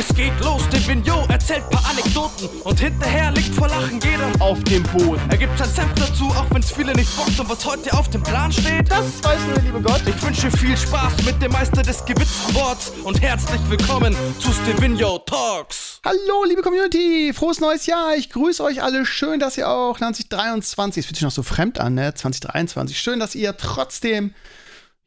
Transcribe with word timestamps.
Es 0.00 0.14
geht 0.14 0.38
los, 0.44 0.62
der 0.70 0.86
Vignot 0.86 1.28
erzählt 1.28 1.68
paar 1.70 1.84
Anekdoten 1.90 2.48
und 2.62 2.78
hinterher 2.78 3.32
liegt 3.32 3.52
vor 3.52 3.66
Lachen 3.66 3.98
jeder 3.98 4.30
auf 4.38 4.62
dem 4.62 4.84
Boden. 4.84 5.20
Er 5.28 5.36
gibt 5.36 5.58
sein 5.58 5.68
Senf 5.68 5.92
dazu, 5.94 6.26
auch 6.26 6.46
wenn's 6.52 6.70
viele 6.70 6.92
nicht 6.92 7.16
bockt 7.16 7.40
und 7.40 7.50
was 7.50 7.64
heute 7.64 7.92
auf 7.92 8.08
dem 8.08 8.22
Plan 8.22 8.52
steht, 8.52 8.88
das 8.88 9.24
weiß 9.24 9.40
nur 9.46 9.54
der 9.54 9.62
liebe 9.64 9.82
Gott. 9.82 10.00
Ich 10.06 10.22
wünsche 10.22 10.52
viel 10.52 10.76
Spaß 10.76 11.24
mit 11.24 11.42
dem 11.42 11.50
Meister 11.50 11.82
des 11.82 12.04
gewitzten 12.04 12.54
Worts 12.54 12.92
und 13.02 13.20
herzlich 13.20 13.60
willkommen 13.68 14.14
zu 14.38 14.52
Stevino 14.52 15.18
Talks. 15.18 16.00
Hallo, 16.04 16.44
liebe 16.46 16.62
Community, 16.62 17.32
frohes 17.34 17.58
neues 17.58 17.86
Jahr. 17.86 18.14
Ich 18.14 18.30
grüße 18.30 18.62
euch 18.62 18.80
alle. 18.80 19.04
Schön, 19.04 19.40
dass 19.40 19.58
ihr 19.58 19.68
auch 19.68 19.98
2023, 19.98 21.00
es 21.00 21.06
fühlt 21.06 21.16
sich 21.16 21.24
noch 21.24 21.32
so 21.32 21.42
fremd 21.42 21.80
an, 21.80 21.94
ne? 21.94 22.14
2023. 22.14 22.96
Schön, 22.96 23.18
dass 23.18 23.34
ihr 23.34 23.56
trotzdem 23.56 24.32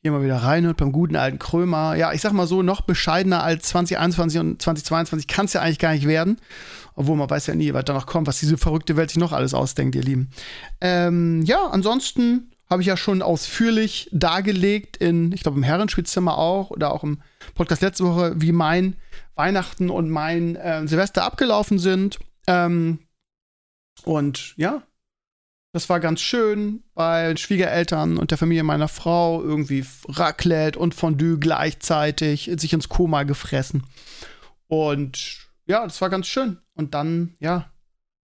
hier 0.02 0.11
mal 0.11 0.23
wieder 0.23 0.38
reinhört 0.38 0.77
beim 0.77 0.91
guten 0.91 1.15
alten 1.15 1.38
Krömer. 1.38 1.95
Ja, 1.95 2.12
ich 2.12 2.21
sag 2.21 2.34
mal 2.34 2.48
so, 2.48 2.63
noch 2.63 2.81
bescheidener 2.81 3.44
als 3.44 3.67
2021 3.70 4.39
und 4.39 4.62
2022 4.62 5.27
kann 5.27 5.45
es 5.45 5.53
ja 5.53 5.62
eigentlich 5.62 5.80
gar 5.80 5.94
nicht 5.94 6.08
werden. 6.08 6.38
Obwohl 6.95 7.16
man 7.16 7.30
weiß 7.30 7.48
ja 7.48 7.55
nie, 7.55 7.73
was 7.73 7.85
da 7.85 7.94
noch 7.94 8.08
kommt, 8.08 8.27
was 8.27 8.39
diese 8.39 8.58
verrückte 8.58 8.98
Welt 8.98 9.11
sich 9.11 9.20
noch 9.20 9.31
alles 9.31 9.53
ausdenkt, 9.53 9.95
ihr 9.95 10.02
Lieben. 10.02 10.31
Ähm, 10.81 11.44
ja, 11.44 11.67
ansonsten 11.67 12.52
habe 12.67 12.81
ich 12.81 12.88
ja 12.88 12.98
schon 12.98 13.22
ausführlich 13.22 14.09
dargelegt 14.11 14.98
in, 14.98 15.31
ich 15.34 15.44
glaube, 15.44 15.58
im 15.58 15.63
Herrenspielzimmer 15.63 16.38
auch 16.38 16.72
oder 16.72 16.94
auch 16.94 17.03
im 17.03 17.22
Podcast 17.53 17.81
letzte 17.81 18.05
Woche, 18.05 18.33
wie 18.38 18.53
mein 18.53 18.95
Weihnachten 19.36 19.89
und 19.89 20.09
mein 20.09 20.55
äh, 20.55 20.88
Silvester 20.88 21.23
abgelaufen 21.23 21.80
sind. 21.80 22.17
Ähm, 22.47 22.99
und 24.03 24.55
ja, 24.58 24.81
das 25.73 25.89
war 25.89 25.99
ganz 25.99 26.20
schön 26.20 26.84
bei 26.93 27.35
Schwiegereltern 27.35 28.17
und 28.17 28.31
der 28.31 28.38
Familie 28.38 28.63
meiner 28.63 28.89
Frau. 28.89 29.41
Irgendwie 29.41 29.85
Raclette 30.07 30.77
und 30.77 30.94
Fondue 30.94 31.39
gleichzeitig, 31.39 32.52
sich 32.57 32.73
ins 32.73 32.89
Koma 32.89 33.23
gefressen. 33.23 33.83
Und 34.67 35.47
ja, 35.66 35.83
das 35.83 36.02
war 36.02 36.09
ganz 36.09 36.27
schön. 36.27 36.58
Und 36.73 36.94
dann, 36.94 37.36
ja, 37.39 37.72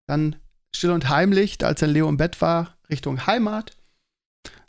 dann 0.06 0.36
still 0.74 0.90
und 0.90 1.08
heimlich, 1.08 1.64
als 1.64 1.80
der 1.80 1.88
Leo 1.88 2.08
im 2.08 2.16
Bett 2.16 2.40
war, 2.40 2.76
Richtung 2.90 3.26
Heimat. 3.26 3.76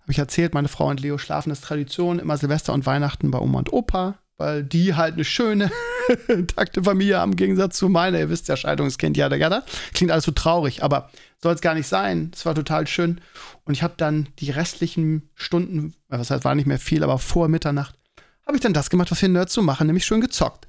Habe 0.01 0.11
ich 0.11 0.19
erzählt, 0.19 0.53
meine 0.53 0.67
Frau 0.67 0.87
und 0.87 0.99
Leo 0.99 1.17
schlafen 1.17 1.49
das 1.49 1.61
Tradition, 1.61 2.19
immer 2.19 2.37
Silvester 2.37 2.73
und 2.73 2.85
Weihnachten 2.85 3.31
bei 3.31 3.39
Oma 3.39 3.59
und 3.59 3.73
Opa, 3.73 4.19
weil 4.37 4.63
die 4.63 4.93
halt 4.95 5.15
eine 5.15 5.25
schöne, 5.25 5.71
intakte 6.27 6.83
Familie 6.83 7.19
haben, 7.19 7.31
im 7.31 7.37
Gegensatz 7.37 7.77
zu 7.77 7.89
meiner. 7.89 8.19
Ihr 8.19 8.29
wisst 8.29 8.47
ja, 8.47 8.55
Scheidungskind, 8.55 9.17
ja, 9.17 9.33
ja. 9.33 9.63
Klingt 9.93 10.11
alles 10.11 10.25
so 10.25 10.31
traurig, 10.31 10.83
aber 10.83 11.09
soll 11.41 11.53
es 11.53 11.61
gar 11.61 11.73
nicht 11.73 11.87
sein. 11.87 12.31
Es 12.33 12.45
war 12.45 12.55
total 12.55 12.87
schön. 12.87 13.21
Und 13.65 13.73
ich 13.73 13.83
habe 13.83 13.95
dann 13.97 14.29
die 14.39 14.51
restlichen 14.51 15.29
Stunden, 15.35 15.93
was 16.07 16.31
heißt, 16.31 16.45
war 16.45 16.55
nicht 16.55 16.67
mehr 16.67 16.79
viel, 16.79 17.03
aber 17.03 17.19
vor 17.19 17.47
Mitternacht, 17.47 17.95
habe 18.45 18.57
ich 18.57 18.61
dann 18.61 18.73
das 18.73 18.89
gemacht, 18.89 19.11
was 19.11 19.21
wir 19.21 19.29
Nerds 19.29 19.53
so 19.53 19.61
machen, 19.61 19.87
nämlich 19.87 20.05
schön 20.05 20.21
gezockt. 20.21 20.67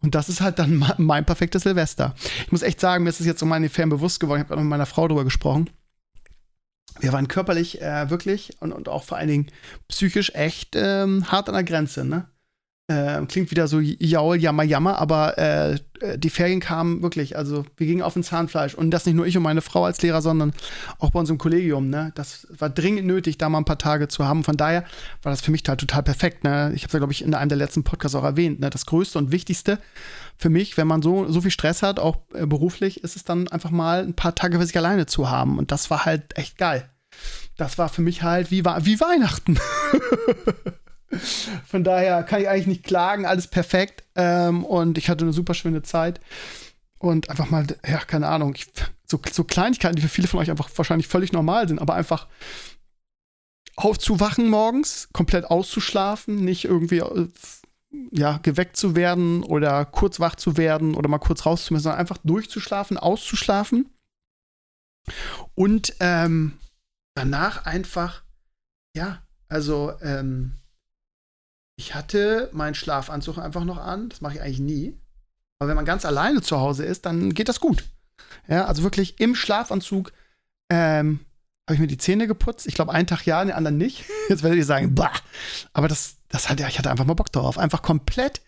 Und 0.00 0.14
das 0.14 0.28
ist 0.28 0.40
halt 0.40 0.58
dann 0.58 0.84
mein 0.98 1.24
perfektes 1.24 1.62
Silvester. 1.62 2.14
Ich 2.44 2.52
muss 2.52 2.62
echt 2.62 2.80
sagen, 2.80 3.04
mir 3.04 3.10
ist 3.10 3.20
es 3.20 3.26
jetzt 3.26 3.40
so 3.40 3.46
meine 3.46 3.68
Fern 3.68 3.88
bewusst 3.88 4.20
geworden. 4.20 4.40
Ich 4.40 4.44
habe 4.44 4.54
gerade 4.54 4.62
mit 4.62 4.70
meiner 4.70 4.86
Frau 4.86 5.06
darüber 5.08 5.24
gesprochen. 5.24 5.70
Wir 7.00 7.12
waren 7.12 7.28
körperlich 7.28 7.80
äh, 7.80 8.10
wirklich 8.10 8.60
und, 8.60 8.72
und 8.72 8.88
auch 8.88 9.04
vor 9.04 9.16
allen 9.16 9.28
Dingen 9.28 9.46
psychisch 9.88 10.30
echt 10.34 10.76
ähm, 10.76 11.30
hart 11.30 11.48
an 11.48 11.54
der 11.54 11.64
Grenze. 11.64 12.04
Ne? 12.04 12.28
Äh, 12.92 13.24
klingt 13.26 13.50
wieder 13.50 13.68
so 13.68 13.80
jaul, 13.80 14.36
jammer, 14.36 14.64
jammer, 14.64 14.98
aber 14.98 15.38
äh, 15.38 15.78
die 16.16 16.30
Ferien 16.30 16.60
kamen 16.60 17.02
wirklich, 17.02 17.38
also 17.38 17.64
wir 17.76 17.86
gingen 17.86 18.02
auf 18.02 18.14
den 18.14 18.22
Zahnfleisch. 18.22 18.74
Und 18.74 18.90
das 18.90 19.06
nicht 19.06 19.14
nur 19.14 19.26
ich 19.26 19.36
und 19.36 19.42
meine 19.42 19.62
Frau 19.62 19.84
als 19.84 20.02
Lehrer, 20.02 20.20
sondern 20.20 20.52
auch 20.98 21.10
bei 21.10 21.20
uns 21.20 21.30
im 21.30 21.38
Kollegium. 21.38 21.88
Ne? 21.88 22.12
Das 22.16 22.46
war 22.58 22.68
dringend 22.68 23.06
nötig, 23.06 23.38
da 23.38 23.48
mal 23.48 23.58
ein 23.58 23.64
paar 23.64 23.78
Tage 23.78 24.08
zu 24.08 24.26
haben. 24.26 24.44
Von 24.44 24.56
daher 24.56 24.84
war 25.22 25.30
das 25.30 25.40
für 25.40 25.52
mich 25.52 25.62
halt 25.66 25.80
total 25.80 26.02
perfekt. 26.02 26.44
Ne? 26.44 26.72
Ich 26.74 26.82
habe 26.82 26.88
es 26.88 26.92
ja, 26.92 26.98
glaube 26.98 27.12
ich, 27.12 27.24
in 27.24 27.34
einem 27.34 27.48
der 27.48 27.58
letzten 27.58 27.84
Podcasts 27.84 28.14
auch 28.14 28.24
erwähnt. 28.24 28.60
Ne? 28.60 28.68
Das 28.68 28.84
Größte 28.84 29.18
und 29.18 29.32
Wichtigste 29.32 29.78
für 30.36 30.50
mich, 30.50 30.76
wenn 30.76 30.86
man 30.86 31.02
so, 31.02 31.30
so 31.30 31.40
viel 31.40 31.50
Stress 31.50 31.82
hat, 31.82 31.98
auch 31.98 32.18
äh, 32.34 32.46
beruflich, 32.46 33.02
ist 33.04 33.16
es 33.16 33.24
dann 33.24 33.48
einfach 33.48 33.70
mal 33.70 34.02
ein 34.02 34.14
paar 34.14 34.34
Tage 34.34 34.58
für 34.58 34.66
sich 34.66 34.76
alleine 34.76 35.06
zu 35.06 35.30
haben. 35.30 35.58
Und 35.58 35.72
das 35.72 35.88
war 35.88 36.04
halt 36.04 36.36
echt 36.36 36.58
geil. 36.58 36.90
Das 37.56 37.78
war 37.78 37.88
für 37.88 38.02
mich 38.02 38.22
halt 38.22 38.50
wie, 38.50 38.64
wie 38.64 39.00
Weihnachten. 39.00 39.58
Von 41.66 41.84
daher 41.84 42.22
kann 42.22 42.40
ich 42.40 42.48
eigentlich 42.48 42.66
nicht 42.66 42.84
klagen, 42.84 43.26
alles 43.26 43.46
perfekt. 43.46 44.04
Ähm, 44.14 44.64
und 44.64 44.98
ich 44.98 45.08
hatte 45.08 45.24
eine 45.24 45.32
super 45.32 45.54
schöne 45.54 45.82
Zeit. 45.82 46.20
Und 46.98 47.30
einfach 47.30 47.50
mal, 47.50 47.66
ja, 47.86 47.98
keine 47.98 48.28
Ahnung, 48.28 48.54
ich, 48.54 48.66
so, 49.06 49.20
so 49.30 49.44
Kleinigkeiten, 49.44 49.96
die 49.96 50.02
für 50.02 50.08
viele 50.08 50.28
von 50.28 50.40
euch 50.40 50.50
einfach 50.50 50.70
wahrscheinlich 50.76 51.08
völlig 51.08 51.32
normal 51.32 51.68
sind, 51.68 51.80
aber 51.80 51.94
einfach 51.94 52.28
aufzuwachen 53.76 54.48
morgens, 54.48 55.08
komplett 55.12 55.46
auszuschlafen, 55.46 56.44
nicht 56.44 56.64
irgendwie 56.64 56.98
äh, 56.98 57.28
ja, 58.10 58.38
geweckt 58.38 58.76
zu 58.76 58.96
werden 58.96 59.42
oder 59.42 59.84
kurz 59.84 60.20
wach 60.20 60.36
zu 60.36 60.56
werden 60.56 60.94
oder 60.94 61.08
mal 61.08 61.18
kurz 61.18 61.44
rauszumüssen, 61.44 61.84
sondern 61.84 62.00
einfach 62.00 62.18
durchzuschlafen, 62.18 62.96
auszuschlafen 62.96 63.90
und 65.54 65.94
ähm, 66.00 66.58
danach 67.14 67.66
einfach, 67.66 68.22
ja, 68.96 69.22
also 69.48 69.92
ähm, 70.00 70.54
ich 71.76 71.94
hatte 71.94 72.50
meinen 72.52 72.74
Schlafanzug 72.74 73.38
einfach 73.38 73.64
noch 73.64 73.78
an. 73.78 74.08
Das 74.08 74.20
mache 74.20 74.34
ich 74.34 74.42
eigentlich 74.42 74.60
nie. 74.60 74.98
Aber 75.58 75.68
wenn 75.68 75.76
man 75.76 75.84
ganz 75.84 76.04
alleine 76.04 76.42
zu 76.42 76.58
Hause 76.58 76.84
ist, 76.84 77.06
dann 77.06 77.34
geht 77.34 77.48
das 77.48 77.60
gut. 77.60 77.84
Ja, 78.48 78.64
also 78.66 78.82
wirklich 78.82 79.20
im 79.20 79.34
Schlafanzug 79.34 80.12
ähm, 80.70 81.20
habe 81.66 81.74
ich 81.74 81.80
mir 81.80 81.86
die 81.86 81.98
Zähne 81.98 82.26
geputzt. 82.26 82.66
Ich 82.66 82.74
glaube, 82.74 82.92
einen 82.92 83.06
Tag 83.06 83.24
ja, 83.24 83.44
den 83.44 83.52
anderen 83.52 83.78
nicht. 83.78 84.04
Jetzt 84.28 84.42
werdet 84.42 84.58
ihr 84.58 84.64
sagen, 84.64 84.94
bah. 84.94 85.12
Aber 85.72 85.88
das, 85.88 86.16
das 86.28 86.48
hat 86.48 86.60
ja, 86.60 86.68
ich 86.68 86.78
hatte 86.78 86.90
einfach 86.90 87.04
mal 87.04 87.14
Bock 87.14 87.32
darauf. 87.32 87.58
Einfach 87.58 87.82
komplett 87.82 88.42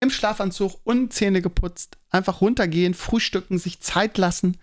im 0.00 0.10
Schlafanzug 0.10 0.80
und 0.84 1.12
Zähne 1.12 1.42
geputzt. 1.42 1.98
Einfach 2.10 2.40
runtergehen, 2.40 2.94
frühstücken, 2.94 3.58
sich 3.58 3.80
Zeit 3.80 4.18
lassen. 4.18 4.58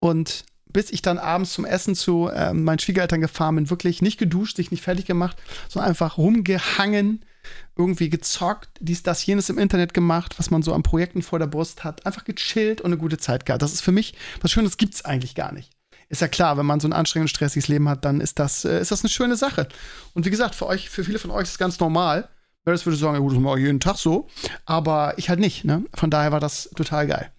Und 0.00 0.44
bis 0.72 0.90
ich 0.90 1.02
dann 1.02 1.18
abends 1.18 1.52
zum 1.52 1.64
Essen 1.64 1.94
zu 1.94 2.28
äh, 2.28 2.52
meinen 2.52 2.78
Schwiegereltern 2.78 3.20
gefahren 3.20 3.56
bin, 3.56 3.70
wirklich 3.70 4.02
nicht 4.02 4.18
geduscht, 4.18 4.56
sich 4.56 4.70
nicht 4.70 4.82
fertig 4.82 5.06
gemacht, 5.06 5.36
sondern 5.68 5.88
einfach 5.88 6.18
rumgehangen, 6.18 7.24
irgendwie 7.76 8.10
gezockt, 8.10 8.68
dies, 8.80 9.02
das, 9.02 9.24
jenes 9.24 9.48
im 9.48 9.58
Internet 9.58 9.94
gemacht, 9.94 10.38
was 10.38 10.50
man 10.50 10.62
so 10.62 10.74
an 10.74 10.82
Projekten 10.82 11.22
vor 11.22 11.38
der 11.38 11.46
Brust 11.46 11.84
hat. 11.84 12.06
Einfach 12.06 12.24
gechillt 12.24 12.80
und 12.80 12.86
eine 12.86 12.98
gute 12.98 13.18
Zeit 13.18 13.46
gehabt. 13.46 13.62
Das 13.62 13.72
ist 13.72 13.80
für 13.80 13.92
mich 13.92 14.14
was 14.40 14.50
Schönes, 14.50 14.76
gibt 14.76 14.94
es 14.94 15.04
eigentlich 15.04 15.34
gar 15.34 15.52
nicht. 15.52 15.70
Ist 16.08 16.20
ja 16.20 16.28
klar, 16.28 16.58
wenn 16.58 16.66
man 16.66 16.80
so 16.80 16.88
ein 16.88 16.92
anstrengendes, 16.92 17.30
stressiges 17.30 17.68
Leben 17.68 17.88
hat, 17.88 18.04
dann 18.04 18.20
ist 18.20 18.38
das, 18.38 18.64
äh, 18.64 18.80
ist 18.80 18.90
das 18.90 19.02
eine 19.02 19.10
schöne 19.10 19.36
Sache. 19.36 19.68
Und 20.12 20.26
wie 20.26 20.30
gesagt, 20.30 20.54
für 20.54 20.66
euch, 20.66 20.90
für 20.90 21.04
viele 21.04 21.20
von 21.20 21.30
euch 21.30 21.44
ist 21.44 21.52
es 21.52 21.58
ganz 21.58 21.78
normal. 21.78 22.28
Barris 22.64 22.84
würde 22.84 22.96
sagen, 22.96 23.14
ja 23.14 23.20
gut, 23.20 23.32
das 23.32 23.38
mache 23.38 23.58
ich 23.58 23.64
jeden 23.64 23.80
Tag 23.80 23.96
so. 23.96 24.28
Aber 24.66 25.14
ich 25.16 25.30
halt 25.30 25.40
nicht, 25.40 25.64
ne? 25.64 25.84
Von 25.94 26.10
daher 26.10 26.32
war 26.32 26.40
das 26.40 26.68
total 26.76 27.06
geil. 27.06 27.32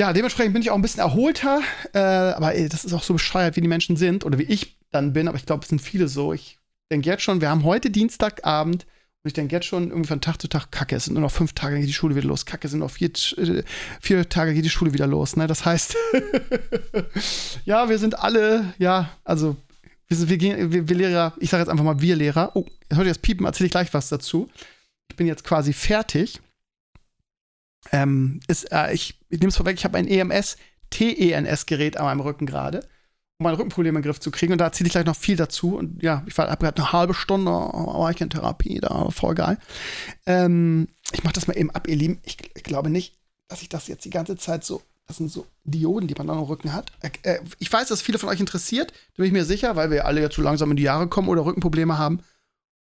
Ja, 0.00 0.14
dementsprechend 0.14 0.54
bin 0.54 0.62
ich 0.62 0.70
auch 0.70 0.76
ein 0.76 0.80
bisschen 0.80 1.02
erholter. 1.02 1.60
Äh, 1.92 1.98
aber 1.98 2.54
ey, 2.54 2.70
das 2.70 2.86
ist 2.86 2.94
auch 2.94 3.02
so 3.02 3.12
bescheuert, 3.12 3.56
wie 3.56 3.60
die 3.60 3.68
Menschen 3.68 3.96
sind 3.96 4.24
oder 4.24 4.38
wie 4.38 4.44
ich 4.44 4.78
dann 4.90 5.12
bin. 5.12 5.28
Aber 5.28 5.36
ich 5.36 5.44
glaube, 5.44 5.62
es 5.62 5.68
sind 5.68 5.82
viele 5.82 6.08
so. 6.08 6.32
Ich 6.32 6.58
denke 6.90 7.10
jetzt 7.10 7.22
schon, 7.22 7.42
wir 7.42 7.50
haben 7.50 7.64
heute 7.64 7.90
Dienstagabend 7.90 8.84
und 8.84 9.28
ich 9.28 9.34
denke 9.34 9.54
jetzt 9.54 9.66
schon 9.66 9.90
irgendwie 9.90 10.08
von 10.08 10.22
Tag 10.22 10.40
zu 10.40 10.48
Tag, 10.48 10.72
Kacke, 10.72 10.96
es 10.96 11.04
sind 11.04 11.12
nur 11.12 11.22
noch 11.22 11.30
fünf 11.30 11.52
Tage, 11.52 11.78
geht 11.78 11.86
die 11.86 11.92
Schule 11.92 12.16
wieder 12.16 12.26
los. 12.26 12.46
Kacke, 12.46 12.66
es 12.66 12.70
sind 12.70 12.80
noch 12.80 12.90
vier, 12.90 13.10
äh, 13.36 13.62
vier 14.00 14.26
Tage, 14.26 14.54
geht 14.54 14.64
die 14.64 14.70
Schule 14.70 14.94
wieder 14.94 15.06
los. 15.06 15.36
Ne? 15.36 15.46
Das 15.46 15.66
heißt, 15.66 15.94
ja, 17.66 17.90
wir 17.90 17.98
sind 17.98 18.18
alle, 18.18 18.72
ja, 18.78 19.10
also 19.22 19.54
wir, 20.08 20.16
sind, 20.16 20.30
wir, 20.30 20.38
gehen, 20.38 20.72
wir, 20.72 20.88
wir 20.88 20.96
Lehrer, 20.96 21.34
ich 21.40 21.50
sage 21.50 21.60
jetzt 21.60 21.68
einfach 21.68 21.84
mal 21.84 22.00
wir 22.00 22.16
Lehrer. 22.16 22.52
Oh, 22.54 22.64
jetzt 22.88 22.96
hört 22.96 23.06
ihr 23.06 23.10
das 23.10 23.18
Piepen, 23.18 23.44
erzähle 23.44 23.66
ich 23.66 23.72
gleich 23.72 23.92
was 23.92 24.08
dazu. 24.08 24.48
Ich 25.10 25.16
bin 25.16 25.26
jetzt 25.26 25.44
quasi 25.44 25.74
fertig. 25.74 26.40
Ähm, 27.92 28.40
ist, 28.46 28.72
äh, 28.72 28.92
ich 28.92 29.18
ich 29.28 29.40
nehme 29.40 29.48
es 29.48 29.56
vorweg, 29.56 29.76
ich 29.78 29.84
habe 29.84 29.98
ein 29.98 30.06
EMS, 30.06 30.56
TENS-Gerät 30.90 31.96
an 31.96 32.04
meinem 32.04 32.20
Rücken 32.20 32.46
gerade 32.46 32.82
um 33.40 33.44
mein 33.44 33.54
Rückenproblem 33.54 33.96
in 33.96 34.02
den 34.02 34.06
Griff 34.06 34.20
zu 34.20 34.30
kriegen. 34.30 34.52
Und 34.52 34.58
da 34.58 34.66
erzähle 34.66 34.88
ich 34.88 34.92
gleich 34.92 35.06
noch 35.06 35.16
viel 35.16 35.36
dazu. 35.36 35.76
Und 35.76 36.02
ja, 36.02 36.22
ich 36.26 36.36
habe 36.36 36.54
gerade 36.58 36.76
eine 36.76 36.92
halbe 36.92 37.14
Stunde, 37.14 37.50
war 37.50 38.10
ich 38.10 38.20
in 38.20 38.28
Therapie, 38.28 38.80
da 38.80 39.10
voll 39.10 39.34
geil. 39.34 39.58
Ähm, 40.26 40.88
ich 41.12 41.24
mache 41.24 41.32
das 41.32 41.46
mal 41.46 41.56
eben 41.56 41.70
ab, 41.70 41.88
ihr 41.88 41.96
Lieben. 41.96 42.20
Ich, 42.22 42.36
ich, 42.54 42.62
glaube 42.62 42.90
nicht, 42.90 43.16
dass 43.48 43.62
ich 43.62 43.70
das 43.70 43.88
jetzt 43.88 44.04
die 44.04 44.10
ganze 44.10 44.36
Zeit 44.36 44.62
so, 44.62 44.82
das 45.06 45.16
sind 45.16 45.32
so 45.32 45.46
Dioden, 45.64 46.06
die 46.06 46.14
man 46.14 46.26
da 46.26 46.34
am 46.34 46.42
Rücken 46.42 46.74
hat. 46.74 46.92
Äh, 47.00 47.10
äh, 47.22 47.40
ich 47.58 47.72
weiß, 47.72 47.88
dass 47.88 48.02
viele 48.02 48.18
von 48.18 48.28
euch 48.28 48.40
interessiert, 48.40 48.92
da 48.92 49.22
bin 49.22 49.26
ich 49.26 49.32
mir 49.32 49.46
sicher, 49.46 49.74
weil 49.74 49.90
wir 49.90 50.04
alle 50.04 50.20
ja 50.20 50.28
zu 50.28 50.42
langsam 50.42 50.70
in 50.70 50.76
die 50.76 50.82
Jahre 50.82 51.08
kommen 51.08 51.28
oder 51.28 51.46
Rückenprobleme 51.46 51.96
haben. 51.96 52.20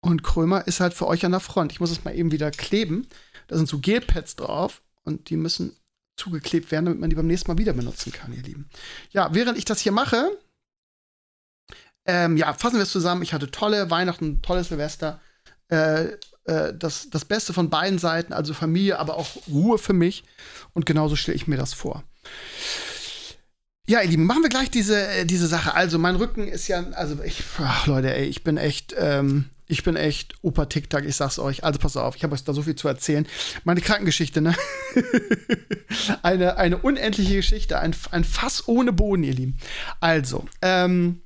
Und 0.02 0.22
Krömer 0.22 0.66
ist 0.66 0.80
halt 0.80 0.92
für 0.92 1.06
euch 1.06 1.24
an 1.24 1.32
der 1.32 1.40
Front. 1.40 1.72
Ich 1.72 1.80
muss 1.80 1.90
es 1.90 2.04
mal 2.04 2.14
eben 2.14 2.30
wieder 2.30 2.50
kleben. 2.50 3.06
Da 3.48 3.56
sind 3.56 3.70
so 3.70 3.78
Gelpads 3.78 4.36
drauf 4.36 4.82
und 5.04 5.30
die 5.30 5.36
müssen 5.36 5.76
zugeklebt 6.16 6.70
werden, 6.70 6.86
damit 6.86 7.00
man 7.00 7.10
die 7.10 7.16
beim 7.16 7.26
nächsten 7.26 7.50
Mal 7.50 7.58
wieder 7.58 7.72
benutzen 7.72 8.12
kann, 8.12 8.32
ihr 8.32 8.42
Lieben. 8.42 8.68
Ja, 9.10 9.34
während 9.34 9.58
ich 9.58 9.64
das 9.64 9.80
hier 9.80 9.92
mache, 9.92 10.30
ähm, 12.04 12.36
ja, 12.36 12.52
fassen 12.54 12.76
wir 12.76 12.82
es 12.82 12.92
zusammen. 12.92 13.22
Ich 13.22 13.32
hatte 13.32 13.50
tolle 13.50 13.90
Weihnachten, 13.90 14.42
tolles 14.42 14.68
Silvester. 14.68 15.20
Äh, 15.68 16.16
äh, 16.44 16.74
das, 16.74 17.10
das 17.10 17.24
Beste 17.24 17.52
von 17.52 17.70
beiden 17.70 17.98
Seiten, 17.98 18.32
also 18.32 18.54
Familie, 18.54 18.98
aber 18.98 19.16
auch 19.16 19.28
Ruhe 19.48 19.78
für 19.78 19.92
mich. 19.92 20.24
Und 20.74 20.86
genauso 20.86 21.16
stelle 21.16 21.36
ich 21.36 21.46
mir 21.46 21.56
das 21.56 21.72
vor. 21.72 22.02
Ja, 23.86 24.00
ihr 24.00 24.08
Lieben, 24.08 24.26
machen 24.26 24.42
wir 24.42 24.48
gleich 24.48 24.70
diese, 24.70 25.06
äh, 25.08 25.24
diese 25.24 25.46
Sache. 25.46 25.74
Also, 25.74 25.98
mein 25.98 26.16
Rücken 26.16 26.46
ist 26.48 26.68
ja, 26.68 26.84
also 26.92 27.20
ich, 27.22 27.42
ach 27.58 27.86
Leute, 27.86 28.14
ey, 28.14 28.26
ich 28.26 28.44
bin 28.44 28.56
echt, 28.56 28.94
ähm, 28.96 29.50
Ich 29.72 29.84
bin 29.84 29.96
echt 29.96 30.34
Opa 30.42 30.66
TikTok, 30.66 31.02
ich 31.02 31.16
sag's 31.16 31.38
euch. 31.38 31.64
Also 31.64 31.78
pass 31.78 31.96
auf, 31.96 32.14
ich 32.14 32.24
habe 32.24 32.34
euch 32.34 32.44
da 32.44 32.52
so 32.52 32.60
viel 32.60 32.74
zu 32.74 32.88
erzählen. 32.88 33.26
Meine 33.64 33.80
Krankengeschichte, 33.80 34.42
ne? 34.42 34.54
eine, 36.22 36.58
eine 36.58 36.76
unendliche 36.76 37.36
Geschichte, 37.36 37.78
ein, 37.78 37.96
ein 38.10 38.22
Fass 38.22 38.68
ohne 38.68 38.92
Boden, 38.92 39.24
ihr 39.24 39.32
Lieben. 39.32 39.56
Also, 39.98 40.44
ähm, 40.60 41.22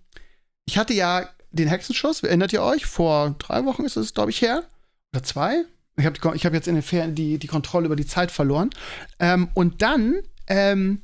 ich 0.64 0.78
hatte 0.78 0.94
ja 0.94 1.28
den 1.50 1.66
Hexenschuss, 1.66 2.22
erinnert 2.22 2.52
ihr 2.52 2.62
euch? 2.62 2.87
Vor 2.87 3.34
drei 3.40 3.64
Wochen 3.64 3.84
ist 3.84 3.96
es, 3.96 4.14
glaube 4.14 4.31
ich, 4.31 4.40
her. 4.40 4.62
Oder 5.12 5.25
zwei? 5.25 5.64
Ich 5.96 6.06
habe 6.06 6.16
hab 6.20 6.54
jetzt 6.54 6.69
in 6.69 6.76
den 6.76 6.84
Ferien 6.84 7.16
die, 7.16 7.38
die 7.38 7.49
Kontrolle 7.49 7.87
über 7.87 7.96
die 7.96 8.06
Zeit 8.06 8.31
verloren. 8.31 8.70
Ähm, 9.19 9.49
und 9.54 9.82
dann 9.82 10.20
ähm, 10.46 11.02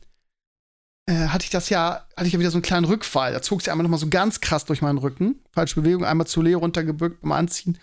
äh, 1.06 1.28
hatte 1.28 1.44
ich 1.44 1.50
das 1.50 1.68
ja, 1.68 2.06
hatte 2.16 2.26
ich 2.26 2.32
ja 2.32 2.38
wieder 2.38 2.50
so 2.50 2.56
einen 2.56 2.62
kleinen 2.62 2.84
Rückfall. 2.84 3.32
Da 3.32 3.42
zog 3.42 3.60
es 3.60 3.66
ja 3.66 3.72
einmal 3.72 3.82
noch 3.82 3.90
mal 3.90 3.98
so 3.98 4.08
ganz 4.08 4.40
krass 4.40 4.64
durch 4.64 4.82
meinen 4.82 4.98
Rücken. 4.98 5.40
Falsche 5.52 5.80
Bewegung, 5.80 6.04
einmal 6.04 6.26
zu 6.26 6.42
Leo 6.42 6.60
runtergebückt 6.60 7.22
beim 7.22 7.32
Anziehen. 7.32 7.78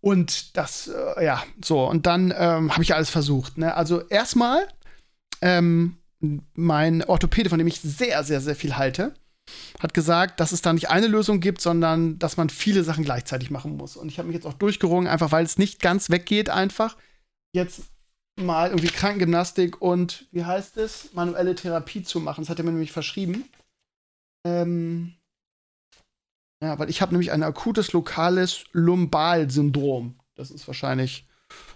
Und 0.00 0.56
das, 0.56 0.88
äh, 0.88 1.24
ja, 1.24 1.42
so. 1.64 1.88
Und 1.88 2.06
dann 2.06 2.34
ähm, 2.36 2.72
habe 2.72 2.82
ich 2.82 2.94
alles 2.94 3.08
versucht. 3.08 3.56
Ne? 3.56 3.74
Also 3.74 4.06
erstmal 4.08 4.68
ähm, 5.40 5.96
mein 6.54 7.02
Orthopäde, 7.04 7.48
von 7.48 7.58
dem 7.58 7.66
ich 7.66 7.80
sehr, 7.80 8.22
sehr, 8.24 8.40
sehr 8.40 8.56
viel 8.56 8.76
halte, 8.76 9.14
hat 9.80 9.94
gesagt, 9.94 10.40
dass 10.40 10.52
es 10.52 10.62
da 10.62 10.72
nicht 10.72 10.90
eine 10.90 11.06
Lösung 11.06 11.40
gibt, 11.40 11.60
sondern 11.60 12.18
dass 12.18 12.36
man 12.36 12.50
viele 12.50 12.84
Sachen 12.84 13.04
gleichzeitig 13.04 13.50
machen 13.50 13.76
muss. 13.76 13.96
Und 13.96 14.08
ich 14.08 14.18
habe 14.18 14.28
mich 14.28 14.34
jetzt 14.34 14.46
auch 14.46 14.54
durchgerungen, 14.54 15.08
einfach 15.08 15.32
weil 15.32 15.44
es 15.44 15.58
nicht 15.58 15.80
ganz 15.80 16.10
weggeht, 16.10 16.50
einfach. 16.50 16.96
Jetzt 17.54 17.82
mal 18.36 18.70
irgendwie 18.70 18.88
Krankengymnastik 18.88 19.80
und 19.80 20.26
wie 20.32 20.44
heißt 20.44 20.76
es? 20.76 21.12
Manuelle 21.12 21.54
Therapie 21.54 22.02
zu 22.02 22.20
machen. 22.20 22.42
Das 22.42 22.50
hat 22.50 22.58
er 22.58 22.64
mir 22.64 22.72
nämlich 22.72 22.92
verschrieben. 22.92 23.44
Ähm 24.44 25.14
ja, 26.62 26.78
weil 26.78 26.90
ich 26.90 27.02
habe 27.02 27.12
nämlich 27.12 27.30
ein 27.32 27.42
akutes 27.42 27.92
lokales 27.92 28.64
Lumbalsyndrom. 28.72 30.18
Das 30.34 30.50
ist 30.50 30.66
wahrscheinlich 30.66 31.26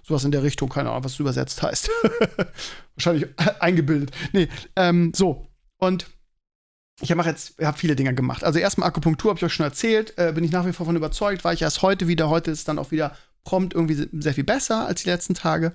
sowas 0.03 0.25
in 0.25 0.31
der 0.31 0.43
Richtung, 0.43 0.69
keine 0.69 0.91
Ahnung, 0.91 1.05
was 1.05 1.13
es 1.13 1.21
übersetzt 1.21 1.63
heißt. 1.63 1.91
wahrscheinlich 2.95 3.29
eingebildet. 3.61 4.11
Nee, 4.33 4.49
ähm, 4.77 5.13
so. 5.15 5.47
Und 5.77 6.07
ich 7.01 7.13
habe 7.13 7.23
jetzt 7.23 7.55
hab 7.61 7.79
viele 7.79 7.95
Dinge 7.95 8.15
gemacht. 8.15 8.43
Also 8.43 8.59
erstmal 8.59 8.89
Akupunktur 8.89 9.31
habe 9.31 9.39
ich 9.39 9.45
euch 9.45 9.55
schon 9.55 9.67
erzählt, 9.67 10.15
äh, 10.19 10.33
bin 10.33 10.43
ich 10.43 10.51
nach 10.51 10.67
wie 10.67 10.73
vor 10.73 10.87
von 10.87 10.97
überzeugt, 10.97 11.45
war 11.45 11.53
ich 11.53 11.63
erst 11.63 11.83
heute 11.83 12.09
wieder. 12.09 12.29
Heute 12.29 12.51
ist 12.51 12.67
dann 12.67 12.79
auch 12.79 12.91
wieder 12.91 13.17
prompt 13.45 13.75
irgendwie 13.75 14.09
sehr 14.13 14.35
viel 14.35 14.45
besser 14.45 14.87
als 14.87 15.03
die 15.03 15.11
letzten 15.11 15.35
Tage. 15.35 15.73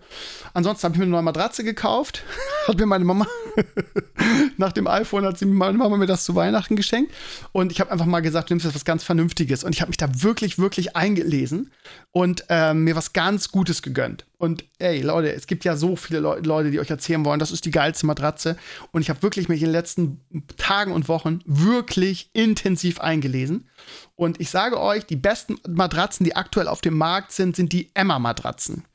Ansonsten 0.53 0.85
habe 0.85 0.95
ich 0.95 0.99
mir 0.99 1.05
eine 1.05 1.11
neue 1.11 1.23
Matratze 1.23 1.63
gekauft. 1.63 2.23
hat 2.67 2.77
mir 2.77 2.85
meine 2.85 3.05
Mama 3.05 3.27
nach 4.57 4.71
dem 4.71 4.87
iPhone 4.87 5.25
hat 5.25 5.37
sie 5.37 5.45
meine 5.45 5.77
Mama 5.77 5.97
mir 5.97 6.05
das 6.05 6.23
zu 6.23 6.35
Weihnachten 6.35 6.75
geschenkt 6.75 7.13
und 7.51 7.71
ich 7.71 7.79
habe 7.79 7.91
einfach 7.91 8.05
mal 8.05 8.21
gesagt, 8.21 8.49
du 8.49 8.53
nimmst 8.53 8.65
jetzt 8.65 8.75
was 8.75 8.85
ganz 8.85 9.03
Vernünftiges 9.03 9.63
und 9.63 9.73
ich 9.73 9.81
habe 9.81 9.89
mich 9.89 9.97
da 9.97 10.07
wirklich 10.23 10.57
wirklich 10.57 10.95
eingelesen 10.95 11.71
und 12.11 12.45
ähm, 12.49 12.83
mir 12.83 12.95
was 12.95 13.13
ganz 13.13 13.49
Gutes 13.49 13.81
gegönnt. 13.81 14.25
Und 14.37 14.65
ey, 14.79 15.01
Leute, 15.01 15.33
es 15.33 15.47
gibt 15.47 15.63
ja 15.63 15.77
so 15.77 15.95
viele 15.95 16.19
Le 16.19 16.41
Leute, 16.43 16.71
die 16.71 16.79
euch 16.79 16.89
erzählen 16.89 17.23
wollen, 17.23 17.39
das 17.39 17.51
ist 17.51 17.65
die 17.65 17.71
geilste 17.71 18.05
Matratze. 18.05 18.57
Und 18.91 19.01
ich 19.01 19.09
habe 19.09 19.21
wirklich 19.21 19.47
mich 19.47 19.61
in 19.61 19.67
den 19.67 19.73
letzten 19.73 20.21
Tagen 20.57 20.91
und 20.91 21.07
Wochen 21.07 21.39
wirklich 21.45 22.29
intensiv 22.33 22.99
eingelesen. 22.99 23.69
Und 24.15 24.39
ich 24.39 24.49
sage 24.49 24.79
euch, 24.79 25.05
die 25.05 25.15
besten 25.15 25.59
Matratzen, 25.67 26.23
die 26.23 26.35
aktuell 26.35 26.67
auf 26.67 26.81
dem 26.81 26.97
Markt 26.97 27.31
sind, 27.31 27.55
sind 27.55 27.73
die 27.73 27.91
Emma-Matratzen. 27.93 28.85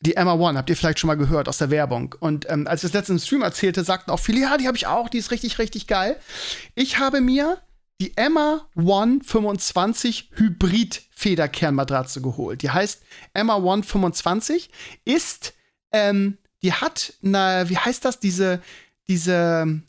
Die 0.00 0.16
Emma 0.16 0.34
One, 0.34 0.58
habt 0.58 0.70
ihr 0.70 0.76
vielleicht 0.76 0.98
schon 0.98 1.08
mal 1.08 1.16
gehört 1.16 1.48
aus 1.48 1.58
der 1.58 1.70
Werbung. 1.70 2.14
Und 2.18 2.50
ähm, 2.50 2.66
als 2.66 2.82
ich 2.82 2.90
das 2.90 2.94
letzte 2.94 3.12
im 3.12 3.18
Stream 3.18 3.42
erzählte, 3.42 3.84
sagten 3.84 4.10
auch 4.10 4.18
viele, 4.18 4.40
ja, 4.40 4.56
die 4.56 4.66
habe 4.66 4.76
ich 4.76 4.86
auch, 4.86 5.08
die 5.08 5.18
ist 5.18 5.30
richtig, 5.30 5.58
richtig 5.58 5.86
geil. 5.86 6.18
Ich 6.74 6.98
habe 6.98 7.20
mir 7.20 7.58
die 8.00 8.16
Emma 8.16 8.66
One 8.74 9.20
25 9.24 10.30
Hybrid 10.34 11.02
Federkernmatratze 11.10 12.20
geholt. 12.20 12.62
Die 12.62 12.70
heißt 12.70 13.02
Emma 13.32 13.56
One 13.56 13.84
25, 13.84 14.70
ist, 15.04 15.54
ähm, 15.92 16.38
die 16.62 16.72
hat, 16.72 17.14
na, 17.20 17.68
wie 17.68 17.76
heißt 17.76 18.04
das, 18.04 18.18
diese, 18.18 18.60
diese, 19.06 19.82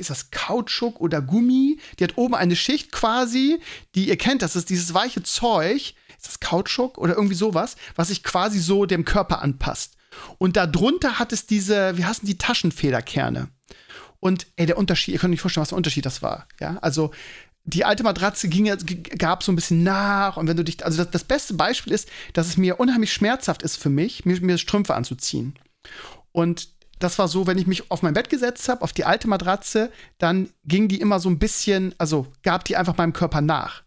ist 0.00 0.10
das 0.10 0.30
Kautschuk 0.30 1.00
oder 1.00 1.20
Gummi? 1.20 1.78
Die 1.98 2.04
hat 2.04 2.16
oben 2.16 2.34
eine 2.34 2.56
Schicht 2.56 2.92
quasi, 2.92 3.60
die 3.94 4.08
ihr 4.08 4.16
kennt, 4.16 4.42
das 4.42 4.56
ist 4.56 4.70
dieses 4.70 4.94
weiche 4.94 5.22
Zeug, 5.22 5.94
ist 6.16 6.26
das 6.26 6.40
Kautschuk 6.40 6.98
oder 6.98 7.14
irgendwie 7.14 7.34
sowas, 7.34 7.76
was 7.96 8.08
sich 8.08 8.22
quasi 8.22 8.58
so 8.58 8.86
dem 8.86 9.04
Körper 9.04 9.42
anpasst. 9.42 9.96
Und 10.38 10.56
darunter 10.56 11.18
hat 11.18 11.32
es 11.32 11.46
diese, 11.46 11.96
wie 11.96 12.04
heißen 12.04 12.26
die 12.26 12.38
Taschenfederkerne? 12.38 13.48
Und 14.18 14.46
ey, 14.56 14.66
der 14.66 14.76
Unterschied, 14.76 15.14
ihr 15.14 15.20
könnt 15.20 15.32
euch 15.32 15.40
vorstellen, 15.40 15.62
was 15.62 15.70
der 15.70 15.78
Unterschied 15.78 16.04
das 16.04 16.20
war. 16.20 16.46
Ja, 16.60 16.78
also 16.82 17.10
die 17.64 17.84
alte 17.84 18.02
Matratze 18.02 18.48
ging, 18.48 18.64
gab 19.18 19.42
so 19.42 19.52
ein 19.52 19.56
bisschen 19.56 19.82
nach 19.82 20.36
und 20.36 20.48
wenn 20.48 20.56
du 20.56 20.64
dich, 20.64 20.84
also 20.84 20.98
das, 20.98 21.10
das, 21.10 21.24
beste 21.24 21.54
Beispiel 21.54 21.92
ist, 21.92 22.08
dass 22.32 22.46
es 22.46 22.56
mir 22.56 22.80
unheimlich 22.80 23.12
schmerzhaft 23.12 23.62
ist 23.62 23.76
für 23.76 23.90
mich, 23.90 24.24
mir, 24.24 24.40
mir 24.40 24.58
Strümpfe 24.58 24.94
anzuziehen. 24.94 25.54
Und 26.32 26.68
das 27.00 27.18
war 27.18 27.28
so, 27.28 27.46
wenn 27.46 27.58
ich 27.58 27.66
mich 27.66 27.90
auf 27.90 28.02
mein 28.02 28.14
Bett 28.14 28.28
gesetzt 28.28 28.68
habe, 28.68 28.82
auf 28.82 28.92
die 28.92 29.04
alte 29.04 29.26
Matratze, 29.26 29.90
dann 30.18 30.50
ging 30.64 30.86
die 30.86 31.00
immer 31.00 31.18
so 31.18 31.28
ein 31.28 31.38
bisschen, 31.38 31.94
also 31.98 32.26
gab 32.42 32.64
die 32.64 32.76
einfach 32.76 32.96
meinem 32.96 33.12
Körper 33.12 33.40
nach. 33.40 33.82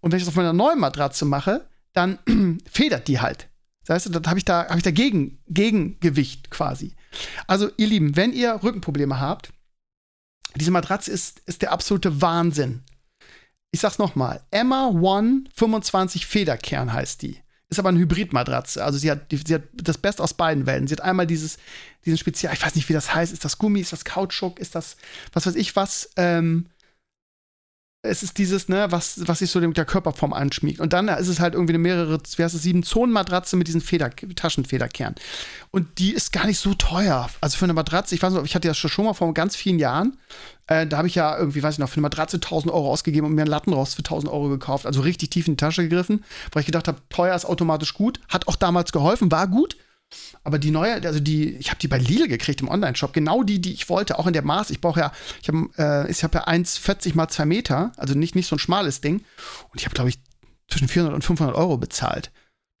Und 0.00 0.12
wenn 0.12 0.18
ich 0.18 0.24
das 0.24 0.28
auf 0.28 0.36
meiner 0.36 0.52
neuen 0.52 0.78
Matratze 0.78 1.24
mache, 1.24 1.68
dann 1.92 2.18
federt 2.70 3.08
die 3.08 3.20
halt. 3.20 3.48
Das 3.84 3.94
heißt, 3.94 4.14
dann 4.14 4.26
habe 4.26 4.38
ich 4.38 4.44
da, 4.44 4.68
hab 4.68 4.76
ich 4.76 4.82
da 4.82 4.90
Gegen, 4.90 5.38
Gegengewicht 5.46 6.50
quasi. 6.50 6.94
Also, 7.46 7.70
ihr 7.78 7.86
Lieben, 7.86 8.16
wenn 8.16 8.32
ihr 8.32 8.60
Rückenprobleme 8.62 9.18
habt, 9.18 9.50
diese 10.56 10.70
Matratze 10.70 11.10
ist, 11.10 11.40
ist 11.46 11.62
der 11.62 11.72
absolute 11.72 12.20
Wahnsinn. 12.20 12.82
Ich 13.70 13.80
sag's 13.80 13.98
nochmal. 13.98 14.42
Emma 14.50 14.88
One 14.88 15.44
25 15.54 16.26
Federkern 16.26 16.92
heißt 16.92 17.22
die. 17.22 17.40
Ist 17.70 17.78
aber 17.78 17.90
eine 17.90 17.98
Hybridmatratze. 17.98 18.82
Also 18.82 18.98
sie 18.98 19.10
hat, 19.10 19.26
sie 19.30 19.54
hat 19.54 19.62
das 19.74 19.98
Beste 19.98 20.22
aus 20.22 20.32
beiden 20.34 20.66
Welten. 20.66 20.86
Sie 20.86 20.94
hat 20.94 21.02
einmal 21.02 21.26
dieses, 21.26 21.58
diesen 22.06 22.16
Spezial, 22.16 22.54
ich 22.54 22.64
weiß 22.64 22.74
nicht, 22.74 22.88
wie 22.88 22.94
das 22.94 23.14
heißt. 23.14 23.32
Ist 23.32 23.44
das 23.44 23.58
Gummi, 23.58 23.80
ist 23.80 23.92
das 23.92 24.06
Kautschuk, 24.06 24.58
ist 24.58 24.74
das, 24.74 24.96
was 25.34 25.46
weiß 25.46 25.54
ich 25.54 25.76
was, 25.76 26.10
ähm, 26.16 26.66
es 28.08 28.22
ist 28.22 28.38
dieses, 28.38 28.68
ne, 28.68 28.86
was, 28.90 29.26
was 29.26 29.40
sich 29.40 29.50
so 29.50 29.60
dem, 29.60 29.74
der 29.74 29.84
Körperform 29.84 30.32
anschmiegt. 30.32 30.80
Und 30.80 30.92
dann 30.92 31.08
ist 31.08 31.28
es 31.28 31.40
halt 31.40 31.54
irgendwie 31.54 31.72
eine 31.72 31.78
mehrere, 31.78 32.18
wie 32.36 32.42
heißt 32.42 32.54
es, 32.54 32.62
sieben 32.62 32.82
Zonen 32.82 33.12
Matratze 33.12 33.56
mit 33.56 33.68
diesen 33.68 33.80
Feder, 33.80 34.10
Taschenfederkern. 34.10 35.14
Und 35.70 35.98
die 35.98 36.12
ist 36.12 36.32
gar 36.32 36.46
nicht 36.46 36.58
so 36.58 36.74
teuer. 36.74 37.28
Also 37.40 37.58
für 37.58 37.64
eine 37.64 37.74
Matratze, 37.74 38.14
ich 38.14 38.22
weiß 38.22 38.32
nicht, 38.32 38.44
ich 38.44 38.54
hatte 38.54 38.68
das 38.68 38.78
schon 38.78 39.04
mal 39.04 39.14
vor 39.14 39.32
ganz 39.34 39.56
vielen 39.56 39.78
Jahren. 39.78 40.16
Äh, 40.66 40.86
da 40.86 40.98
habe 40.98 41.08
ich 41.08 41.14
ja 41.14 41.36
irgendwie, 41.36 41.62
weiß 41.62 41.74
ich 41.74 41.78
noch, 41.78 41.88
für 41.88 41.96
eine 41.96 42.02
Matratze 42.02 42.36
1000 42.36 42.72
Euro 42.72 42.90
ausgegeben 42.90 43.26
und 43.26 43.34
mir 43.34 43.42
einen 43.42 43.50
Lattenrost 43.50 43.94
für 43.94 44.02
1000 44.02 44.32
Euro 44.32 44.48
gekauft. 44.48 44.86
Also 44.86 45.00
richtig 45.00 45.30
tief 45.30 45.46
in 45.46 45.52
die 45.54 45.58
Tasche 45.58 45.82
gegriffen, 45.82 46.24
weil 46.52 46.60
ich 46.60 46.66
gedacht 46.66 46.88
habe, 46.88 46.98
teuer 47.10 47.34
ist 47.34 47.44
automatisch 47.44 47.94
gut. 47.94 48.20
Hat 48.28 48.48
auch 48.48 48.56
damals 48.56 48.92
geholfen, 48.92 49.30
war 49.30 49.46
gut. 49.46 49.76
Aber 50.42 50.58
die 50.58 50.70
neue, 50.70 50.94
also 51.02 51.20
die, 51.20 51.56
ich 51.56 51.68
habe 51.68 51.78
die 51.80 51.88
bei 51.88 51.98
Lidl 51.98 52.28
gekriegt 52.28 52.60
im 52.60 52.68
Online-Shop, 52.68 53.12
genau 53.12 53.42
die, 53.42 53.60
die 53.60 53.72
ich 53.72 53.88
wollte, 53.88 54.18
auch 54.18 54.26
in 54.26 54.32
der 54.32 54.42
Maß. 54.42 54.70
Ich 54.70 54.80
brauche 54.80 55.00
ja, 55.00 55.12
ich 55.42 55.48
habe 55.48 55.68
äh, 55.76 56.12
hab 56.12 56.34
ja 56.34 56.46
1,40 56.46 57.14
mal 57.14 57.28
2 57.28 57.44
Meter, 57.44 57.92
also 57.96 58.14
nicht, 58.14 58.34
nicht 58.34 58.46
so 58.46 58.56
ein 58.56 58.60
schmales 58.60 59.00
Ding. 59.00 59.24
Und 59.70 59.80
ich 59.80 59.84
habe, 59.84 59.94
glaube 59.94 60.10
ich, 60.10 60.18
zwischen 60.68 60.88
400 60.88 61.14
und 61.14 61.22
500 61.22 61.56
Euro 61.56 61.76
bezahlt. 61.76 62.30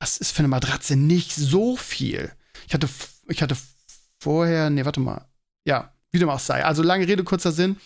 Das 0.00 0.18
ist 0.18 0.32
für 0.32 0.40
eine 0.40 0.48
Matratze 0.48 0.96
nicht 0.96 1.34
so 1.34 1.76
viel. 1.76 2.32
Ich 2.66 2.74
hatte, 2.74 2.88
ich 3.28 3.42
hatte 3.42 3.56
vorher, 4.18 4.70
nee, 4.70 4.84
warte 4.84 5.00
mal. 5.00 5.26
Ja, 5.64 5.92
wie 6.10 6.18
dem 6.18 6.28
auch 6.28 6.38
sei. 6.38 6.64
Also 6.64 6.82
lange 6.82 7.06
Rede, 7.06 7.24
kurzer 7.24 7.52
Sinn. 7.52 7.76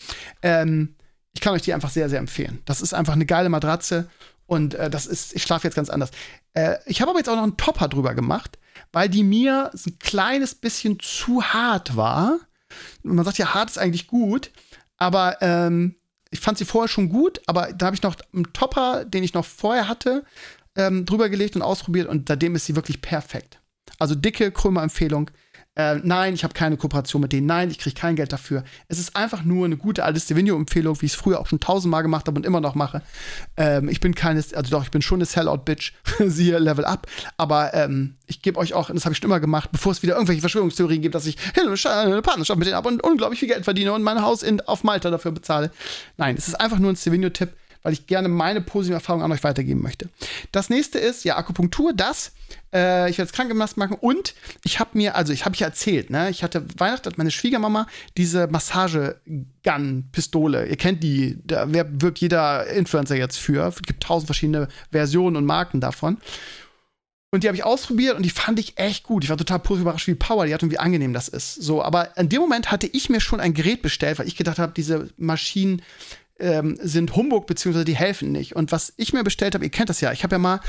Ähm, 0.42 0.96
ich 1.34 1.40
kann 1.40 1.54
euch 1.54 1.62
die 1.62 1.72
einfach 1.72 1.90
sehr, 1.90 2.08
sehr 2.08 2.18
empfehlen. 2.18 2.60
Das 2.64 2.80
ist 2.80 2.94
einfach 2.94 3.14
eine 3.14 3.26
geile 3.26 3.48
Matratze 3.48 4.08
und 4.52 4.74
äh, 4.74 4.90
das 4.90 5.06
ist, 5.06 5.34
ich 5.34 5.42
schlafe 5.42 5.66
jetzt 5.66 5.74
ganz 5.74 5.90
anders. 5.90 6.10
Äh, 6.54 6.76
ich 6.86 7.00
habe 7.00 7.10
aber 7.10 7.20
jetzt 7.20 7.28
auch 7.28 7.36
noch 7.36 7.42
einen 7.42 7.56
Topper 7.56 7.88
drüber 7.88 8.14
gemacht 8.14 8.58
weil 8.92 9.08
die 9.08 9.24
mir 9.24 9.70
ein 9.72 9.98
kleines 9.98 10.54
bisschen 10.54 10.98
zu 11.00 11.42
hart 11.42 11.96
war. 11.96 12.38
Man 13.02 13.24
sagt 13.24 13.38
ja, 13.38 13.54
hart 13.54 13.70
ist 13.70 13.78
eigentlich 13.78 14.06
gut, 14.06 14.50
aber 14.96 15.38
ähm, 15.40 15.96
ich 16.30 16.40
fand 16.40 16.58
sie 16.58 16.64
vorher 16.64 16.88
schon 16.88 17.08
gut, 17.08 17.40
aber 17.46 17.72
da 17.72 17.86
habe 17.86 17.96
ich 17.96 18.02
noch 18.02 18.16
einen 18.32 18.52
Topper, 18.52 19.04
den 19.04 19.22
ich 19.22 19.34
noch 19.34 19.44
vorher 19.44 19.88
hatte, 19.88 20.24
ähm, 20.76 21.04
drüber 21.04 21.28
gelegt 21.28 21.56
und 21.56 21.62
ausprobiert 21.62 22.08
und 22.08 22.28
seitdem 22.28 22.54
ist 22.54 22.66
sie 22.66 22.76
wirklich 22.76 23.02
perfekt. 23.02 23.60
Also 23.98 24.14
dicke 24.14 24.50
Krömer-Empfehlung. 24.50 25.30
Äh, 25.74 25.96
nein, 26.02 26.34
ich 26.34 26.44
habe 26.44 26.52
keine 26.52 26.76
Kooperation 26.76 27.22
mit 27.22 27.32
denen. 27.32 27.46
Nein, 27.46 27.70
ich 27.70 27.78
kriege 27.78 27.98
kein 27.98 28.14
Geld 28.14 28.32
dafür. 28.32 28.62
Es 28.88 28.98
ist 28.98 29.16
einfach 29.16 29.42
nur 29.42 29.64
eine 29.64 29.78
gute 29.78 30.04
alte 30.04 30.20
Stevenio-Empfehlung, 30.20 31.00
wie 31.00 31.06
ich 31.06 31.12
es 31.12 31.18
früher 31.18 31.40
auch 31.40 31.46
schon 31.46 31.60
tausendmal 31.60 32.02
gemacht 32.02 32.26
habe 32.26 32.36
und 32.36 32.44
immer 32.44 32.60
noch 32.60 32.74
mache. 32.74 33.00
Ähm, 33.56 33.88
ich 33.88 34.00
bin 34.00 34.14
keine, 34.14 34.38
also 34.38 34.70
doch, 34.70 34.82
ich 34.84 34.90
bin 34.90 35.00
schon 35.00 35.18
eine 35.18 35.24
Sellout-Bitch, 35.24 35.92
siehe 36.26 36.58
Level 36.58 36.84
Up. 36.84 37.06
Aber 37.38 37.72
ähm, 37.72 38.16
ich 38.26 38.42
gebe 38.42 38.58
euch 38.58 38.74
auch, 38.74 38.90
das 38.90 39.06
habe 39.06 39.14
ich 39.14 39.18
schon 39.18 39.30
immer 39.30 39.40
gemacht, 39.40 39.70
bevor 39.72 39.92
es 39.92 40.02
wieder 40.02 40.14
irgendwelche 40.14 40.42
Verschwörungstheorien 40.42 41.00
gibt, 41.00 41.14
dass 41.14 41.24
ich 41.24 41.38
eine 41.58 42.20
Partnerschaft 42.20 42.58
mit 42.58 42.66
denen 42.66 42.76
habe 42.76 42.88
und 42.88 43.02
unglaublich 43.02 43.40
viel 43.40 43.48
Geld 43.48 43.64
verdiene 43.64 43.94
und 43.94 44.02
mein 44.02 44.20
Haus 44.20 44.42
in, 44.42 44.60
auf 44.60 44.84
Malta 44.84 45.10
dafür 45.10 45.32
bezahle. 45.32 45.70
Nein, 46.18 46.36
es 46.36 46.48
ist 46.48 46.60
einfach 46.60 46.78
nur 46.78 46.92
ein 46.92 46.96
Stevenio-Tipp. 46.96 47.50
Weil 47.82 47.92
ich 47.92 48.06
gerne 48.06 48.28
meine 48.28 48.60
positiven 48.60 48.94
Erfahrungen 48.94 49.24
an 49.24 49.32
euch 49.32 49.42
weitergeben 49.44 49.82
möchte. 49.82 50.08
Das 50.52 50.70
nächste 50.70 50.98
ist, 50.98 51.24
ja, 51.24 51.36
Akupunktur, 51.36 51.92
das. 51.92 52.32
Äh, 52.72 53.10
ich 53.10 53.18
werde 53.18 53.28
jetzt 53.28 53.34
Krankengymnast 53.34 53.76
machen 53.76 53.98
und 54.00 54.34
ich 54.64 54.80
habe 54.80 54.90
mir, 54.94 55.14
also 55.16 55.32
ich 55.32 55.44
habe 55.44 55.56
ja 55.56 55.66
erzählt, 55.66 56.10
ne, 56.10 56.30
ich 56.30 56.42
hatte 56.42 56.64
Weihnachten, 56.78 57.06
hat 57.06 57.18
meine 57.18 57.30
Schwiegermama 57.30 57.86
diese 58.16 58.46
Massage-Gun-Pistole. 58.46 60.66
Ihr 60.66 60.76
kennt 60.76 61.02
die, 61.02 61.38
da 61.44 61.70
wirbt 61.72 62.18
jeder 62.18 62.66
Influencer 62.68 63.16
jetzt 63.16 63.38
für. 63.38 63.66
Es 63.66 63.82
gibt 63.82 64.02
tausend 64.02 64.26
verschiedene 64.26 64.68
Versionen 64.90 65.36
und 65.36 65.44
Marken 65.44 65.80
davon. 65.80 66.16
Und 67.34 67.44
die 67.44 67.48
habe 67.48 67.56
ich 67.56 67.64
ausprobiert 67.64 68.14
und 68.14 68.24
die 68.24 68.30
fand 68.30 68.58
ich 68.58 68.76
echt 68.76 69.04
gut. 69.04 69.24
Ich 69.24 69.30
war 69.30 69.38
total 69.38 69.58
positiv 69.58 69.82
überrascht, 69.82 70.06
wie 70.06 70.14
Power 70.14 70.44
die 70.44 70.52
hat 70.52 70.62
und 70.62 70.70
wie 70.70 70.78
angenehm 70.78 71.14
das 71.14 71.28
ist. 71.28 71.54
So, 71.54 71.82
aber 71.82 72.14
in 72.18 72.28
dem 72.28 72.42
Moment 72.42 72.70
hatte 72.70 72.86
ich 72.86 73.08
mir 73.08 73.20
schon 73.20 73.40
ein 73.40 73.54
Gerät 73.54 73.80
bestellt, 73.80 74.18
weil 74.18 74.28
ich 74.28 74.36
gedacht 74.36 74.58
habe, 74.58 74.74
diese 74.76 75.08
Maschinen 75.16 75.80
ähm, 76.42 76.76
sind 76.82 77.14
Humbug, 77.14 77.46
beziehungsweise 77.46 77.84
die 77.84 77.96
helfen 77.96 78.32
nicht. 78.32 78.56
Und 78.56 78.72
was 78.72 78.92
ich 78.96 79.12
mir 79.12 79.22
bestellt 79.22 79.54
habe, 79.54 79.64
ihr 79.64 79.70
kennt 79.70 79.88
das 79.88 80.00
ja, 80.00 80.12
ich 80.12 80.24
habe 80.24 80.34
ja 80.34 80.38
mal, 80.38 80.60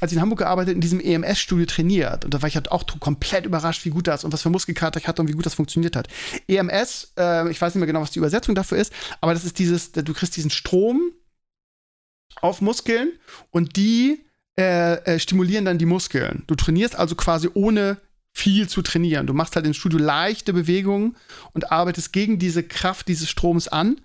als 0.00 0.10
ich 0.10 0.16
in 0.16 0.22
Hamburg 0.22 0.38
gearbeitet, 0.38 0.74
in 0.74 0.80
diesem 0.80 0.98
EMS-Studio 0.98 1.66
trainiert. 1.66 2.24
Und 2.24 2.32
da 2.32 2.40
war 2.40 2.48
ich 2.48 2.54
halt 2.54 2.72
auch 2.72 2.84
komplett 2.98 3.44
überrascht, 3.44 3.84
wie 3.84 3.90
gut 3.90 4.06
das 4.06 4.24
und 4.24 4.32
was 4.32 4.42
für 4.42 4.50
Muskelkater 4.50 4.98
ich 4.98 5.06
hatte 5.06 5.20
und 5.20 5.28
wie 5.28 5.34
gut 5.34 5.46
das 5.46 5.54
funktioniert 5.54 5.94
hat. 5.94 6.08
EMS, 6.48 7.12
äh, 7.18 7.50
ich 7.50 7.60
weiß 7.60 7.74
nicht 7.74 7.80
mehr 7.80 7.86
genau, 7.86 8.00
was 8.00 8.10
die 8.10 8.18
Übersetzung 8.18 8.54
dafür 8.54 8.78
ist, 8.78 8.92
aber 9.20 9.34
das 9.34 9.44
ist 9.44 9.58
dieses, 9.58 9.92
du 9.92 10.14
kriegst 10.14 10.36
diesen 10.36 10.50
Strom 10.50 11.12
auf 12.40 12.62
Muskeln 12.62 13.12
und 13.50 13.76
die 13.76 14.24
äh, 14.58 14.94
äh, 15.04 15.18
stimulieren 15.18 15.66
dann 15.66 15.78
die 15.78 15.86
Muskeln. 15.86 16.44
Du 16.46 16.54
trainierst 16.54 16.96
also 16.96 17.14
quasi 17.14 17.50
ohne 17.52 17.98
viel 18.32 18.68
zu 18.68 18.82
trainieren. 18.82 19.26
Du 19.26 19.34
machst 19.34 19.56
halt 19.56 19.66
im 19.66 19.74
Studio 19.74 19.98
leichte 19.98 20.52
Bewegungen 20.52 21.16
und 21.52 21.72
arbeitest 21.72 22.12
gegen 22.12 22.38
diese 22.38 22.62
Kraft 22.62 23.08
dieses 23.08 23.28
Stroms 23.28 23.68
an. 23.68 24.00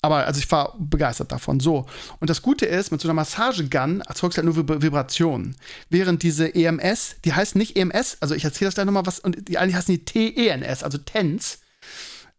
Aber 0.00 0.26
also 0.26 0.38
ich 0.38 0.50
war 0.50 0.76
begeistert 0.78 1.32
davon. 1.32 1.58
So. 1.60 1.86
Und 2.20 2.30
das 2.30 2.42
Gute 2.42 2.66
ist, 2.66 2.92
mit 2.92 3.00
so 3.00 3.08
einer 3.08 3.14
Massagegun 3.14 4.00
erzeugst 4.02 4.38
du 4.38 4.42
halt 4.42 4.54
nur 4.54 4.82
Vibrationen. 4.82 5.56
Während 5.90 6.22
diese 6.22 6.54
EMS, 6.54 7.16
die 7.24 7.32
heißen 7.32 7.58
nicht 7.58 7.76
EMS, 7.76 8.18
also 8.20 8.34
ich 8.34 8.44
erzähle 8.44 8.68
das 8.68 8.74
gleich 8.74 8.86
nochmal 8.86 9.06
was, 9.06 9.18
und 9.18 9.48
die 9.48 9.58
eigentlich 9.58 9.74
heißen 9.74 9.94
die 9.94 10.04
TENS, 10.04 10.84
also 10.84 10.98
TENS 10.98 11.58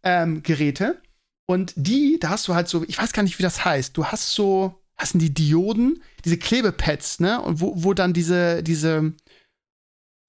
ähm, 0.02 0.42
Geräte. 0.42 1.02
Und 1.46 1.72
die, 1.76 2.18
da 2.20 2.30
hast 2.30 2.48
du 2.48 2.54
halt 2.54 2.68
so, 2.68 2.84
ich 2.86 2.98
weiß 2.98 3.12
gar 3.12 3.24
nicht, 3.24 3.38
wie 3.38 3.42
das 3.42 3.64
heißt. 3.64 3.96
Du 3.96 4.06
hast 4.06 4.34
so, 4.34 4.80
hast 4.96 5.14
die 5.14 5.34
Dioden, 5.34 6.02
diese 6.24 6.38
Klebepads, 6.38 7.20
ne? 7.20 7.40
Und 7.40 7.60
wo, 7.60 7.72
wo 7.76 7.92
dann 7.92 8.12
diese, 8.12 8.62
diese, 8.62 9.12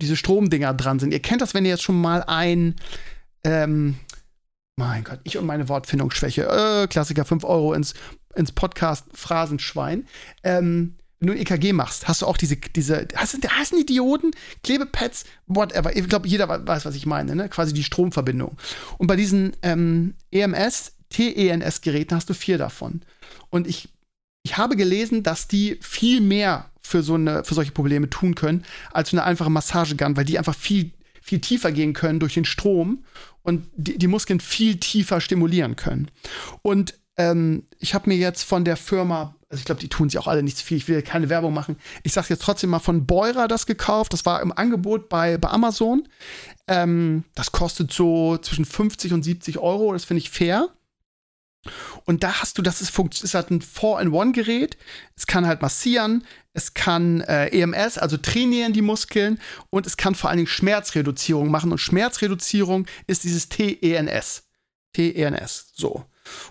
diese 0.01 0.17
Stromdinger 0.17 0.73
dran 0.73 1.00
sind. 1.00 1.13
Ihr 1.13 1.21
kennt 1.21 1.41
das, 1.41 1.53
wenn 1.53 1.63
ihr 1.63 1.71
jetzt 1.71 1.83
schon 1.83 2.01
mal 2.01 2.23
ein, 2.23 2.75
ähm, 3.43 3.95
mein 4.88 5.03
Gott, 5.03 5.19
ich 5.23 5.38
und 5.38 5.45
meine 5.45 5.69
Wortfindungsschwäche, 5.69 6.47
äh, 6.47 6.88
Klassiker 6.88 7.25
5 7.25 7.43
Euro 7.43 7.73
ins, 7.73 7.93
ins 8.35 8.51
Podcast 8.51 9.05
Phrasenschwein. 9.13 10.07
Ähm, 10.43 10.95
wenn 11.19 11.27
du 11.27 11.33
ein 11.33 11.39
EKG 11.39 11.73
machst, 11.73 12.07
hast 12.07 12.23
du 12.23 12.25
auch 12.25 12.38
diese, 12.38 12.55
diese, 12.57 13.07
hast, 13.15 13.38
hast 13.47 13.73
die 13.73 13.85
Dioden, 13.85 14.31
Klebepads, 14.63 15.25
whatever. 15.45 15.95
Ich 15.95 16.07
glaube, 16.09 16.27
jeder 16.27 16.50
weiß, 16.50 16.85
was 16.85 16.95
ich 16.95 17.05
meine, 17.05 17.35
ne? 17.35 17.47
Quasi 17.47 17.73
die 17.73 17.83
Stromverbindung. 17.83 18.57
Und 18.97 19.07
bei 19.07 19.15
diesen 19.15 19.55
ähm, 19.61 20.15
EMS, 20.31 20.93
TENS-Geräten 21.09 22.15
hast 22.15 22.29
du 22.29 22.33
vier 22.33 22.57
davon. 22.57 23.01
Und 23.50 23.67
ich 23.67 23.89
ich 24.43 24.57
habe 24.57 24.75
gelesen, 24.75 25.23
dass 25.23 25.47
die 25.47 25.77
viel 25.81 26.21
mehr 26.21 26.69
für 26.81 27.03
so 27.03 27.15
eine, 27.15 27.43
für 27.43 27.53
solche 27.53 27.71
Probleme 27.71 28.09
tun 28.09 28.35
können, 28.35 28.63
als 28.91 29.13
eine 29.13 29.23
einfache 29.23 29.50
Massagegun, 29.50 30.17
weil 30.17 30.25
die 30.25 30.38
einfach 30.38 30.55
viel, 30.55 30.91
viel 31.21 31.39
tiefer 31.39 31.71
gehen 31.71 31.93
können 31.93 32.19
durch 32.19 32.33
den 32.33 32.45
Strom 32.45 33.03
und 33.43 33.67
die, 33.75 33.98
die 33.98 34.07
Muskeln 34.07 34.39
viel 34.39 34.77
tiefer 34.77 35.21
stimulieren 35.21 35.75
können. 35.75 36.10
Und 36.62 36.95
ähm, 37.17 37.63
ich 37.79 37.93
habe 37.93 38.10
mir 38.10 38.17
jetzt 38.17 38.43
von 38.43 38.65
der 38.65 38.77
Firma, 38.77 39.36
also 39.50 39.60
ich 39.60 39.65
glaube, 39.65 39.81
die 39.81 39.89
tun 39.89 40.10
sich 40.10 40.19
auch 40.19 40.27
alle 40.27 40.43
nicht 40.43 40.57
zu 40.57 40.65
viel, 40.65 40.77
ich 40.77 40.88
will 40.88 41.01
keine 41.01 41.29
Werbung 41.29 41.53
machen. 41.53 41.77
Ich 42.03 42.13
sage 42.13 42.27
jetzt 42.29 42.41
trotzdem 42.41 42.69
mal 42.69 42.79
von 42.79 43.05
Beurer 43.05 43.48
das 43.48 43.65
gekauft. 43.65 44.13
Das 44.13 44.25
war 44.25 44.41
im 44.41 44.51
Angebot 44.51 45.10
bei, 45.10 45.38
bei 45.38 45.50
Amazon. 45.50 46.07
Ähm, 46.67 47.24
das 47.36 47.51
kostet 47.51 47.91
so 47.91 48.38
zwischen 48.38 48.65
50 48.65 49.13
und 49.13 49.24
70 49.24 49.60
Euro, 49.60 49.93
das 49.93 50.05
finde 50.05 50.19
ich 50.19 50.29
fair. 50.29 50.69
Und 52.05 52.23
da 52.23 52.41
hast 52.41 52.57
du, 52.57 52.61
das 52.61 52.81
ist, 52.81 52.97
ist 53.23 53.33
halt 53.35 53.51
ein 53.51 53.61
4-in-1-Gerät. 53.61 54.77
Es 55.15 55.27
kann 55.27 55.45
halt 55.45 55.61
massieren, 55.61 56.25
es 56.53 56.73
kann 56.73 57.21
äh, 57.21 57.47
EMS, 57.47 57.97
also 57.97 58.17
trainieren 58.17 58.73
die 58.73 58.81
Muskeln 58.81 59.39
und 59.69 59.85
es 59.85 59.97
kann 59.97 60.15
vor 60.15 60.29
allen 60.29 60.37
Dingen 60.37 60.47
Schmerzreduzierung 60.47 61.51
machen. 61.51 61.71
Und 61.71 61.77
Schmerzreduzierung 61.77 62.87
ist 63.07 63.23
dieses 63.23 63.49
TENS. 63.49 64.43
TENS, 64.93 65.71
so. 65.73 66.05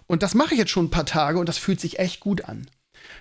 Und 0.07 0.23
das 0.23 0.35
mache 0.35 0.55
ich 0.55 0.59
jetzt 0.59 0.71
schon 0.71 0.87
ein 0.87 0.91
paar 0.91 1.07
Tage 1.07 1.39
und 1.39 1.49
das 1.49 1.59
fühlt 1.59 1.81
sich 1.81 1.99
echt 1.99 2.21
gut 2.21 2.45
an. 2.45 2.69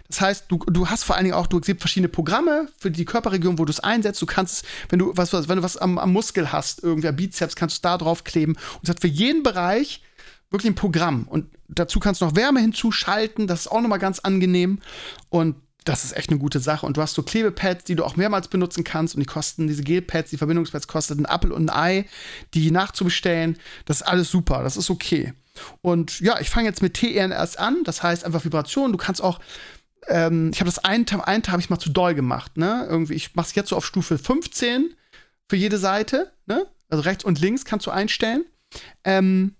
Das 0.07 0.21
heißt, 0.21 0.45
du, 0.49 0.57
du 0.57 0.89
hast 0.89 1.03
vor 1.03 1.15
allen 1.15 1.25
Dingen 1.25 1.35
auch, 1.35 1.47
du 1.47 1.59
gibt 1.59 1.81
verschiedene 1.81 2.09
Programme 2.09 2.67
für 2.77 2.91
die 2.91 3.05
Körperregion, 3.05 3.59
wo 3.59 3.65
du 3.65 3.71
es 3.71 3.79
einsetzt. 3.79 4.21
Du 4.21 4.25
kannst, 4.25 4.65
wenn 4.89 4.99
du 4.99 5.11
was, 5.15 5.33
wenn 5.33 5.57
du 5.57 5.63
was 5.63 5.77
am, 5.77 5.97
am 5.97 6.11
Muskel 6.11 6.51
hast, 6.51 6.83
irgendwie 6.83 7.11
Bizeps, 7.11 7.55
kannst 7.55 7.77
du 7.77 7.81
da 7.83 7.97
drauf 7.97 8.23
kleben. 8.23 8.53
Und 8.53 8.83
es 8.83 8.89
hat 8.89 9.01
für 9.01 9.07
jeden 9.07 9.43
Bereich 9.43 10.01
wirklich 10.49 10.71
ein 10.71 10.75
Programm. 10.75 11.27
Und 11.27 11.47
dazu 11.67 11.99
kannst 11.99 12.21
du 12.21 12.25
noch 12.25 12.35
Wärme 12.35 12.59
hinzuschalten. 12.59 13.47
Das 13.47 13.61
ist 13.61 13.67
auch 13.67 13.81
nochmal 13.81 13.99
ganz 13.99 14.19
angenehm. 14.19 14.79
Und 15.29 15.55
das 15.85 16.03
ist 16.03 16.15
echt 16.15 16.29
eine 16.29 16.39
gute 16.39 16.59
Sache. 16.59 16.85
Und 16.85 16.97
du 16.97 17.01
hast 17.01 17.13
so 17.13 17.23
Klebepads, 17.23 17.85
die 17.85 17.95
du 17.95 18.03
auch 18.03 18.15
mehrmals 18.15 18.47
benutzen 18.47 18.83
kannst. 18.83 19.15
Und 19.15 19.21
die 19.21 19.25
kosten, 19.25 19.67
diese 19.67 19.83
Gelpads, 19.83 20.29
die 20.29 20.37
Verbindungspads, 20.37 20.87
kosten 20.87 21.19
ein 21.19 21.25
Apfel 21.25 21.51
und 21.51 21.69
ein 21.69 21.75
Ei, 21.75 22.05
die 22.53 22.71
nachzubestellen. 22.71 23.57
Das 23.85 24.01
ist 24.01 24.07
alles 24.07 24.29
super. 24.29 24.63
Das 24.63 24.77
ist 24.77 24.89
okay. 24.89 25.33
Und 25.81 26.19
ja, 26.19 26.39
ich 26.39 26.49
fange 26.49 26.67
jetzt 26.67 26.81
mit 26.81 26.95
TRNS 26.95 27.57
an. 27.57 27.83
Das 27.83 28.03
heißt 28.03 28.25
einfach 28.25 28.45
Vibration. 28.45 28.91
Du 28.91 28.97
kannst 28.97 29.21
auch 29.21 29.39
ähm, 30.07 30.51
ich 30.53 30.59
habe 30.59 30.69
das 30.69 30.79
einen 30.79 31.05
Tag, 31.05 31.27
einen 31.27 31.43
Tag 31.43 31.53
habe 31.53 31.61
ich 31.61 31.69
mal 31.69 31.79
zu 31.79 31.89
doll 31.89 32.15
gemacht, 32.15 32.57
ne? 32.57 32.87
Irgendwie, 32.89 33.13
ich 33.13 33.35
mache 33.35 33.47
es 33.47 33.55
jetzt 33.55 33.69
so 33.69 33.75
auf 33.75 33.85
Stufe 33.85 34.17
15 34.17 34.93
für 35.47 35.55
jede 35.55 35.77
Seite, 35.77 36.31
ne? 36.45 36.65
Also 36.89 37.03
rechts 37.03 37.23
und 37.23 37.39
links 37.39 37.65
kannst 37.65 37.85
du 37.85 37.91
einstellen. 37.91 38.45
Ähm, 39.03 39.55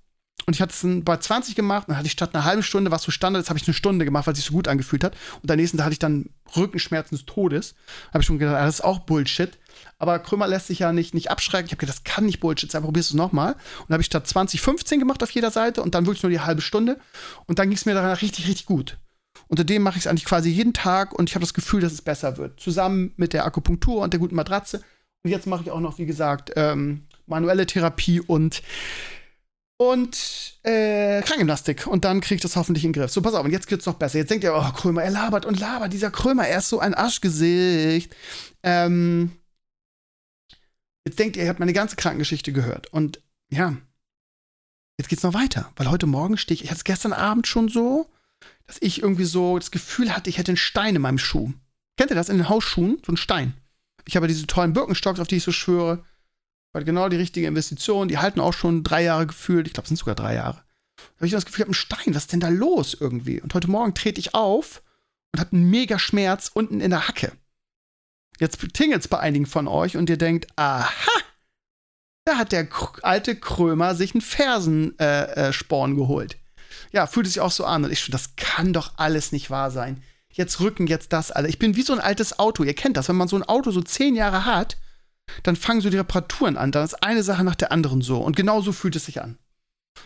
und 0.50 0.56
ich 0.56 0.64
hatte 0.64 0.74
es 0.74 1.06
bei 1.06 1.16
20 1.16 1.54
gemacht, 1.54 1.88
dann 1.88 1.96
hatte 1.96 2.08
ich 2.08 2.12
statt 2.12 2.34
einer 2.34 2.44
halben 2.44 2.64
Stunde, 2.64 2.90
was 2.90 3.04
so 3.04 3.12
Standard 3.12 3.44
ist, 3.44 3.50
habe 3.50 3.60
ich 3.60 3.68
eine 3.68 3.76
Stunde 3.76 4.04
gemacht, 4.04 4.26
weil 4.26 4.32
es 4.32 4.40
sich 4.40 4.48
so 4.48 4.54
gut 4.54 4.68
angefühlt 4.68 5.04
hat. 5.04 5.16
Und 5.44 5.52
am 5.52 5.58
nächsten 5.58 5.78
Tag 5.78 5.86
hatte 5.86 5.94
ich 5.94 6.00
dann 6.00 6.32
Rückenschmerzen 6.58 7.16
des 7.16 7.28
Todes. 7.28 7.76
Habe 8.08 8.22
ich 8.22 8.26
schon 8.26 8.40
gedacht, 8.40 8.56
das 8.56 8.80
ist 8.80 8.84
auch 8.84 8.98
Bullshit. 8.98 9.60
Aber 10.00 10.18
Krümmer 10.18 10.48
lässt 10.48 10.66
sich 10.66 10.80
ja 10.80 10.92
nicht, 10.92 11.14
nicht 11.14 11.30
abschrecken. 11.30 11.68
Ich 11.68 11.72
habe 11.74 11.82
gedacht, 11.82 12.00
das 12.00 12.04
kann 12.04 12.26
nicht 12.26 12.40
Bullshit 12.40 12.72
sein, 12.72 12.82
probierst 12.82 13.12
du 13.12 13.14
es 13.14 13.18
nochmal. 13.18 13.58
Und 13.88 13.94
habe 13.94 14.02
ich 14.02 14.08
statt 14.08 14.26
20, 14.26 14.60
15 14.60 14.98
gemacht 15.00 15.22
auf 15.22 15.30
jeder 15.30 15.52
Seite 15.52 15.84
und 15.84 15.94
dann 15.94 16.08
wirklich 16.08 16.24
nur 16.24 16.32
die 16.32 16.40
halbe 16.40 16.64
Stunde. 16.64 17.00
Und 17.46 17.60
dann 17.60 17.70
ging 17.70 17.78
es 17.78 17.86
mir 17.86 17.94
danach 17.94 18.24
richtig, 18.24 18.48
richtig 18.48 18.66
gut. 18.66 18.98
Unter 19.50 19.64
dem 19.64 19.84
mache 19.84 20.00
ich 20.00 20.06
es 20.06 20.08
eigentlich 20.08 20.26
quasi 20.26 20.50
jeden 20.50 20.74
Tag 20.74 21.14
und 21.14 21.30
ich 21.30 21.36
habe 21.36 21.44
das 21.44 21.54
Gefühl, 21.54 21.82
dass 21.82 21.94
es 21.94 22.02
besser 22.02 22.38
wird. 22.38 22.60
Zusammen 22.60 23.14
mit 23.18 23.34
der 23.34 23.46
Akupunktur 23.46 24.02
und 24.02 24.14
der 24.14 24.20
guten 24.20 24.34
Matratze. 24.34 24.82
Und 25.24 25.30
jetzt 25.30 25.46
mache 25.46 25.62
ich 25.62 25.70
auch 25.70 25.80
noch, 25.80 26.00
wie 26.00 26.08
gesagt, 26.08 26.54
ähm, 26.56 27.04
manuelle 27.28 27.68
Therapie 27.68 28.20
und 28.20 28.64
und 29.80 30.60
äh, 30.64 31.22
Krankengymnastik. 31.22 31.88
Und 31.88 32.04
dann 32.04 32.20
kriege 32.20 32.36
ich 32.36 32.42
das 32.42 32.58
hoffentlich 32.58 32.84
in 32.84 32.92
den 32.92 33.02
Griff. 33.02 33.12
So, 33.12 33.22
pass 33.22 33.34
auf, 33.34 33.46
und 33.46 33.52
jetzt 33.52 33.68
geht's 33.68 33.86
noch 33.86 33.96
besser. 33.96 34.18
Jetzt 34.18 34.30
denkt 34.30 34.44
ihr, 34.44 34.54
oh, 34.54 34.72
Krömer, 34.74 35.04
er 35.04 35.10
labert 35.10 35.46
und 35.46 35.58
labert. 35.58 35.94
Dieser 35.94 36.12
Krömer, 36.12 36.46
er 36.46 36.60
ist 36.60 36.68
so 36.68 36.80
ein 36.80 36.94
Arschgesicht. 36.94 38.14
Ähm, 38.62 39.32
jetzt 41.08 41.18
denkt 41.18 41.38
ihr, 41.38 41.44
ihr 41.44 41.50
habt 41.50 41.62
meine 41.62 41.72
ganze 41.72 41.96
Krankengeschichte 41.96 42.52
gehört. 42.52 42.92
Und 42.92 43.22
ja, 43.50 43.78
jetzt 44.98 45.08
geht's 45.08 45.24
noch 45.24 45.34
weiter. 45.34 45.72
Weil 45.78 45.90
heute 45.90 46.08
Morgen 46.08 46.38
stehe 46.38 46.56
ich, 46.56 46.66
ich 46.66 46.70
hatte 46.70 46.80
es 46.80 46.84
gestern 46.84 47.14
Abend 47.14 47.48
schon 47.48 47.70
so, 47.70 48.10
dass 48.68 48.78
ich 48.82 49.02
irgendwie 49.02 49.26
so 49.26 49.58
das 49.60 49.72
Gefühl 49.72 50.14
hatte, 50.14 50.30
ich 50.30 50.38
hätte 50.38 50.52
einen 50.52 50.58
Stein 50.58 50.98
in 50.98 51.02
meinem 51.02 51.18
Schuh. 51.20 51.54
Kennt 51.96 52.12
ihr 52.12 52.16
das 52.16 52.28
in 52.28 52.36
den 52.36 52.50
Hausschuhen? 52.50 53.02
So 53.06 53.14
ein 53.14 53.18
Stein. 53.18 53.54
Ich 54.06 54.18
habe 54.18 54.28
diese 54.28 54.46
tollen 54.46 54.74
Birkenstocks, 54.74 55.22
auf 55.22 55.28
die 55.28 55.38
ich 55.38 55.44
so 55.44 55.54
schwöre. 55.54 56.04
Weil 56.72 56.84
genau 56.84 57.10
die 57.10 57.18
richtige 57.18 57.48
Investition, 57.48 58.08
die 58.08 58.20
halten 58.20 58.40
auch 58.40 58.54
schon 58.54 58.84
drei 58.84 59.04
Jahre 59.04 59.28
gefühlt. 59.28 59.68
Ich 59.68 59.74
glaube, 59.74 59.86
es 59.86 59.90
sind 59.90 59.98
sogar 59.98 60.16
drei 60.16 60.36
Jahre. 60.36 60.64
Da 60.98 61.16
habe 61.18 61.26
ich 61.28 61.32
das 61.32 61.46
Gefühl, 61.46 61.62
ich 61.62 61.66
habe 61.66 61.70
einen 61.70 61.74
Stein. 61.74 62.16
Was 62.16 62.24
ist 62.24 62.34
denn 62.34 62.40
da 62.40 62.50
los 62.50 62.96
irgendwie? 63.00 63.42
Und 63.42 63.54
heute 63.54 63.70
Morgen 63.70 63.96
trete 63.96 64.20
ich 64.20 64.36
auf 64.36 64.84
und 65.34 65.40
habe 65.40 65.54
einen 65.54 65.70
mega 65.70 65.98
Schmerz 65.98 66.52
unten 66.54 66.82
in 66.82 66.92
der 66.92 67.08
Hacke. 67.08 67.32
Jetzt 68.40 68.60
tingelt 68.74 69.02
es 69.02 69.08
bei 69.08 69.20
einigen 69.20 69.46
von 69.46 69.68
euch 69.68 69.98
und 69.98 70.10
ihr 70.10 70.18
denkt, 70.18 70.48
aha, 70.56 70.90
da 72.26 72.38
hat 72.38 72.52
der 72.52 72.68
alte 73.02 73.36
Krömer 73.36 73.96
sich 73.96 74.14
einen 74.14 74.22
Fersensporn 74.22 75.92
äh, 75.92 75.94
äh, 75.94 75.98
geholt. 75.98 76.38
Ja, 76.92 77.08
fühlt 77.08 77.26
es 77.26 77.34
sich 77.34 77.42
auch 77.42 77.52
so 77.52 77.66
an. 77.66 77.84
Und 77.84 77.92
ich 77.92 78.10
das 78.12 78.36
kann 78.36 78.74
doch 78.74 78.94
alles 78.98 79.32
nicht 79.32 79.50
wahr 79.50 79.72
sein. 79.72 80.04
Jetzt 80.32 80.60
Rücken, 80.60 80.88
jetzt 80.88 81.12
das, 81.12 81.32
Alter. 81.32 81.50
Ich 81.50 81.60
bin 81.60 81.76
wie 81.76 81.82
so 81.82 81.94
ein 81.94 82.00
altes 82.00 82.38
Auto. 82.38 82.64
Ihr 82.64 82.76
kennt 82.76 82.98
das, 82.98 83.10
wenn 83.10 83.16
man 83.16 83.28
so 83.28 83.36
ein 83.36 83.44
Auto 83.44 83.72
so 83.72 83.82
zehn 83.82 84.16
Jahre 84.16 84.46
hat 84.46 84.78
dann 85.44 85.56
fangen 85.56 85.82
so 85.82 85.90
die 85.90 85.98
Reparaturen 85.98 86.58
an. 86.58 86.72
Dann 86.72 86.84
ist 86.84 87.04
eine 87.04 87.24
Sache 87.24 87.44
nach 87.44 87.56
der 87.56 87.72
anderen 87.72 88.02
so. 88.02 88.20
Und 88.20 88.36
genau 88.36 88.62
so 88.62 88.72
fühlt 88.72 88.96
es 88.96 89.06
sich 89.06 89.22
an. 89.22 89.38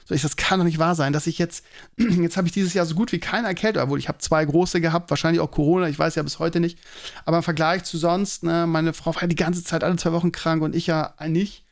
So, 0.05 0.15
ich, 0.15 0.21
das 0.21 0.35
kann 0.35 0.59
doch 0.59 0.65
nicht 0.65 0.79
wahr 0.79 0.95
sein, 0.95 1.13
dass 1.13 1.27
ich 1.27 1.37
jetzt, 1.37 1.65
jetzt 1.97 2.37
habe 2.37 2.47
ich 2.47 2.53
dieses 2.53 2.73
Jahr 2.73 2.85
so 2.85 2.95
gut 2.95 3.11
wie 3.11 3.19
keine 3.19 3.47
Erkältung, 3.47 3.83
obwohl 3.83 3.99
ich 3.99 4.07
habe 4.07 4.17
zwei 4.17 4.43
große 4.43 4.81
gehabt, 4.81 5.09
wahrscheinlich 5.09 5.39
auch 5.39 5.51
Corona, 5.51 5.87
ich 5.87 5.99
weiß 5.99 6.15
ja 6.15 6.23
bis 6.23 6.39
heute 6.39 6.59
nicht. 6.59 6.79
Aber 7.25 7.37
im 7.37 7.43
Vergleich 7.43 7.83
zu 7.83 7.97
sonst, 7.97 8.43
ne, 8.43 8.65
meine 8.67 8.93
Frau 8.93 9.15
war 9.15 9.27
die 9.27 9.35
ganze 9.35 9.63
Zeit 9.63 9.83
alle 9.83 9.95
zwei 9.97 10.11
Wochen 10.11 10.31
krank 10.31 10.61
und 10.63 10.75
ich 10.75 10.87
ja 10.87 11.13
nicht. 11.27 11.63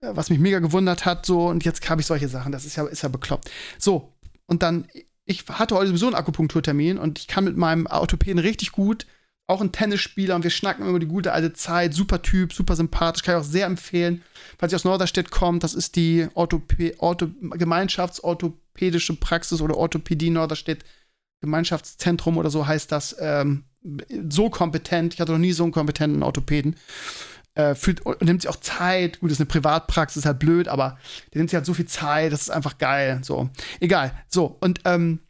Was 0.00 0.30
mich 0.30 0.38
mega 0.38 0.60
gewundert 0.60 1.06
hat, 1.06 1.26
so, 1.26 1.48
und 1.48 1.64
jetzt 1.64 1.88
habe 1.90 2.00
ich 2.00 2.06
solche 2.06 2.28
Sachen, 2.28 2.52
das 2.52 2.64
ist 2.64 2.76
ja, 2.76 2.86
ist 2.86 3.02
ja 3.02 3.08
bekloppt. 3.08 3.50
So, 3.78 4.12
und 4.46 4.62
dann 4.62 4.86
ich 5.28 5.44
hatte 5.46 5.74
heute 5.74 5.88
sowieso 5.88 6.06
einen 6.06 6.14
Akupunkturtermin 6.14 6.96
und 6.96 7.18
ich 7.18 7.28
kann 7.28 7.44
mit 7.44 7.56
meinem 7.56 7.86
Orthopäden 7.86 8.38
richtig 8.38 8.72
gut, 8.72 9.06
auch 9.48 9.62
ein 9.62 9.72
Tennisspieler 9.72 10.36
und 10.36 10.44
wir 10.44 10.50
schnacken 10.50 10.86
immer 10.86 10.98
die 10.98 11.06
gute 11.06 11.32
alte 11.32 11.54
Zeit, 11.54 11.94
super 11.94 12.22
Typ, 12.22 12.52
super 12.52 12.76
sympathisch, 12.76 13.22
kann 13.22 13.34
ich 13.34 13.40
auch 13.40 13.50
sehr 13.50 13.66
empfehlen. 13.66 14.22
Falls 14.58 14.72
ihr 14.72 14.76
aus 14.76 14.84
Norderstedt 14.84 15.30
kommt, 15.30 15.64
das 15.64 15.74
ist 15.74 15.96
die 15.96 16.28
Orthopä 16.34 16.94
Ortho 16.98 17.28
Gemeinschaftsorthopädische 17.40 19.16
Praxis 19.16 19.62
oder 19.62 19.76
Orthopädie 19.76 20.30
Norderstedt 20.30 20.84
Gemeinschaftszentrum 21.40 22.36
oder 22.36 22.50
so 22.50 22.66
heißt 22.66 22.92
das. 22.92 23.16
Ähm, 23.18 23.64
so 24.28 24.50
kompetent, 24.50 25.14
ich 25.14 25.20
hatte 25.20 25.32
noch 25.32 25.38
nie 25.38 25.52
so 25.52 25.62
einen 25.62 25.72
kompetenten 25.72 26.22
Orthopäden. 26.22 26.76
Äh, 27.54 27.74
fühlt, 27.74 28.02
nimmt 28.22 28.42
sich 28.42 28.50
auch 28.50 28.60
Zeit. 28.60 29.20
Gut, 29.20 29.30
ist 29.30 29.40
eine 29.40 29.46
Privatpraxis, 29.46 30.18
ist 30.18 30.26
halt 30.26 30.40
blöd, 30.40 30.68
aber 30.68 30.98
der 31.32 31.38
nimmt 31.38 31.50
sich 31.50 31.56
halt 31.56 31.66
so 31.66 31.74
viel 31.74 31.86
Zeit, 31.86 32.32
das 32.32 32.42
ist 32.42 32.50
einfach 32.50 32.76
geil. 32.76 33.20
So, 33.22 33.48
egal. 33.80 34.12
So, 34.28 34.58
und 34.60 34.80
ähm, 34.84 35.20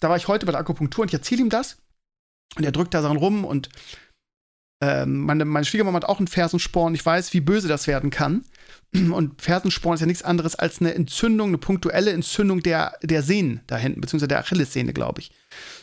da 0.00 0.08
war 0.08 0.16
ich 0.16 0.28
heute 0.28 0.46
bei 0.46 0.52
der 0.52 0.60
Akupunktur 0.60 1.02
und 1.02 1.08
ich 1.08 1.14
erzähle 1.14 1.40
ihm 1.40 1.50
das. 1.50 1.78
Und 2.56 2.64
er 2.64 2.72
drückt 2.72 2.94
da 2.94 3.02
Sachen 3.02 3.18
rum 3.18 3.44
und 3.44 3.68
ähm, 4.82 5.22
meine, 5.22 5.44
meine 5.44 5.64
Schwiegermama 5.64 5.96
hat 5.96 6.04
auch 6.04 6.18
einen 6.18 6.28
Fersensporn. 6.28 6.94
Ich 6.94 7.04
weiß, 7.04 7.32
wie 7.32 7.40
böse 7.40 7.68
das 7.68 7.86
werden 7.86 8.10
kann. 8.10 8.44
Und 8.92 9.40
Fersensporn 9.40 9.94
ist 9.94 10.00
ja 10.00 10.06
nichts 10.06 10.22
anderes 10.22 10.54
als 10.54 10.80
eine 10.80 10.94
Entzündung, 10.94 11.48
eine 11.48 11.58
punktuelle 11.58 12.12
Entzündung 12.12 12.62
der, 12.62 12.94
der 13.02 13.22
Sehnen 13.22 13.60
da 13.66 13.76
hinten, 13.76 14.00
beziehungsweise 14.00 14.28
der 14.28 14.38
Achillessehne, 14.38 14.92
glaube 14.92 15.20
ich. 15.20 15.32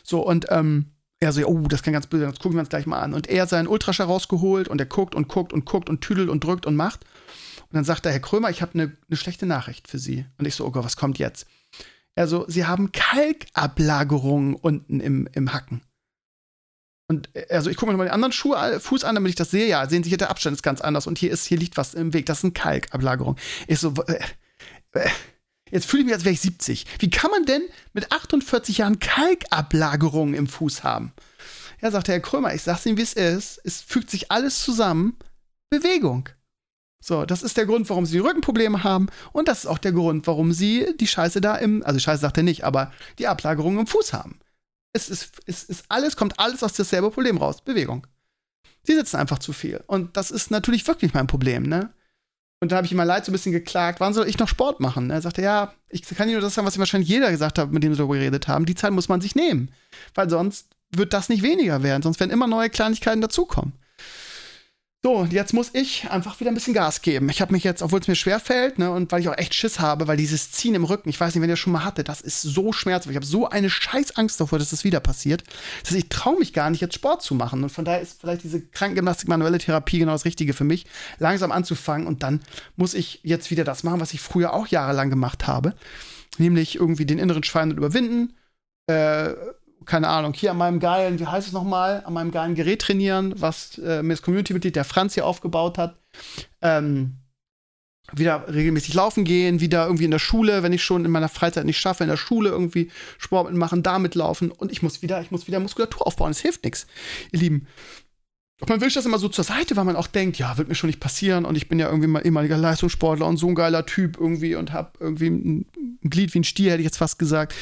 So, 0.03 0.25
und 0.25 0.47
ähm, 0.49 0.91
er 1.19 1.31
so, 1.31 1.45
oh, 1.45 1.67
das 1.67 1.83
kann 1.83 1.93
ganz 1.93 2.07
böse 2.07 2.23
sein, 2.23 2.31
das 2.31 2.39
gucken 2.39 2.57
wir 2.57 2.61
uns 2.61 2.69
gleich 2.69 2.85
mal 2.85 2.99
an. 2.99 3.13
Und 3.13 3.27
er 3.29 3.47
seinen 3.47 3.67
Ultraschall 3.67 4.07
rausgeholt 4.07 4.67
und 4.67 4.79
er 4.79 4.85
guckt 4.85 5.15
und 5.15 5.27
guckt 5.27 5.53
und 5.53 5.65
guckt 5.65 5.89
und 5.89 6.01
tüdelt 6.01 6.29
und 6.29 6.43
drückt 6.43 6.65
und 6.65 6.75
macht. 6.75 7.05
Und 7.61 7.75
dann 7.75 7.83
sagt 7.83 8.05
er, 8.05 8.11
Herr 8.11 8.19
Krömer, 8.19 8.49
ich 8.49 8.61
habe 8.61 8.73
eine 8.73 8.91
ne 9.07 9.17
schlechte 9.17 9.45
Nachricht 9.45 9.87
für 9.87 9.99
Sie. 9.99 10.25
Und 10.37 10.45
ich 10.45 10.55
so, 10.55 10.65
oh 10.65 10.71
Gott, 10.71 10.85
was 10.85 10.97
kommt 10.97 11.17
jetzt? 11.17 11.47
Also, 12.15 12.45
Sie 12.47 12.65
haben 12.65 12.91
Kalkablagerungen 12.91 14.53
unten 14.53 14.99
im, 14.99 15.27
im 15.33 15.53
Hacken. 15.53 15.81
Und 17.07 17.29
also 17.49 17.69
ich 17.69 17.77
gucke 17.77 17.91
mir 17.91 17.97
mal 17.97 18.05
den 18.05 18.13
anderen 18.13 18.31
Schuh, 18.31 18.53
äh, 18.53 18.79
Fuß 18.79 19.03
an, 19.03 19.15
damit 19.15 19.29
ich 19.29 19.35
das 19.35 19.51
sehe. 19.51 19.67
Ja, 19.67 19.87
sehen 19.89 20.03
Sie 20.03 20.09
hier, 20.09 20.17
der 20.17 20.29
Abstand 20.29 20.55
ist 20.55 20.63
ganz 20.63 20.81
anders 20.81 21.07
und 21.07 21.17
hier 21.17 21.31
ist, 21.31 21.45
hier 21.45 21.57
liegt 21.57 21.77
was 21.77 21.93
im 21.93 22.13
Weg. 22.13 22.25
Das 22.25 22.39
ist 22.39 22.43
eine 22.45 22.53
Kalkablagerung. 22.53 23.37
Ich 23.67 23.79
so, 23.79 23.93
äh, 24.07 24.19
äh, 24.93 25.09
jetzt 25.69 25.85
fühle 25.85 26.01
ich 26.01 26.05
mich, 26.05 26.15
als 26.15 26.23
wäre 26.23 26.33
ich 26.33 26.41
70. 26.41 26.85
Wie 26.99 27.09
kann 27.09 27.31
man 27.31 27.45
denn 27.45 27.63
mit 27.93 28.11
48 28.11 28.79
Jahren 28.79 28.99
Kalkablagerungen 28.99 30.33
im 30.33 30.47
Fuß 30.47 30.83
haben? 30.83 31.13
Ja, 31.81 31.91
sagt 31.91 32.07
Herr 32.07 32.21
Krömer, 32.21 32.53
ich 32.53 32.61
sag's 32.61 32.85
Ihnen, 32.85 32.97
wie 32.97 33.01
es 33.01 33.13
ist. 33.13 33.59
Es 33.65 33.81
fügt 33.81 34.09
sich 34.09 34.31
alles 34.31 34.63
zusammen. 34.63 35.17
Bewegung. 35.69 36.29
So, 37.03 37.25
das 37.25 37.43
ist 37.43 37.57
der 37.57 37.65
Grund, 37.65 37.89
warum 37.89 38.05
sie 38.05 38.19
Rückenprobleme 38.19 38.85
haben. 38.85 39.07
Und 39.33 39.49
das 39.49 39.59
ist 39.59 39.65
auch 39.65 39.77
der 39.77 39.91
Grund, 39.91 40.25
warum 40.25 40.53
sie 40.53 40.95
die 40.97 41.07
Scheiße 41.07 41.41
da 41.41 41.57
im, 41.57 41.83
also 41.83 41.99
Scheiße 41.99 42.21
sagt 42.21 42.37
er 42.37 42.43
nicht, 42.43 42.63
aber 42.63 42.93
die 43.19 43.27
Ablagerung 43.27 43.77
im 43.77 43.87
Fuß 43.87 44.13
haben. 44.13 44.39
Es 44.93 45.09
ist, 45.09 45.31
es 45.45 45.63
ist 45.63 45.85
alles, 45.89 46.15
kommt 46.15 46.39
alles 46.39 46.63
aus 46.63 46.73
dasselbe 46.73 47.09
Problem 47.11 47.37
raus. 47.37 47.61
Bewegung. 47.61 48.07
Sie 48.83 48.95
sitzen 48.95 49.17
einfach 49.17 49.39
zu 49.39 49.53
viel. 49.53 49.83
Und 49.87 50.17
das 50.17 50.29
ist 50.29 50.51
natürlich 50.51 50.87
wirklich 50.87 51.13
mein 51.13 51.27
Problem, 51.27 51.63
ne? 51.63 51.91
Und 52.59 52.71
da 52.71 52.77
habe 52.77 52.85
ich 52.85 52.93
ihm 52.93 52.97
mal 52.97 53.03
leid 53.03 53.25
so 53.25 53.31
ein 53.31 53.33
bisschen 53.33 53.51
geklagt, 53.51 53.99
wann 53.99 54.13
soll 54.13 54.27
ich 54.27 54.39
noch 54.39 54.47
Sport 54.47 54.79
machen? 54.79 55.09
Er 55.09 55.21
sagte, 55.21 55.41
ja, 55.41 55.73
ich 55.89 56.03
kann 56.03 56.29
Ihnen 56.29 56.35
nur 56.35 56.41
das 56.41 56.53
sagen, 56.53 56.65
was 56.65 56.79
wahrscheinlich 56.79 57.09
jeder 57.09 57.29
gesagt 57.29 57.59
hat, 57.59 57.71
mit 57.71 57.83
dem 57.83 57.93
Sie 57.93 57.97
darüber 57.97 58.15
geredet 58.15 58.47
haben. 58.47 58.65
Die 58.65 58.75
Zeit 58.75 58.93
muss 58.93 59.09
man 59.09 59.19
sich 59.19 59.35
nehmen. 59.35 59.69
Weil 60.15 60.29
sonst 60.29 60.69
wird 60.89 61.11
das 61.11 61.27
nicht 61.27 61.43
weniger 61.43 61.83
werden. 61.83 62.01
Sonst 62.03 62.21
werden 62.21 62.31
immer 62.31 62.47
neue 62.47 62.69
Kleinigkeiten 62.69 63.19
dazukommen. 63.19 63.73
So, 65.05 65.25
jetzt 65.25 65.53
muss 65.53 65.71
ich 65.73 66.09
einfach 66.09 66.39
wieder 66.39 66.49
ein 66.49 66.53
bisschen 66.53 66.73
Gas 66.73 67.01
geben. 67.01 67.27
Ich 67.27 67.41
habe 67.41 67.51
mich 67.51 67.65
jetzt, 67.65 67.81
obwohl 67.81 67.99
es 67.99 68.07
mir 68.07 68.15
schwer 68.15 68.39
fällt, 68.39 68.79
ne, 68.79 68.89
und 68.89 69.11
weil 69.11 69.19
ich 69.19 69.27
auch 69.27 69.37
echt 69.37 69.53
Schiss 69.53 69.81
habe, 69.81 70.07
weil 70.07 70.15
dieses 70.15 70.51
Ziehen 70.51 70.75
im 70.75 70.85
Rücken, 70.85 71.09
ich 71.09 71.19
weiß 71.19 71.35
nicht, 71.35 71.41
wenn 71.41 71.49
ihr 71.49 71.53
das 71.53 71.59
schon 71.59 71.73
mal 71.73 71.83
hatte, 71.83 72.05
das 72.05 72.21
ist 72.21 72.41
so 72.41 72.71
schmerzhaft. 72.71 73.09
Ich 73.09 73.17
habe 73.17 73.25
so 73.25 73.49
eine 73.49 73.69
scheiß 73.69 74.15
Angst 74.15 74.39
davor, 74.39 74.59
dass 74.59 74.69
das 74.69 74.85
wieder 74.85 75.01
passiert. 75.01 75.43
Das 75.81 75.91
heißt, 75.91 76.03
ich 76.03 76.07
traue 76.07 76.39
mich 76.39 76.53
gar 76.53 76.69
nicht, 76.69 76.79
jetzt 76.79 76.95
Sport 76.95 77.21
zu 77.21 77.35
machen. 77.35 77.63
Und 77.63 77.69
von 77.69 77.83
daher 77.83 77.99
ist 77.99 78.21
vielleicht 78.21 78.45
diese 78.45 78.61
Krankengymnastik, 78.61 79.27
manuelle 79.27 79.57
Therapie 79.57 79.99
genau 79.99 80.13
das 80.13 80.23
Richtige 80.23 80.53
für 80.53 80.63
mich, 80.63 80.85
langsam 81.19 81.51
anzufangen. 81.51 82.07
Und 82.07 82.23
dann 82.23 82.39
muss 82.77 82.93
ich 82.93 83.19
jetzt 83.23 83.51
wieder 83.51 83.65
das 83.65 83.83
machen, 83.83 83.99
was 83.99 84.13
ich 84.13 84.21
früher 84.21 84.53
auch 84.53 84.67
jahrelang 84.67 85.09
gemacht 85.09 85.47
habe. 85.47 85.73
Nämlich 86.37 86.77
irgendwie 86.77 87.05
den 87.05 87.19
inneren 87.19 87.43
Schwein 87.43 87.71
überwinden, 87.71 88.35
äh, 88.87 89.33
keine 89.85 90.07
Ahnung, 90.07 90.33
hier 90.33 90.51
an 90.51 90.57
meinem 90.57 90.79
geilen, 90.79 91.19
wie 91.19 91.27
heißt 91.27 91.47
es 91.47 91.53
nochmal, 91.53 92.03
an 92.05 92.13
meinem 92.13 92.31
geilen 92.31 92.55
Gerät 92.55 92.81
trainieren, 92.81 93.33
was 93.37 93.77
äh, 93.77 94.03
mir 94.03 94.13
das 94.13 94.21
Community-Mitglied, 94.21 94.75
der 94.75 94.85
Franz 94.85 95.13
hier 95.13 95.25
aufgebaut 95.25 95.77
hat. 95.77 95.97
Ähm, 96.61 97.17
wieder 98.11 98.45
regelmäßig 98.53 98.93
laufen 98.93 99.23
gehen, 99.23 99.59
wieder 99.59 99.85
irgendwie 99.85 100.05
in 100.05 100.11
der 100.11 100.19
Schule, 100.19 100.61
wenn 100.61 100.73
ich 100.73 100.83
schon 100.83 101.05
in 101.05 101.11
meiner 101.11 101.29
Freizeit 101.29 101.65
nicht 101.65 101.79
schaffe, 101.79 102.03
in 102.03 102.09
der 102.09 102.17
Schule 102.17 102.49
irgendwie 102.49 102.91
Sport 103.17 103.49
mitmachen, 103.49 103.81
damit 103.81 104.15
laufen 104.15 104.51
und 104.51 104.71
ich 104.71 104.83
muss 104.83 105.01
wieder, 105.01 105.21
ich 105.21 105.31
muss 105.31 105.47
wieder 105.47 105.59
Muskulatur 105.59 106.05
aufbauen. 106.05 106.31
Es 106.31 106.39
hilft 106.39 106.63
nichts, 106.63 106.85
ihr 107.31 107.39
Lieben. 107.39 107.67
Man 108.67 108.81
wischt 108.81 108.95
das 108.95 109.05
immer 109.05 109.19
so 109.19 109.29
zur 109.29 109.43
Seite, 109.43 109.75
weil 109.75 109.83
man 109.83 109.95
auch 109.95 110.07
denkt, 110.07 110.37
ja, 110.37 110.57
wird 110.57 110.67
mir 110.67 110.75
schon 110.75 110.87
nicht 110.87 110.99
passieren 110.99 111.45
und 111.45 111.55
ich 111.55 111.69
bin 111.69 111.79
ja 111.79 111.87
irgendwie 111.87 112.07
mal 112.07 112.25
ehemaliger 112.25 112.57
Leistungssportler 112.57 113.25
und 113.25 113.37
so 113.37 113.47
ein 113.47 113.55
geiler 113.55 113.85
Typ 113.85 114.17
irgendwie 114.19 114.55
und 114.55 114.71
hab 114.71 114.97
irgendwie 114.99 115.27
ein, 115.27 115.65
ein 116.03 116.09
Glied 116.09 116.33
wie 116.33 116.39
ein 116.39 116.43
Stier, 116.43 116.71
hätte 116.71 116.81
ich 116.81 116.85
jetzt 116.85 116.97
fast 116.97 117.19
gesagt. 117.19 117.53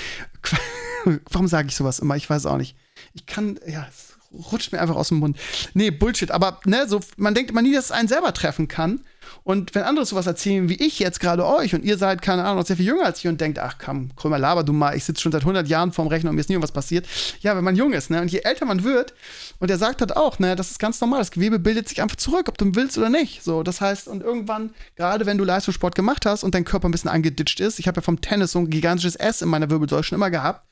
Warum 1.30 1.48
sage 1.48 1.68
ich 1.68 1.76
sowas 1.76 2.00
immer? 2.00 2.16
Ich 2.16 2.30
weiß 2.30 2.46
auch 2.46 2.58
nicht. 2.58 2.76
Ich 3.14 3.26
kann, 3.26 3.60
ja, 3.68 3.88
es 3.90 4.12
rutscht 4.52 4.72
mir 4.72 4.80
einfach 4.80 4.96
aus 4.96 5.10
dem 5.10 5.18
Mund. 5.18 5.38
Nee, 5.74 5.92
Bullshit. 5.92 6.32
Aber, 6.32 6.60
ne, 6.66 6.88
so, 6.88 7.00
man 7.18 7.34
denkt 7.34 7.52
immer 7.52 7.62
nie, 7.62 7.74
dass 7.74 7.86
es 7.86 7.92
einen 7.92 8.08
selber 8.08 8.34
treffen 8.34 8.68
kann. 8.68 9.02
Und 9.44 9.74
wenn 9.74 9.84
andere 9.84 10.06
sowas 10.06 10.28
erzählen, 10.28 10.70
wie 10.70 10.76
ich 10.76 11.00
jetzt 11.00 11.20
gerade 11.20 11.46
euch, 11.46 11.74
und 11.74 11.84
ihr 11.84 11.98
seid, 11.98 12.22
keine 12.22 12.44
Ahnung, 12.44 12.58
noch 12.58 12.66
sehr 12.66 12.78
viel 12.78 12.86
jünger 12.86 13.06
als 13.06 13.20
ich 13.20 13.28
und 13.28 13.42
denkt, 13.42 13.58
ach 13.60 13.76
komm, 13.84 14.16
Krömer, 14.16 14.38
laber 14.38 14.64
du 14.64 14.74
mal, 14.74 14.96
ich 14.96 15.04
sitze 15.04 15.22
schon 15.22 15.32
seit 15.32 15.42
100 15.42 15.68
Jahren 15.68 15.92
vorm 15.92 16.08
Rechner 16.08 16.30
und 16.30 16.36
mir 16.36 16.42
ist 16.42 16.50
nie 16.50 16.62
was 16.62 16.72
passiert. 16.72 17.08
Ja, 17.42 17.56
wenn 17.56 17.64
man 17.64 17.76
jung 17.76 17.94
ist, 17.94 18.10
ne, 18.10 18.22
und 18.22 18.32
je 18.32 18.40
älter 18.40 18.66
man 18.66 18.84
wird, 18.84 19.14
und 19.60 19.72
er 19.72 19.78
sagt 19.78 20.02
halt 20.02 20.16
auch, 20.16 20.38
ne, 20.40 20.56
das 20.56 20.72
ist 20.72 20.80
ganz 20.80 21.02
normal, 21.02 21.20
das 21.20 21.32
Gewebe 21.32 21.60
bildet 21.60 21.90
sich 21.90 22.02
einfach 22.02 22.18
zurück, 22.18 22.48
ob 22.50 22.58
du 22.58 22.76
willst 22.76 22.98
oder 22.98 23.10
nicht. 23.10 23.44
So, 23.44 23.64
das 23.64 23.82
heißt, 23.82 24.08
und 24.08 24.22
irgendwann, 24.22 24.72
gerade 24.96 25.26
wenn 25.26 25.38
du 25.38 25.44
Leistungssport 25.44 25.96
gemacht 25.96 26.26
hast 26.26 26.44
und 26.44 26.54
dein 26.54 26.66
Körper 26.66 26.88
ein 26.88 26.92
bisschen 26.92 27.10
angeditscht 27.10 27.60
ist, 27.60 27.80
ich 27.80 27.88
habe 27.88 27.98
ja 27.98 28.02
vom 28.02 28.22
Tennis 28.22 28.52
so 28.52 28.60
ein 28.60 28.70
gigantisches 28.70 29.16
S 29.16 29.42
in 29.42 29.50
meiner 29.50 29.70
Wirbelsäule 29.70 30.04
schon 30.04 30.18
immer 30.18 30.30
gehabt, 30.30 30.66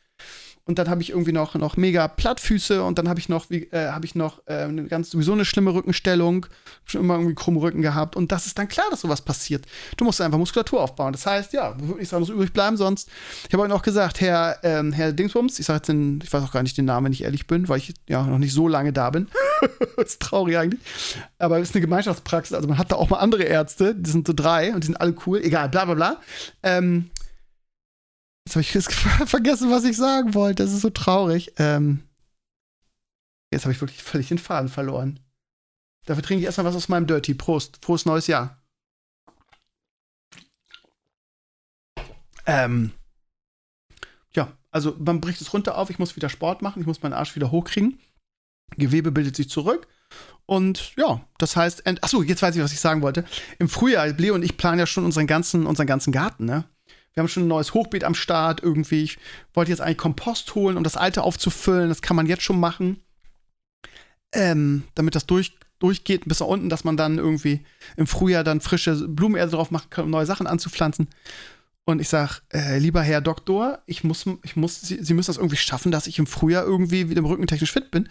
und 0.65 0.77
dann 0.77 0.87
habe 0.89 1.01
ich 1.01 1.09
irgendwie 1.09 1.31
noch, 1.31 1.55
noch 1.55 1.77
mega 1.77 2.07
Plattfüße 2.07 2.83
und 2.83 2.99
dann 2.99 3.09
habe 3.09 3.19
ich 3.19 3.27
noch, 3.27 3.49
wie, 3.49 3.63
äh, 3.71 3.89
habe 3.89 4.05
ich 4.05 4.13
noch 4.13 4.45
äh, 4.45 4.67
ganz 4.87 5.09
sowieso 5.09 5.33
eine 5.33 5.43
schlimme 5.43 5.73
Rückenstellung, 5.73 6.45
schon 6.85 7.01
immer 7.01 7.15
irgendwie 7.15 7.33
krumme 7.33 7.59
Rücken 7.59 7.81
gehabt 7.81 8.15
und 8.15 8.31
das 8.31 8.45
ist 8.45 8.57
dann 8.59 8.67
klar, 8.67 8.85
dass 8.91 9.01
sowas 9.01 9.21
passiert. 9.21 9.65
Du 9.97 10.05
musst 10.05 10.21
einfach 10.21 10.37
Muskulatur 10.37 10.81
aufbauen. 10.81 11.11
Das 11.11 11.25
heißt, 11.25 11.53
ja, 11.53 11.75
ich 11.99 12.07
sagen, 12.07 12.21
muss 12.21 12.29
übrig 12.29 12.53
bleiben, 12.53 12.77
sonst. 12.77 13.09
Ich 13.47 13.53
habe 13.53 13.63
euch 13.63 13.69
noch 13.69 13.81
gesagt, 13.81 14.21
Herr, 14.21 14.59
ähm, 14.63 14.91
Herr 14.91 15.11
Dingsbums, 15.11 15.57
ich 15.59 15.65
sage 15.65 15.77
jetzt 15.77 15.87
den, 15.87 16.19
ich 16.23 16.31
weiß 16.31 16.43
auch 16.43 16.51
gar 16.51 16.61
nicht 16.61 16.77
den 16.77 16.85
Namen, 16.85 17.05
wenn 17.05 17.13
ich 17.13 17.23
ehrlich 17.23 17.47
bin, 17.47 17.67
weil 17.67 17.79
ich 17.79 17.93
ja 18.07 18.23
noch 18.23 18.37
nicht 18.37 18.53
so 18.53 18.67
lange 18.67 18.93
da 18.93 19.09
bin. 19.09 19.27
das 19.97 20.11
ist 20.11 20.21
traurig 20.21 20.57
eigentlich. 20.57 20.81
Aber 21.39 21.57
es 21.59 21.69
ist 21.69 21.75
eine 21.75 21.81
Gemeinschaftspraxis, 21.81 22.53
also 22.53 22.67
man 22.67 22.77
hat 22.77 22.91
da 22.91 22.95
auch 22.95 23.09
mal 23.09 23.17
andere 23.17 23.43
Ärzte, 23.43 23.95
die 23.95 24.09
sind 24.09 24.27
so 24.27 24.33
drei 24.33 24.73
und 24.73 24.83
die 24.83 24.87
sind 24.87 25.01
alle 25.01 25.15
cool, 25.25 25.39
egal, 25.43 25.69
bla 25.69 25.85
bla 25.85 25.95
bla. 25.95 26.17
Ähm, 26.61 27.09
Jetzt 28.53 28.55
habe 28.55 28.61
ich 28.61 29.29
vergessen, 29.29 29.69
was 29.69 29.83
ich 29.83 29.95
sagen 29.95 30.33
wollte. 30.33 30.63
Das 30.63 30.73
ist 30.73 30.81
so 30.81 30.89
traurig. 30.89 31.53
Ähm, 31.57 32.03
jetzt 33.51 33.65
habe 33.65 33.73
ich 33.73 33.81
wirklich 33.81 34.01
völlig 34.01 34.29
den 34.29 34.39
Faden 34.39 34.69
verloren. 34.69 35.19
Dafür 36.05 36.23
trinke 36.23 36.39
ich 36.39 36.45
erstmal 36.45 36.65
was 36.65 36.75
aus 36.75 36.89
meinem 36.89 37.05
Dirty. 37.05 37.35
Prost. 37.35 37.77
Frohes 37.85 38.05
neues 38.05 38.25
Jahr. 38.25 38.59
Ähm, 42.47 42.91
ja, 44.33 44.51
also 44.71 44.95
man 44.97 45.21
bricht 45.21 45.41
es 45.41 45.53
runter 45.53 45.77
auf. 45.77 45.91
Ich 45.91 45.99
muss 45.99 46.15
wieder 46.15 46.29
Sport 46.29 46.63
machen. 46.63 46.79
Ich 46.79 46.87
muss 46.87 47.03
meinen 47.03 47.13
Arsch 47.13 47.35
wieder 47.35 47.51
hochkriegen. 47.51 47.99
Gewebe 48.77 49.11
bildet 49.11 49.35
sich 49.35 49.49
zurück. 49.49 49.87
Und 50.47 50.95
ja, 50.95 51.23
das 51.37 51.55
heißt, 51.55 51.85
achso, 51.85 52.23
jetzt 52.23 52.41
weiß 52.41 52.55
ich, 52.55 52.63
was 52.63 52.73
ich 52.73 52.79
sagen 52.79 53.03
wollte. 53.03 53.25
Im 53.59 53.69
Frühjahr, 53.69 54.07
Leo 54.07 54.33
und 54.33 54.41
ich 54.41 54.57
planen 54.57 54.79
ja 54.79 54.87
schon 54.87 55.05
unseren 55.05 55.27
ganzen, 55.27 55.67
unseren 55.67 55.85
ganzen 55.85 56.11
Garten, 56.11 56.45
ne? 56.45 56.67
Wir 57.19 57.23
haben 57.23 57.27
schon 57.27 57.43
ein 57.43 57.49
neues 57.49 57.73
Hochbeet 57.73 58.05
am 58.05 58.15
Start 58.15 58.63
irgendwie. 58.63 59.03
Ich 59.03 59.17
wollte 59.53 59.71
jetzt 59.71 59.81
eigentlich 59.81 59.97
Kompost 59.97 60.55
holen, 60.55 60.77
um 60.77 60.85
das 60.85 60.95
alte 60.95 61.21
aufzufüllen. 61.23 61.89
Das 61.89 62.01
kann 62.01 62.15
man 62.15 62.27
jetzt 62.27 62.43
schon 62.43 62.61
machen. 62.61 63.03
Ähm, 64.31 64.83
damit 64.95 65.15
das 65.15 65.25
durch, 65.25 65.57
durchgeht 65.79 66.23
bis 66.29 66.39
nach 66.39 66.47
unten, 66.47 66.69
dass 66.69 66.85
man 66.85 66.95
dann 66.95 67.17
irgendwie 67.17 67.65
im 67.97 68.07
Frühjahr 68.07 68.45
dann 68.45 68.61
frische 68.61 68.95
Blumenerde 69.05 69.51
drauf 69.51 69.69
machen 69.69 69.89
kann, 69.89 70.05
um 70.05 70.11
neue 70.11 70.25
Sachen 70.25 70.47
anzupflanzen. 70.47 71.09
Und 71.83 71.99
ich 71.99 72.07
sage, 72.07 72.35
äh, 72.53 72.79
lieber 72.79 73.01
Herr 73.01 73.19
Doktor, 73.19 73.79
ich 73.85 74.05
muss, 74.05 74.25
ich 74.43 74.55
muss, 74.55 74.79
Sie, 74.79 75.03
Sie, 75.03 75.13
müssen 75.13 75.31
das 75.31 75.37
irgendwie 75.37 75.57
schaffen, 75.57 75.91
dass 75.91 76.07
ich 76.07 76.19
im 76.19 76.27
Frühjahr 76.27 76.63
irgendwie 76.63 77.09
wieder 77.09 77.19
im 77.19 77.25
Rücken 77.25 77.47
technisch 77.47 77.73
fit 77.73 77.91
bin, 77.91 78.07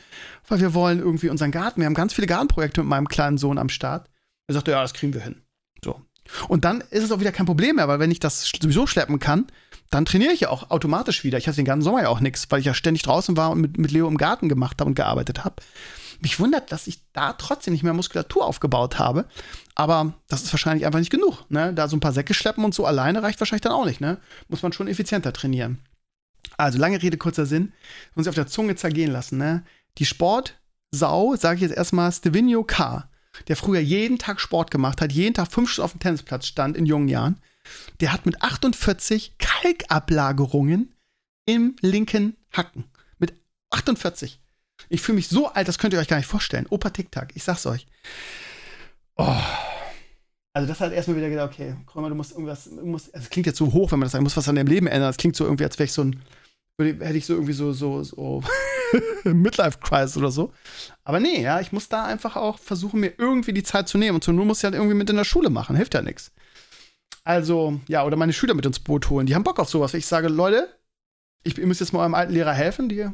weil 0.49 0.61
wir 0.61 0.75
wollen 0.75 0.99
irgendwie 0.99 1.31
unseren 1.31 1.51
Garten, 1.51 1.81
wir 1.81 1.87
haben 1.87 1.95
ganz 1.95 2.13
viele 2.13 2.27
Gartenprojekte 2.27 2.83
mit 2.83 2.91
meinem 2.91 3.09
kleinen 3.09 3.39
Sohn 3.39 3.57
am 3.57 3.71
Start. 3.71 4.11
Er 4.49 4.55
sagte, 4.55 4.73
ja, 4.73 4.83
das 4.83 4.93
kriegen 4.93 5.15
wir 5.15 5.23
hin. 5.23 5.41
Und 6.49 6.65
dann 6.65 6.83
ist 6.91 7.05
es 7.05 7.13
auch 7.13 7.21
wieder 7.21 7.33
kein 7.33 7.47
Problem 7.47 7.77
mehr, 7.77 7.89
weil 7.89 8.01
wenn 8.01 8.11
ich 8.11 8.21
das 8.21 8.51
sowieso 8.61 8.87
schleppen 8.87 9.19
kann, 9.19 9.47
dann 9.91 10.05
trainiere 10.05 10.33
ich 10.33 10.41
ja 10.41 10.51
auch 10.51 10.71
automatisch 10.71 11.25
wieder. 11.25 11.39
Ich 11.39 11.47
hatte 11.47 11.57
den 11.57 11.65
ganzen 11.65 11.85
Sommer 11.85 12.03
ja 12.03 12.09
auch 12.09 12.21
nichts, 12.21 12.47
weil 12.51 12.61
ich 12.61 12.67
ja 12.67 12.75
ständig 12.75 13.03
draußen 13.03 13.37
war 13.37 13.51
und 13.51 13.61
mit, 13.61 13.79
mit 13.79 13.91
Leo 13.91 14.07
im 14.07 14.19
Garten 14.19 14.49
gemacht 14.49 14.81
habe 14.81 14.89
und 14.89 14.95
gearbeitet 14.95 15.45
habe. 15.45 15.57
Mich 16.21 16.41
wundert, 16.41 16.73
dass 16.73 16.89
ich 16.89 16.99
da 17.13 17.33
trotzdem 17.35 17.73
nicht 17.73 17.85
mehr 17.85 17.93
Muskulatur 17.93 18.45
aufgebaut 18.45 18.99
habe. 18.99 19.27
Aber 19.75 20.15
das 20.29 20.43
ist 20.43 20.53
wahrscheinlich 20.53 20.85
einfach 20.85 20.99
nicht 20.99 21.13
genug. 21.13 21.45
Ne? 21.49 21.73
Da 21.73 21.89
so 21.89 21.97
ein 21.97 22.01
paar 22.01 22.13
Säcke 22.13 22.35
schleppen 22.35 22.65
und 22.65 22.75
so 22.75 22.85
alleine 22.87 23.23
reicht 23.23 23.41
wahrscheinlich 23.41 23.63
dann 23.63 23.73
auch 23.73 23.85
nicht. 23.85 24.01
Ne? 24.01 24.19
Muss 24.49 24.63
man 24.63 24.73
schon 24.73 24.89
effizienter 24.89 25.33
trainieren. 25.33 25.79
Also, 26.57 26.79
lange 26.79 27.01
Rede, 27.01 27.19
kurzer 27.19 27.47
Sinn. 27.47 27.73
Muss 28.15 28.27
ich 28.27 28.31
auf 28.31 28.35
der 28.35 28.47
Zunge 28.49 28.75
zergehen 28.75 29.13
lassen, 29.13 29.39
ne? 29.39 29.65
Die 29.99 30.07
Sportsau, 30.07 31.37
sage 31.37 31.57
ich 31.57 31.63
jetzt 31.63 31.77
erstmal, 31.77 32.11
Stevenio 32.11 32.65
K., 32.65 33.09
der 33.47 33.57
früher 33.57 33.81
jeden 33.81 34.19
Tag 34.19 34.41
Sport 34.41 34.71
gemacht 34.71 35.01
hat, 35.01 35.13
jeden 35.13 35.35
Tag 35.35 35.53
fünf 35.53 35.71
Stunden 35.71 35.85
auf 35.85 35.93
dem 35.93 36.01
Tennisplatz 36.01 36.47
stand 36.47 36.77
in 36.77 36.87
jungen 36.87 37.09
Jahren, 37.09 37.41
der 38.01 38.13
hat 38.13 38.27
mit 38.27 38.43
48 38.43 39.39
Kalkablagerungen 39.39 40.95
im 41.47 41.77
linken 41.81 42.37
Hacken. 42.53 42.85
Mit 43.19 43.35
48. 43.71 44.41
Ich 44.89 45.01
fühle 45.01 45.17
mich 45.17 45.29
so 45.29 45.49
alt, 45.49 45.69
das 45.69 45.79
könnt 45.79 45.93
ihr 45.93 46.01
euch 46.01 46.09
gar 46.09 46.17
nicht 46.17 46.27
vorstellen. 46.27 46.67
Opa 46.71 46.91
Tic-Tac, 46.91 47.33
ich 47.35 47.43
sag's 47.43 47.67
euch. 47.67 47.87
Oh. 49.17 49.37
Also 50.53 50.67
das 50.67 50.81
hat 50.81 50.93
erstmal 50.93 51.17
wieder 51.17 51.29
gedacht, 51.29 51.53
okay, 51.53 51.77
Krömer, 51.87 52.09
du 52.09 52.15
musst 52.15 52.33
irgendwas, 52.33 52.69
musst, 52.71 53.15
also 53.15 53.25
es 53.25 53.31
klingt 53.31 53.47
jetzt 53.47 53.59
so 53.59 53.73
hoch, 53.73 53.93
wenn 53.93 53.99
man 53.99 54.07
das 54.07 54.13
sagt, 54.13 54.21
du 54.21 54.25
musst 54.25 54.37
was 54.37 54.49
an 54.49 54.57
deinem 54.57 54.67
Leben 54.67 54.87
ändern. 54.87 55.09
Das 55.09 55.17
klingt 55.17 55.37
so 55.37 55.45
irgendwie, 55.45 55.65
als 55.65 55.79
wäre 55.79 55.85
ich 55.85 55.93
so 55.93 56.03
ein, 56.03 56.23
hätte 56.79 57.19
ich 57.19 57.27
so 57.27 57.35
irgendwie 57.35 57.53
so, 57.53 57.73
so, 57.73 58.03
so 58.03 58.43
Midlife-Crisis 59.25 60.17
oder 60.17 60.31
so. 60.31 60.53
Aber 61.05 61.21
nee, 61.21 61.43
ja, 61.43 61.61
ich 61.61 61.73
muss 61.73 61.89
da 61.89 62.05
einfach 62.05 62.37
auch 62.37 62.59
versuchen, 62.59 63.01
mir 63.01 63.13
irgendwie 63.19 63.53
die 63.53 63.63
Zeit 63.63 63.89
zu 63.89 63.99
nehmen. 63.99 64.17
Und 64.17 64.25
so 64.25 64.33
nur 64.33 64.45
muss 64.45 64.59
ich 64.59 64.65
halt 64.65 64.75
irgendwie 64.75 64.95
mit 64.95 65.11
in 65.11 65.17
der 65.17 65.25
Schule 65.25 65.51
machen, 65.51 65.77
hilft 65.77 65.95
ja 65.95 66.03
nichts. 66.03 66.33
Also, 67.25 67.81
ja, 67.89 68.05
oder 68.05 68.17
meine 68.17 68.33
Schüler 68.33 68.55
mit 68.55 68.65
ins 68.65 68.79
Boot 68.79 69.11
holen. 69.11 69.27
Die 69.27 69.35
haben 69.35 69.45
Bock 69.45 69.59
auf 69.59 69.69
sowas. 69.69 69.93
Ich 69.95 70.07
sage, 70.07 70.29
Leute, 70.29 70.69
ich, 71.45 71.59
ihr 71.59 71.67
müsst 71.67 71.81
jetzt 71.81 71.93
mal 71.93 72.01
eurem 72.01 72.15
alten 72.15 72.33
Lehrer 72.33 72.55
helfen, 72.55 72.89
die, 72.89 73.09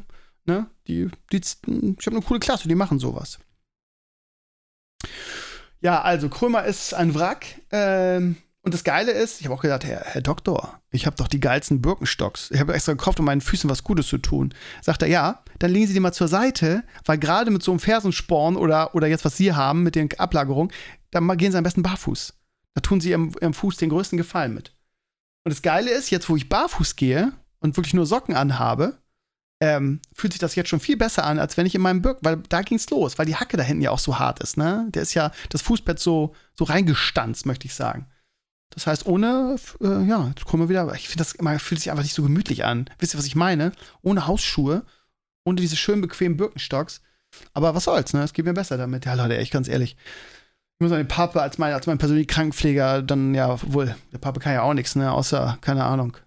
ne, 0.45 0.67
die, 0.87 1.09
die 1.31 1.37
ich 1.37 1.57
habe 1.65 2.17
eine 2.17 2.25
coole 2.25 2.39
Klasse, 2.39 2.67
die 2.67 2.75
machen 2.75 2.99
sowas. 2.99 3.39
Ja, 5.81 6.01
also 6.01 6.29
Krömer 6.29 6.63
ist 6.65 6.93
ein 6.93 7.13
Wrack. 7.13 7.45
Ähm, 7.71 8.37
und 8.65 8.73
das 8.73 8.83
Geile 8.83 9.11
ist, 9.11 9.39
ich 9.39 9.45
habe 9.45 9.53
auch 9.55 9.61
gedacht, 9.61 9.85
Herr, 9.85 10.01
Herr 10.05 10.21
Doktor, 10.21 10.81
ich 10.89 11.05
habe 11.05 11.15
doch 11.15 11.27
die 11.27 11.39
geilsten 11.39 11.83
Birkenstocks. 11.83 12.49
Ich 12.49 12.59
habe 12.59 12.73
extra 12.73 12.93
gekauft, 12.93 13.19
um 13.19 13.25
meinen 13.27 13.41
Füßen 13.41 13.69
was 13.69 13.83
Gutes 13.83 14.07
zu 14.07 14.17
tun. 14.17 14.55
Sagt 14.81 15.03
er, 15.03 15.07
ja, 15.07 15.43
dann 15.59 15.69
legen 15.69 15.85
Sie 15.85 15.93
die 15.93 15.99
mal 15.99 16.13
zur 16.13 16.27
Seite, 16.27 16.83
weil 17.05 17.19
gerade 17.19 17.51
mit 17.51 17.61
so 17.61 17.71
einem 17.71 17.79
Fersensporn 17.79 18.55
oder, 18.57 18.95
oder 18.95 19.05
jetzt, 19.05 19.23
was 19.23 19.37
Sie 19.37 19.53
haben 19.53 19.83
mit 19.83 19.93
den 19.93 20.09
Ablagerungen, 20.17 20.73
dann 21.11 21.27
gehen 21.37 21.51
Sie 21.51 21.57
am 21.59 21.63
besten 21.63 21.83
barfuß. 21.83 22.33
Da 22.73 22.81
tun 22.81 22.99
Sie 23.01 23.11
Ihrem, 23.11 23.33
Ihrem 23.39 23.53
Fuß 23.53 23.77
den 23.77 23.89
größten 23.89 24.17
Gefallen 24.17 24.55
mit. 24.55 24.73
Und 25.43 25.53
das 25.53 25.61
Geile 25.61 25.91
ist, 25.91 26.09
jetzt, 26.09 26.27
wo 26.27 26.35
ich 26.35 26.49
barfuß 26.49 26.95
gehe 26.95 27.33
und 27.59 27.77
wirklich 27.77 27.93
nur 27.93 28.07
Socken 28.07 28.35
anhabe, 28.35 28.97
ähm, 29.61 30.01
fühlt 30.11 30.33
sich 30.33 30.39
das 30.39 30.55
jetzt 30.55 30.69
schon 30.69 30.79
viel 30.79 30.97
besser 30.97 31.23
an, 31.23 31.37
als 31.37 31.55
wenn 31.55 31.67
ich 31.67 31.75
in 31.75 31.81
meinem 31.81 32.01
Birk, 32.01 32.17
weil 32.21 32.37
da 32.49 32.63
ging's 32.63 32.89
los, 32.89 33.19
weil 33.19 33.27
die 33.27 33.35
Hacke 33.35 33.57
da 33.57 33.63
hinten 33.63 33.83
ja 33.83 33.91
auch 33.91 33.99
so 33.99 34.17
hart 34.17 34.39
ist, 34.39 34.57
ne? 34.57 34.87
Der 34.89 35.03
ist 35.03 35.13
ja 35.13 35.31
das 35.49 35.61
Fußbett 35.61 35.99
so, 35.99 36.35
so 36.55 36.65
reingestanzt, 36.65 37.45
möchte 37.45 37.67
ich 37.67 37.75
sagen. 37.75 38.07
Das 38.75 38.87
heißt, 38.87 39.05
ohne, 39.05 39.55
äh, 39.81 40.03
ja, 40.03 40.27
jetzt 40.27 40.45
kommen 40.45 40.63
wir 40.63 40.69
wieder, 40.69 40.93
ich 40.93 41.07
finde 41.07 41.23
das 41.23 41.31
immer, 41.31 41.57
fühlt 41.59 41.79
sich 41.79 41.89
einfach 41.91 42.03
nicht 42.03 42.13
so 42.13 42.23
gemütlich 42.23 42.65
an. 42.65 42.89
Wisst 42.99 43.15
ihr, 43.15 43.17
was 43.17 43.25
ich 43.25 43.35
meine? 43.35 43.71
Ohne 44.01 44.27
Hausschuhe, 44.27 44.85
ohne 45.45 45.59
diese 45.59 45.77
schön 45.77 46.01
bequemen 46.01 46.37
Birkenstocks. 46.37 47.01
Aber 47.53 47.73
was 47.73 47.85
soll's, 47.85 48.13
ne? 48.13 48.21
Es 48.21 48.33
geht 48.33 48.45
mir 48.45 48.53
besser 48.53 48.77
damit. 48.77 49.05
Ja, 49.05 49.13
Leute, 49.13 49.37
echt 49.37 49.51
ganz 49.51 49.69
ehrlich. 49.69 49.95
Ich 50.77 50.83
muss 50.83 50.91
an 50.91 50.97
den 50.97 51.07
Papa 51.07 51.39
als 51.39 51.57
mein, 51.57 51.73
als 51.73 51.87
mein 51.87 51.97
persönlicher 51.97 52.33
Krankenpfleger, 52.33 53.01
dann 53.01 53.33
ja, 53.33 53.57
wohl, 53.71 53.95
der 54.11 54.17
Papa 54.17 54.41
kann 54.41 54.53
ja 54.53 54.61
auch 54.63 54.73
nichts, 54.73 54.95
ne? 54.95 55.11
Außer, 55.11 55.57
keine 55.61 55.85
Ahnung. 55.85 56.17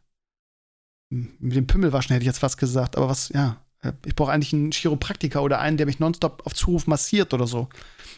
Mit 1.11 1.55
dem 1.55 1.67
Pimmel 1.67 1.93
waschen 1.93 2.15
hätte 2.15 2.23
ich 2.23 2.27
jetzt 2.27 2.39
fast 2.39 2.59
gesagt, 2.59 2.97
aber 2.97 3.11
was, 3.11 3.29
ja. 3.29 3.59
Ich 4.05 4.17
brauche 4.17 4.33
eigentlich 4.33 4.53
einen 4.53 4.73
Chiropraktiker 4.73 5.43
oder 5.43 5.61
einen, 5.61 5.77
der 5.77 5.87
mich 5.87 6.01
nonstop 6.01 6.45
auf 6.47 6.55
Zuruf 6.55 6.87
massiert 6.87 7.33
oder 7.35 7.47
so. 7.47 7.69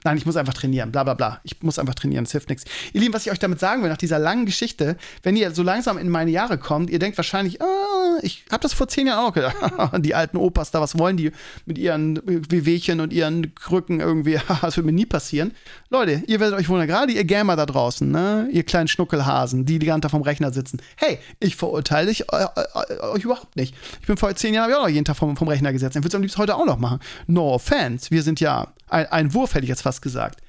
Nein, 0.04 0.16
ich 0.16 0.26
muss 0.26 0.36
einfach 0.36 0.54
trainieren, 0.54 0.92
bla 0.92 1.04
bla 1.04 1.14
bla. 1.14 1.40
Ich 1.44 1.62
muss 1.62 1.78
einfach 1.78 1.94
trainieren, 1.94 2.24
das 2.24 2.32
hilft 2.32 2.48
nichts. 2.48 2.64
Ihr 2.92 3.00
Lieben, 3.00 3.14
was 3.14 3.26
ich 3.26 3.32
euch 3.32 3.38
damit 3.38 3.60
sagen 3.60 3.82
will, 3.82 3.90
nach 3.90 3.96
dieser 3.96 4.18
langen 4.18 4.46
Geschichte, 4.46 4.96
wenn 5.22 5.36
ihr 5.36 5.50
so 5.52 5.62
langsam 5.62 5.98
in 5.98 6.08
meine 6.08 6.30
Jahre 6.30 6.58
kommt, 6.58 6.90
ihr 6.90 6.98
denkt 6.98 7.16
wahrscheinlich, 7.16 7.60
ah, 7.60 8.18
ich 8.22 8.44
habe 8.50 8.62
das 8.62 8.72
vor 8.72 8.88
zehn 8.88 9.06
Jahren 9.06 9.26
auch 9.26 9.32
gedacht, 9.32 9.56
die 9.98 10.14
alten 10.14 10.36
Opas 10.36 10.70
da, 10.70 10.80
was 10.80 10.98
wollen 10.98 11.16
die 11.16 11.32
mit 11.66 11.78
ihren 11.78 12.20
Wehwehchen 12.26 13.00
und 13.00 13.12
ihren 13.12 13.54
Krücken 13.54 14.00
irgendwie, 14.00 14.38
das 14.62 14.76
wird 14.76 14.86
mir 14.86 14.92
nie 14.92 15.06
passieren. 15.06 15.52
Leute, 15.88 16.22
ihr 16.26 16.40
werdet 16.40 16.58
euch 16.58 16.68
wundern, 16.68 16.86
gerade 16.86 17.12
ihr 17.12 17.24
Gamer 17.24 17.56
da 17.56 17.66
draußen, 17.66 18.10
ne, 18.10 18.48
ihr 18.52 18.62
kleinen 18.62 18.88
Schnuckelhasen, 18.88 19.66
die 19.66 19.78
die 19.78 19.86
ganze 19.86 20.02
Tag 20.02 20.10
vom 20.12 20.22
Rechner 20.22 20.52
sitzen. 20.52 20.80
Hey, 20.96 21.18
ich 21.40 21.56
verurteile 21.56 22.08
dich, 22.08 22.24
äh, 22.32 22.44
äh, 22.44 23.00
euch 23.00 23.24
überhaupt 23.24 23.56
nicht. 23.56 23.74
Ich 24.00 24.06
bin 24.06 24.16
vor 24.16 24.34
zehn 24.34 24.54
Jahren, 24.54 24.72
auch 24.72 24.82
noch 24.82 24.88
jeden 24.88 25.04
Tag 25.04 25.16
vom, 25.16 25.36
vom 25.36 25.48
Rechner 25.48 25.72
gesessen. 25.72 25.98
Ich 25.98 26.04
würde 26.04 26.08
es 26.08 26.14
am 26.14 26.22
liebsten 26.22 26.40
heute 26.40 26.56
auch 26.56 26.66
noch 26.66 26.78
machen. 26.78 27.00
No 27.26 27.54
offense, 27.54 28.10
wir 28.10 28.22
sind 28.22 28.40
ja 28.40 28.68
ein, 28.90 29.06
ein 29.06 29.34
Wurf, 29.34 29.54
hätte 29.54 29.64
ich 29.64 29.68
jetzt 29.68 29.79
fast 29.82 30.02
gesagt. 30.02 30.42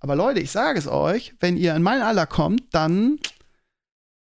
Aber 0.00 0.16
Leute, 0.16 0.40
ich 0.40 0.50
sage 0.50 0.78
es 0.78 0.88
euch, 0.88 1.34
wenn 1.40 1.56
ihr 1.56 1.74
in 1.74 1.82
mein 1.82 2.02
Alter 2.02 2.26
kommt, 2.26 2.74
dann 2.74 3.18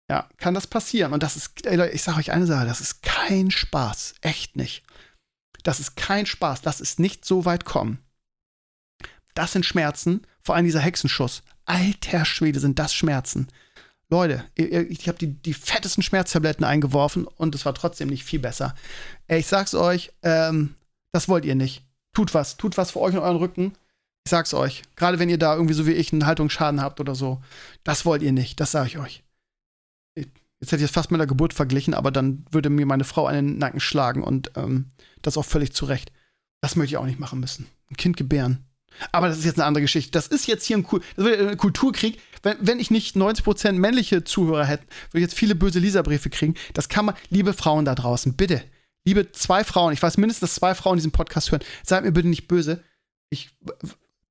ja, 0.10 0.30
kann 0.38 0.54
das 0.54 0.68
passieren. 0.68 1.14
Und 1.14 1.24
das 1.24 1.36
ist, 1.36 1.66
ey 1.66 1.76
Leute, 1.76 1.94
ich 1.94 2.04
sage 2.04 2.20
euch 2.20 2.32
eine 2.32 2.46
Sache, 2.46 2.66
das 2.66 2.82
ist 2.82 3.02
kein 3.02 3.52
Spaß. 3.52 4.16
Echt 4.22 4.56
nicht. 4.56 4.84
Das 5.64 5.80
ist 5.80 5.96
kein 5.96 6.26
Spaß. 6.26 6.62
Das 6.62 6.82
ist 6.82 7.00
nicht 7.00 7.26
so 7.26 7.46
weit 7.46 7.66
kommen. 7.66 8.00
Das 9.34 9.54
sind 9.54 9.66
Schmerzen, 9.66 10.28
vor 10.42 10.56
allem 10.56 10.66
dieser 10.66 10.82
Hexenschuss. 10.82 11.42
Alter 11.66 12.26
Schwede, 12.26 12.60
sind 12.60 12.78
das 12.78 12.94
Schmerzen. 12.94 13.48
Leute, 14.10 14.44
ich 14.54 15.08
habe 15.08 15.18
die, 15.18 15.34
die 15.34 15.56
fettesten 15.56 16.04
Schmerztabletten 16.04 16.64
eingeworfen 16.64 17.26
und 17.26 17.56
es 17.56 17.66
war 17.66 17.74
trotzdem 17.74 18.10
nicht 18.10 18.24
viel 18.24 18.40
besser. 18.40 18.76
Ich 19.28 19.48
sag's 19.48 19.74
euch, 19.74 20.12
ähm, 20.22 20.76
das 21.12 21.30
wollt 21.30 21.46
ihr 21.46 21.56
nicht. 21.56 21.84
Tut 22.14 22.36
was, 22.36 22.58
tut 22.58 22.78
was 22.78 22.92
für 22.92 23.00
euch 23.00 23.16
und 23.16 23.22
euren 23.22 23.38
Rücken. 23.38 23.74
Ich 24.26 24.30
sag's 24.30 24.54
euch, 24.54 24.84
gerade 24.96 25.20
wenn 25.20 25.30
ihr 25.30 25.38
da 25.38 25.54
irgendwie 25.54 25.74
so 25.74 25.86
wie 25.86 25.92
ich 25.92 26.14
einen 26.14 26.26
Haltungsschaden 26.26 26.82
habt 26.82 27.00
oder 27.00 27.14
so, 27.14 27.42
das 27.84 28.06
wollt 28.06 28.22
ihr 28.22 28.32
nicht, 28.32 28.60
das 28.60 28.72
sage 28.72 28.88
ich 28.88 28.98
euch. 28.98 29.24
Jetzt 30.16 30.72
hätte 30.72 30.84
ich 30.84 30.90
es 30.90 30.92
fast 30.92 31.12
mit 31.12 31.20
der 31.20 31.28
Geburt 31.28 31.54
verglichen, 31.54 31.94
aber 31.94 32.10
dann 32.10 32.46
würde 32.50 32.70
mir 32.70 32.86
meine 32.86 33.04
Frau 33.04 33.28
einen 33.28 33.58
Nacken 33.58 33.82
schlagen 33.82 34.24
und 34.24 34.52
ähm, 34.56 34.92
das 35.22 35.38
auch 35.38 35.44
völlig 35.44 35.74
zurecht. 35.74 36.12
Das 36.62 36.78
möchte 36.78 36.94
ich 36.94 36.98
auch 36.98 37.06
nicht 37.06 37.20
machen 37.20 37.42
müssen. 37.42 37.68
Ein 37.92 37.98
Kind 37.98 38.16
gebären. 38.16 38.66
Aber 39.12 39.28
das 39.28 39.40
ist 39.40 39.46
jetzt 39.46 39.60
eine 39.60 39.66
andere 39.66 39.82
Geschichte. 39.82 40.12
Das 40.12 40.28
ist 40.28 40.48
jetzt 40.48 40.66
hier 40.66 40.78
ein, 40.78 40.86
ein 41.18 41.58
Kulturkrieg. 41.58 42.22
Wenn, 42.44 42.58
wenn, 42.62 42.80
ich 42.80 42.92
nicht 42.92 43.18
90% 43.18 43.74
männliche 43.74 44.24
Zuhörer 44.24 44.66
hätte, 44.66 44.86
würde 45.12 45.26
ich 45.26 45.32
jetzt 45.32 45.38
viele 45.38 45.56
böse 45.56 45.80
Leserbriefe 45.80 46.30
kriegen. 46.30 46.56
Das 46.74 46.90
kann 46.90 47.06
man, 47.06 47.16
liebe 47.30 47.54
Frauen 47.54 47.86
da 47.86 47.96
draußen, 47.96 48.34
bitte, 48.36 48.64
liebe 49.06 49.32
zwei 49.32 49.64
Frauen, 49.64 49.94
ich 49.94 50.02
weiß 50.02 50.18
mindestens, 50.18 50.52
dass 50.52 50.56
zwei 50.56 50.76
Frauen 50.76 50.98
diesen 50.98 51.12
Podcast 51.12 51.52
hören, 51.52 51.64
seid 51.84 52.04
mir 52.04 52.12
bitte 52.12 52.28
nicht 52.28 52.48
böse. 52.48 52.84
Ich, 53.30 53.50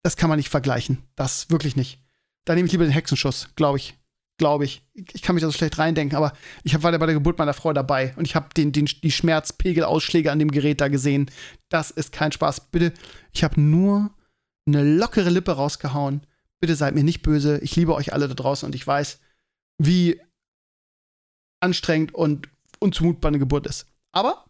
das 0.03 0.17
kann 0.17 0.29
man 0.29 0.39
nicht 0.39 0.49
vergleichen. 0.49 1.03
Das 1.15 1.51
wirklich 1.51 1.77
nicht. 1.77 2.03
Da 2.45 2.55
nehme 2.55 2.67
ich 2.67 2.73
lieber 2.73 2.85
den 2.85 2.93
Hexenschuss, 2.93 3.49
glaube 3.57 3.79
ich. 3.79 3.97
Glaube 4.39 4.65
ich. 4.65 4.83
Ich 4.95 5.23
kann 5.23 5.35
mich 5.35 5.43
da 5.43 5.49
so 5.49 5.57
schlecht 5.57 5.79
reindenken, 5.79 6.17
aber 6.17 6.33
ich 6.65 6.75
war 6.83 6.91
bei 6.99 7.07
der 7.07 7.15
Geburt 7.15 7.39
meiner 7.39 7.55
Frau 7.55 7.73
dabei 7.73 8.15
und 8.17 8.27
ich 8.27 8.35
habe 8.35 8.49
den, 8.55 8.73
den, 8.73 8.87
die 8.87 9.11
Schmerzpegelausschläge 9.11 10.33
an 10.33 10.39
dem 10.39 10.51
Gerät 10.51 10.81
da 10.81 10.89
gesehen. 10.89 11.31
Das 11.69 11.91
ist 11.91 12.13
kein 12.13 12.33
Spaß. 12.33 12.71
Bitte, 12.71 12.93
ich 13.33 13.45
habe 13.45 13.61
nur 13.61 14.11
eine 14.67 14.83
lockere 14.83 15.31
Lippe 15.31 15.53
rausgehauen. 15.53 16.27
Bitte 16.61 16.75
seid 16.75 16.95
mir 16.95 17.05
nicht 17.05 17.23
böse. 17.23 17.59
Ich 17.59 17.77
liebe 17.77 17.95
euch 17.95 18.13
alle 18.13 18.27
da 18.27 18.35
draußen 18.35 18.67
und 18.67 18.75
ich 18.75 18.87
weiß, 18.87 19.21
wie 19.79 20.21
anstrengend 21.61 22.15
und 22.15 22.49
unzumutbar 22.81 23.29
eine 23.29 23.39
Geburt 23.39 23.67
ist. 23.67 23.87
Aber 24.13 24.45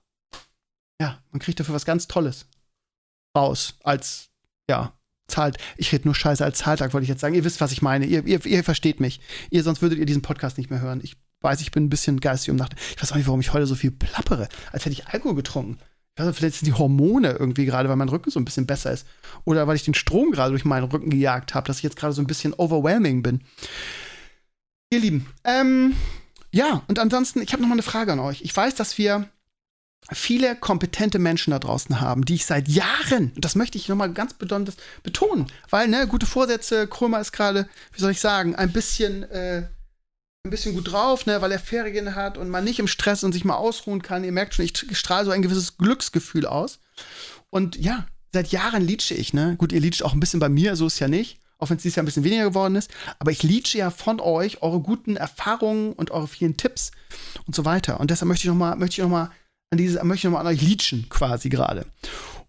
ja, 1.00 1.22
man 1.30 1.40
kriegt 1.40 1.60
dafür 1.60 1.74
was 1.74 1.84
ganz 1.84 2.08
Tolles 2.08 2.46
raus 3.36 3.74
als, 3.82 4.30
ja, 4.68 4.96
zahlt. 5.28 5.56
Ich 5.76 5.92
rede 5.92 6.06
nur 6.06 6.14
Scheiße 6.14 6.44
als 6.44 6.58
Zahltag, 6.58 6.92
wollte 6.92 7.04
ich 7.04 7.08
jetzt 7.08 7.20
sagen. 7.20 7.34
Ihr 7.34 7.44
wisst, 7.44 7.60
was 7.60 7.72
ich 7.72 7.82
meine. 7.82 8.06
Ihr, 8.06 8.26
ihr, 8.26 8.44
ihr 8.44 8.64
versteht 8.64 9.00
mich. 9.00 9.20
Ihr, 9.50 9.62
sonst 9.62 9.82
würdet 9.82 9.98
ihr 9.98 10.06
diesen 10.06 10.22
Podcast 10.22 10.58
nicht 10.58 10.70
mehr 10.70 10.80
hören. 10.80 11.00
Ich 11.02 11.16
weiß, 11.40 11.60
ich 11.60 11.72
bin 11.72 11.84
ein 11.84 11.90
bisschen 11.90 12.20
geistig 12.20 12.50
um 12.50 12.56
Nacht. 12.56 12.74
Ich 12.94 13.02
weiß 13.02 13.12
auch 13.12 13.16
nicht, 13.16 13.26
warum 13.26 13.40
ich 13.40 13.52
heute 13.52 13.66
so 13.66 13.74
viel 13.74 13.90
plappere, 13.90 14.48
als 14.70 14.84
hätte 14.84 14.92
ich 14.92 15.08
Alkohol 15.08 15.34
getrunken. 15.34 15.78
Nicht, 16.18 16.36
vielleicht 16.36 16.56
sind 16.56 16.66
die 16.66 16.74
Hormone 16.74 17.30
irgendwie 17.38 17.64
gerade, 17.64 17.88
weil 17.88 17.96
mein 17.96 18.08
Rücken 18.08 18.30
so 18.30 18.38
ein 18.38 18.44
bisschen 18.44 18.66
besser 18.66 18.92
ist. 18.92 19.06
Oder 19.44 19.66
weil 19.66 19.76
ich 19.76 19.84
den 19.84 19.94
Strom 19.94 20.30
gerade 20.30 20.50
durch 20.50 20.64
meinen 20.64 20.84
Rücken 20.84 21.10
gejagt 21.10 21.54
habe, 21.54 21.66
dass 21.66 21.78
ich 21.78 21.82
jetzt 21.82 21.96
gerade 21.96 22.12
so 22.12 22.20
ein 22.20 22.26
bisschen 22.26 22.52
overwhelming 22.54 23.22
bin. 23.22 23.40
Ihr 24.90 25.00
Lieben, 25.00 25.26
ähm, 25.44 25.96
ja, 26.50 26.82
und 26.86 26.98
ansonsten, 26.98 27.40
ich 27.40 27.52
habe 27.52 27.62
noch 27.62 27.68
mal 27.68 27.76
eine 27.76 27.82
Frage 27.82 28.12
an 28.12 28.18
euch. 28.18 28.42
Ich 28.42 28.54
weiß, 28.54 28.74
dass 28.74 28.98
wir 28.98 29.26
viele 30.10 30.56
kompetente 30.56 31.18
Menschen 31.18 31.52
da 31.52 31.58
draußen 31.58 32.00
haben, 32.00 32.24
die 32.24 32.34
ich 32.34 32.46
seit 32.46 32.68
Jahren, 32.68 33.32
das 33.36 33.54
möchte 33.54 33.78
ich 33.78 33.88
nochmal 33.88 34.12
ganz 34.12 34.34
besonders 34.34 34.76
betonen, 35.02 35.46
weil, 35.70 35.88
ne, 35.88 36.06
gute 36.06 36.26
Vorsätze, 36.26 36.86
Krömer 36.86 37.20
ist 37.20 37.32
gerade, 37.32 37.68
wie 37.92 38.00
soll 38.00 38.10
ich 38.10 38.20
sagen, 38.20 38.54
ein 38.56 38.72
bisschen, 38.72 39.22
äh, 39.30 39.68
ein 40.44 40.50
bisschen 40.50 40.74
gut 40.74 40.90
drauf, 40.90 41.26
ne, 41.26 41.40
weil 41.40 41.52
er 41.52 41.60
Ferien 41.60 42.16
hat 42.16 42.36
und 42.36 42.48
man 42.48 42.64
nicht 42.64 42.80
im 42.80 42.88
Stress 42.88 43.22
und 43.22 43.32
sich 43.32 43.44
mal 43.44 43.54
ausruhen 43.54 44.02
kann. 44.02 44.24
Ihr 44.24 44.32
merkt 44.32 44.54
schon, 44.54 44.64
ich 44.64 44.98
strahle 44.98 45.24
so 45.24 45.30
ein 45.30 45.42
gewisses 45.42 45.78
Glücksgefühl 45.78 46.46
aus. 46.46 46.80
Und 47.50 47.76
ja, 47.76 48.06
seit 48.32 48.48
Jahren 48.48 48.82
leache 48.82 49.14
ich, 49.14 49.32
ne. 49.32 49.54
Gut, 49.56 49.72
ihr 49.72 49.80
leacht 49.80 50.02
auch 50.02 50.14
ein 50.14 50.20
bisschen 50.20 50.40
bei 50.40 50.48
mir, 50.48 50.74
so 50.74 50.86
ist 50.86 50.98
ja 50.98 51.06
nicht. 51.06 51.38
Auch 51.58 51.70
wenn 51.70 51.76
es 51.76 51.84
dieses 51.84 51.94
Jahr 51.94 52.02
ein 52.02 52.06
bisschen 52.06 52.24
weniger 52.24 52.42
geworden 52.42 52.74
ist. 52.74 52.90
Aber 53.20 53.30
ich 53.30 53.44
leache 53.44 53.78
ja 53.78 53.90
von 53.92 54.18
euch 54.18 54.62
eure 54.62 54.80
guten 54.80 55.14
Erfahrungen 55.14 55.92
und 55.92 56.10
eure 56.10 56.26
vielen 56.26 56.56
Tipps 56.56 56.90
und 57.46 57.54
so 57.54 57.64
weiter. 57.64 58.00
Und 58.00 58.10
deshalb 58.10 58.28
möchte 58.28 58.48
ich 58.48 58.52
noch 58.52 58.76
möchte 58.76 58.94
ich 58.94 58.98
noch 58.98 59.08
mal 59.08 59.30
an 59.72 59.78
dieses, 59.78 60.02
möchte 60.02 60.26
ich 60.28 60.32
nochmal 60.32 60.46
an 60.46 60.52
euch 60.52 60.62
leachen 60.62 61.06
quasi 61.08 61.48
gerade. 61.48 61.86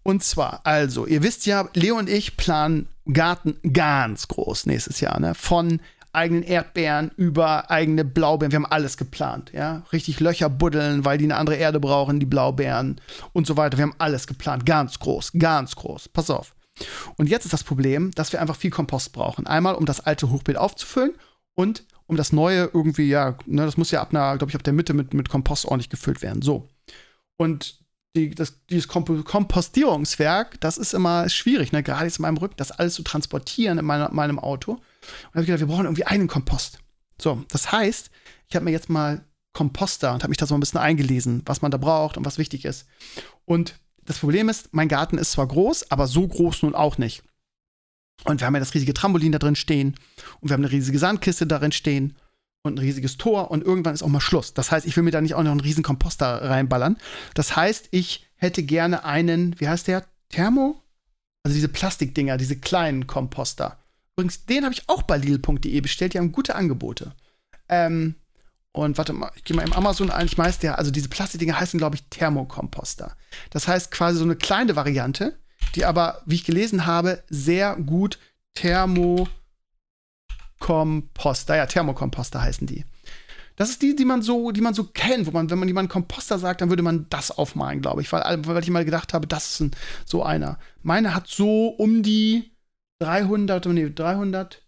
Und 0.02 0.22
zwar, 0.22 0.60
also, 0.64 1.06
ihr 1.06 1.22
wisst 1.22 1.46
ja, 1.46 1.68
Leo 1.72 1.96
und 1.96 2.10
ich 2.10 2.36
planen 2.36 2.86
Garten 3.10 3.56
ganz 3.72 4.28
groß 4.28 4.66
nächstes 4.66 5.00
Jahr, 5.00 5.18
ne? 5.18 5.34
Von 5.34 5.80
eigenen 6.12 6.42
Erdbeeren 6.42 7.10
über 7.16 7.70
eigene 7.70 8.04
Blaubeeren. 8.04 8.52
Wir 8.52 8.56
haben 8.56 8.66
alles 8.66 8.98
geplant, 8.98 9.50
ja. 9.54 9.82
Richtig 9.92 10.20
Löcher 10.20 10.50
buddeln, 10.50 11.04
weil 11.04 11.18
die 11.18 11.24
eine 11.24 11.36
andere 11.36 11.56
Erde 11.56 11.80
brauchen, 11.80 12.20
die 12.20 12.26
Blaubeeren 12.26 13.00
und 13.32 13.46
so 13.46 13.56
weiter. 13.56 13.78
Wir 13.78 13.84
haben 13.84 13.94
alles 13.98 14.26
geplant. 14.26 14.66
Ganz 14.66 14.98
groß, 14.98 15.32
ganz 15.38 15.74
groß. 15.74 16.10
Pass 16.10 16.30
auf. 16.30 16.54
Und 17.16 17.28
jetzt 17.28 17.46
ist 17.46 17.52
das 17.52 17.64
Problem, 17.64 18.10
dass 18.12 18.32
wir 18.32 18.40
einfach 18.40 18.56
viel 18.56 18.70
Kompost 18.70 19.12
brauchen. 19.12 19.46
Einmal, 19.46 19.74
um 19.74 19.86
das 19.86 20.00
alte 20.00 20.30
Hochbeet 20.30 20.56
aufzufüllen 20.56 21.14
und 21.54 21.84
um 22.06 22.16
das 22.16 22.32
neue 22.32 22.70
irgendwie, 22.74 23.08
ja, 23.08 23.36
ne, 23.46 23.64
das 23.64 23.76
muss 23.76 23.90
ja 23.90 24.02
ab 24.02 24.10
einer, 24.10 24.36
glaube 24.36 24.50
ich, 24.50 24.56
ab 24.56 24.62
der 24.62 24.72
Mitte 24.72 24.92
mit, 24.92 25.14
mit 25.14 25.30
Kompost 25.30 25.64
ordentlich 25.64 25.88
gefüllt 25.88 26.20
werden. 26.20 26.42
So. 26.42 26.68
Und 27.36 27.84
die, 28.16 28.30
das, 28.30 28.64
dieses 28.66 28.86
Kompostierungswerk, 28.86 30.60
das 30.60 30.78
ist 30.78 30.94
immer 30.94 31.28
schwierig, 31.28 31.72
ne? 31.72 31.82
gerade 31.82 32.04
jetzt 32.04 32.18
in 32.18 32.22
meinem 32.22 32.36
Rücken, 32.36 32.54
das 32.56 32.70
alles 32.70 32.94
zu 32.94 33.02
transportieren 33.02 33.78
in 33.78 33.84
meiner, 33.84 34.12
meinem 34.12 34.38
Auto. 34.38 34.72
Und 34.72 34.80
da 34.80 35.28
habe 35.30 35.40
ich 35.40 35.46
gedacht, 35.46 35.60
wir 35.60 35.66
brauchen 35.66 35.86
irgendwie 35.86 36.04
einen 36.04 36.28
Kompost. 36.28 36.78
So, 37.20 37.44
das 37.48 37.72
heißt, 37.72 38.10
ich 38.48 38.54
habe 38.54 38.64
mir 38.64 38.70
jetzt 38.70 38.88
mal 38.88 39.24
Komposter 39.52 40.12
und 40.12 40.22
habe 40.22 40.30
mich 40.30 40.38
da 40.38 40.46
so 40.46 40.54
ein 40.54 40.60
bisschen 40.60 40.80
eingelesen, 40.80 41.42
was 41.46 41.62
man 41.62 41.70
da 41.70 41.78
braucht 41.78 42.16
und 42.16 42.24
was 42.24 42.38
wichtig 42.38 42.64
ist. 42.64 42.86
Und 43.44 43.78
das 44.04 44.18
Problem 44.18 44.48
ist, 44.48 44.72
mein 44.72 44.88
Garten 44.88 45.18
ist 45.18 45.32
zwar 45.32 45.48
groß, 45.48 45.90
aber 45.90 46.06
so 46.06 46.26
groß 46.26 46.62
nun 46.62 46.74
auch 46.74 46.98
nicht. 46.98 47.22
Und 48.24 48.40
wir 48.40 48.46
haben 48.46 48.54
ja 48.54 48.60
das 48.60 48.74
riesige 48.74 48.94
Trampolin 48.94 49.32
da 49.32 49.38
drin 49.38 49.56
stehen 49.56 49.96
und 50.40 50.50
wir 50.50 50.54
haben 50.54 50.64
eine 50.64 50.72
riesige 50.72 50.98
Sandkiste 50.98 51.46
darin 51.46 51.72
stehen 51.72 52.16
und 52.64 52.76
ein 52.76 52.78
riesiges 52.78 53.18
Tor 53.18 53.50
und 53.50 53.62
irgendwann 53.62 53.94
ist 53.94 54.02
auch 54.02 54.08
mal 54.08 54.20
Schluss. 54.20 54.54
Das 54.54 54.72
heißt, 54.72 54.86
ich 54.86 54.96
will 54.96 55.04
mir 55.04 55.10
da 55.10 55.20
nicht 55.20 55.34
auch 55.34 55.42
noch 55.42 55.50
einen 55.50 55.60
riesen 55.60 55.84
Komposter 55.84 56.42
reinballern. 56.42 56.96
Das 57.34 57.54
heißt, 57.54 57.88
ich 57.90 58.26
hätte 58.36 58.62
gerne 58.62 59.04
einen, 59.04 59.58
wie 59.60 59.68
heißt 59.68 59.86
der? 59.86 60.04
Thermo? 60.30 60.82
Also 61.44 61.54
diese 61.54 61.68
Plastikdinger, 61.68 62.38
diese 62.38 62.56
kleinen 62.56 63.06
Komposter. 63.06 63.78
Übrigens, 64.16 64.46
den 64.46 64.64
habe 64.64 64.72
ich 64.72 64.88
auch 64.88 65.02
bei 65.02 65.18
Lidl.de 65.18 65.80
bestellt. 65.80 66.14
Die 66.14 66.18
haben 66.18 66.32
gute 66.32 66.54
Angebote. 66.54 67.12
Ähm, 67.68 68.14
und 68.72 68.96
warte 68.96 69.12
mal, 69.12 69.30
ich 69.36 69.44
gehe 69.44 69.56
mal 69.56 69.66
im 69.66 69.74
Amazon 69.74 70.10
ein. 70.10 70.26
Ich 70.26 70.38
weiß, 70.38 70.58
der, 70.60 70.78
also 70.78 70.90
diese 70.90 71.10
Plastikdinger 71.10 71.60
heißen, 71.60 71.78
glaube 71.78 71.96
ich, 71.96 72.04
Thermokomposter. 72.08 73.14
Das 73.50 73.68
heißt 73.68 73.90
quasi 73.90 74.18
so 74.18 74.24
eine 74.24 74.36
kleine 74.36 74.74
Variante, 74.74 75.38
die 75.74 75.84
aber, 75.84 76.22
wie 76.24 76.36
ich 76.36 76.44
gelesen 76.44 76.86
habe, 76.86 77.22
sehr 77.28 77.76
gut 77.76 78.18
Thermo 78.54 79.28
Komposter, 80.64 81.56
ja, 81.56 81.66
Thermokomposter 81.66 82.40
heißen 82.40 82.66
die. 82.66 82.86
Das 83.56 83.68
ist 83.68 83.82
die, 83.82 83.94
die 83.94 84.06
man 84.06 84.22
so, 84.22 84.50
die 84.50 84.62
man 84.62 84.72
so 84.72 84.84
kennt, 84.84 85.26
wo 85.26 85.30
man, 85.30 85.50
wenn 85.50 85.58
man 85.58 85.68
jemanden 85.68 85.90
Komposter 85.90 86.38
sagt, 86.38 86.62
dann 86.62 86.70
würde 86.70 86.82
man 86.82 87.06
das 87.10 87.30
aufmalen, 87.30 87.82
glaube 87.82 88.00
ich, 88.00 88.10
weil, 88.10 88.46
weil 88.46 88.62
ich 88.62 88.70
mal 88.70 88.86
gedacht 88.86 89.12
habe, 89.12 89.26
das 89.26 89.50
ist 89.50 89.60
ein, 89.60 89.70
so 90.06 90.22
einer. 90.22 90.58
Meine 90.82 91.14
hat 91.14 91.26
so 91.26 91.68
um 91.68 92.02
die 92.02 92.56
300, 93.00 93.66
nee, 93.66 93.90
300, 93.90 94.62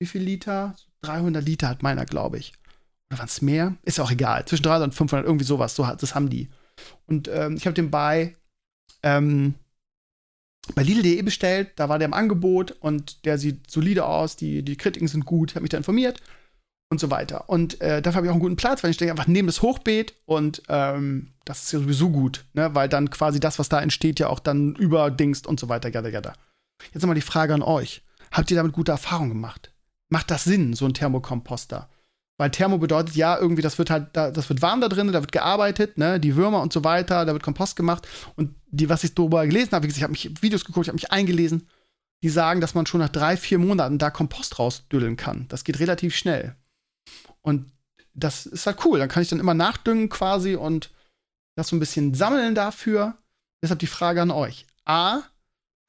wie 0.00 0.06
viel 0.06 0.22
Liter? 0.22 0.76
300 1.02 1.44
Liter 1.44 1.68
hat 1.68 1.82
meiner, 1.82 2.06
glaube 2.06 2.38
ich. 2.38 2.52
Oder 3.10 3.18
waren 3.18 3.26
es 3.26 3.42
mehr? 3.42 3.74
Ist 3.82 3.98
auch 3.98 4.12
egal. 4.12 4.44
Zwischen 4.44 4.62
300 4.62 4.90
und 4.90 4.94
500, 4.94 5.26
irgendwie 5.26 5.44
sowas. 5.44 5.74
So, 5.74 5.84
das 5.84 6.14
haben 6.14 6.30
die. 6.30 6.50
Und 7.06 7.26
ähm, 7.26 7.56
ich 7.56 7.66
habe 7.66 7.74
den 7.74 7.90
bei 7.90 8.36
ähm, 9.02 9.56
bei 10.74 10.82
Lidl.de 10.82 11.20
bestellt, 11.22 11.70
da 11.76 11.88
war 11.88 11.98
der 11.98 12.06
im 12.06 12.14
Angebot 12.14 12.72
und 12.80 13.24
der 13.24 13.38
sieht 13.38 13.70
solide 13.70 14.06
aus, 14.06 14.36
die, 14.36 14.62
die 14.62 14.76
Kritiken 14.76 15.08
sind 15.08 15.24
gut, 15.26 15.54
habe 15.54 15.62
mich 15.62 15.70
da 15.70 15.76
informiert 15.76 16.20
und 16.90 17.00
so 17.00 17.10
weiter. 17.10 17.48
Und 17.48 17.80
äh, 17.80 18.00
dafür 18.00 18.18
habe 18.18 18.26
ich 18.26 18.30
auch 18.30 18.34
einen 18.34 18.42
guten 18.42 18.56
Platz, 18.56 18.82
weil 18.82 18.90
ich 18.90 18.96
denke 18.96 19.12
einfach 19.12 19.26
neben 19.26 19.48
das 19.48 19.62
Hochbeet 19.62 20.14
und 20.24 20.62
ähm, 20.68 21.32
das 21.44 21.64
ist 21.64 21.72
ja 21.72 21.80
sowieso 21.80 22.10
gut, 22.10 22.44
ne? 22.52 22.74
weil 22.74 22.88
dann 22.88 23.10
quasi 23.10 23.40
das, 23.40 23.58
was 23.58 23.68
da 23.68 23.80
entsteht, 23.80 24.20
ja 24.20 24.28
auch 24.28 24.38
dann 24.38 24.76
überdingst 24.76 25.46
und 25.46 25.58
so 25.58 25.68
weiter, 25.68 25.90
gada, 25.90 26.10
gada. 26.10 26.34
Jetzt 26.92 27.02
nochmal 27.02 27.16
die 27.16 27.22
Frage 27.22 27.54
an 27.54 27.62
euch. 27.62 28.02
Habt 28.30 28.50
ihr 28.50 28.56
damit 28.56 28.72
gute 28.72 28.92
Erfahrungen 28.92 29.30
gemacht? 29.30 29.72
Macht 30.10 30.30
das 30.30 30.44
Sinn, 30.44 30.74
so 30.74 30.84
ein 30.84 30.94
Thermokomposter? 30.94 31.88
Weil 32.38 32.50
Thermo 32.50 32.78
bedeutet 32.78 33.14
ja 33.14 33.38
irgendwie, 33.38 33.62
das 33.62 33.78
wird 33.78 33.90
halt, 33.90 34.16
das 34.16 34.48
wird 34.48 34.62
warm 34.62 34.80
da 34.80 34.88
drin, 34.88 35.12
da 35.12 35.20
wird 35.20 35.32
gearbeitet, 35.32 35.98
ne, 35.98 36.18
die 36.18 36.34
Würmer 36.34 36.60
und 36.60 36.72
so 36.72 36.82
weiter, 36.82 37.24
da 37.24 37.32
wird 37.32 37.42
Kompost 37.42 37.76
gemacht. 37.76 38.08
Und 38.36 38.54
die, 38.66 38.88
was 38.88 39.04
ich 39.04 39.14
darüber 39.14 39.46
gelesen 39.46 39.72
habe, 39.72 39.86
ich 39.86 40.02
habe 40.02 40.12
mich 40.12 40.30
Videos 40.42 40.64
geguckt, 40.64 40.86
ich 40.86 40.88
habe 40.88 40.96
mich 40.96 41.12
eingelesen, 41.12 41.68
die 42.22 42.28
sagen, 42.28 42.60
dass 42.60 42.74
man 42.74 42.86
schon 42.86 43.00
nach 43.00 43.08
drei, 43.08 43.36
vier 43.36 43.58
Monaten 43.58 43.98
da 43.98 44.10
Kompost 44.10 44.58
rausdüdeln 44.58 45.16
kann. 45.16 45.46
Das 45.48 45.64
geht 45.64 45.80
relativ 45.80 46.16
schnell. 46.16 46.56
Und 47.42 47.70
das 48.14 48.46
ist 48.46 48.66
halt 48.66 48.84
cool. 48.84 48.98
Dann 48.98 49.08
kann 49.08 49.22
ich 49.22 49.28
dann 49.28 49.40
immer 49.40 49.54
nachdüngen 49.54 50.08
quasi 50.08 50.54
und 50.54 50.90
das 51.56 51.68
so 51.68 51.76
ein 51.76 51.80
bisschen 51.80 52.14
sammeln 52.14 52.54
dafür. 52.54 53.18
Deshalb 53.62 53.80
die 53.80 53.86
Frage 53.86 54.22
an 54.22 54.30
euch. 54.30 54.66
A, 54.84 55.22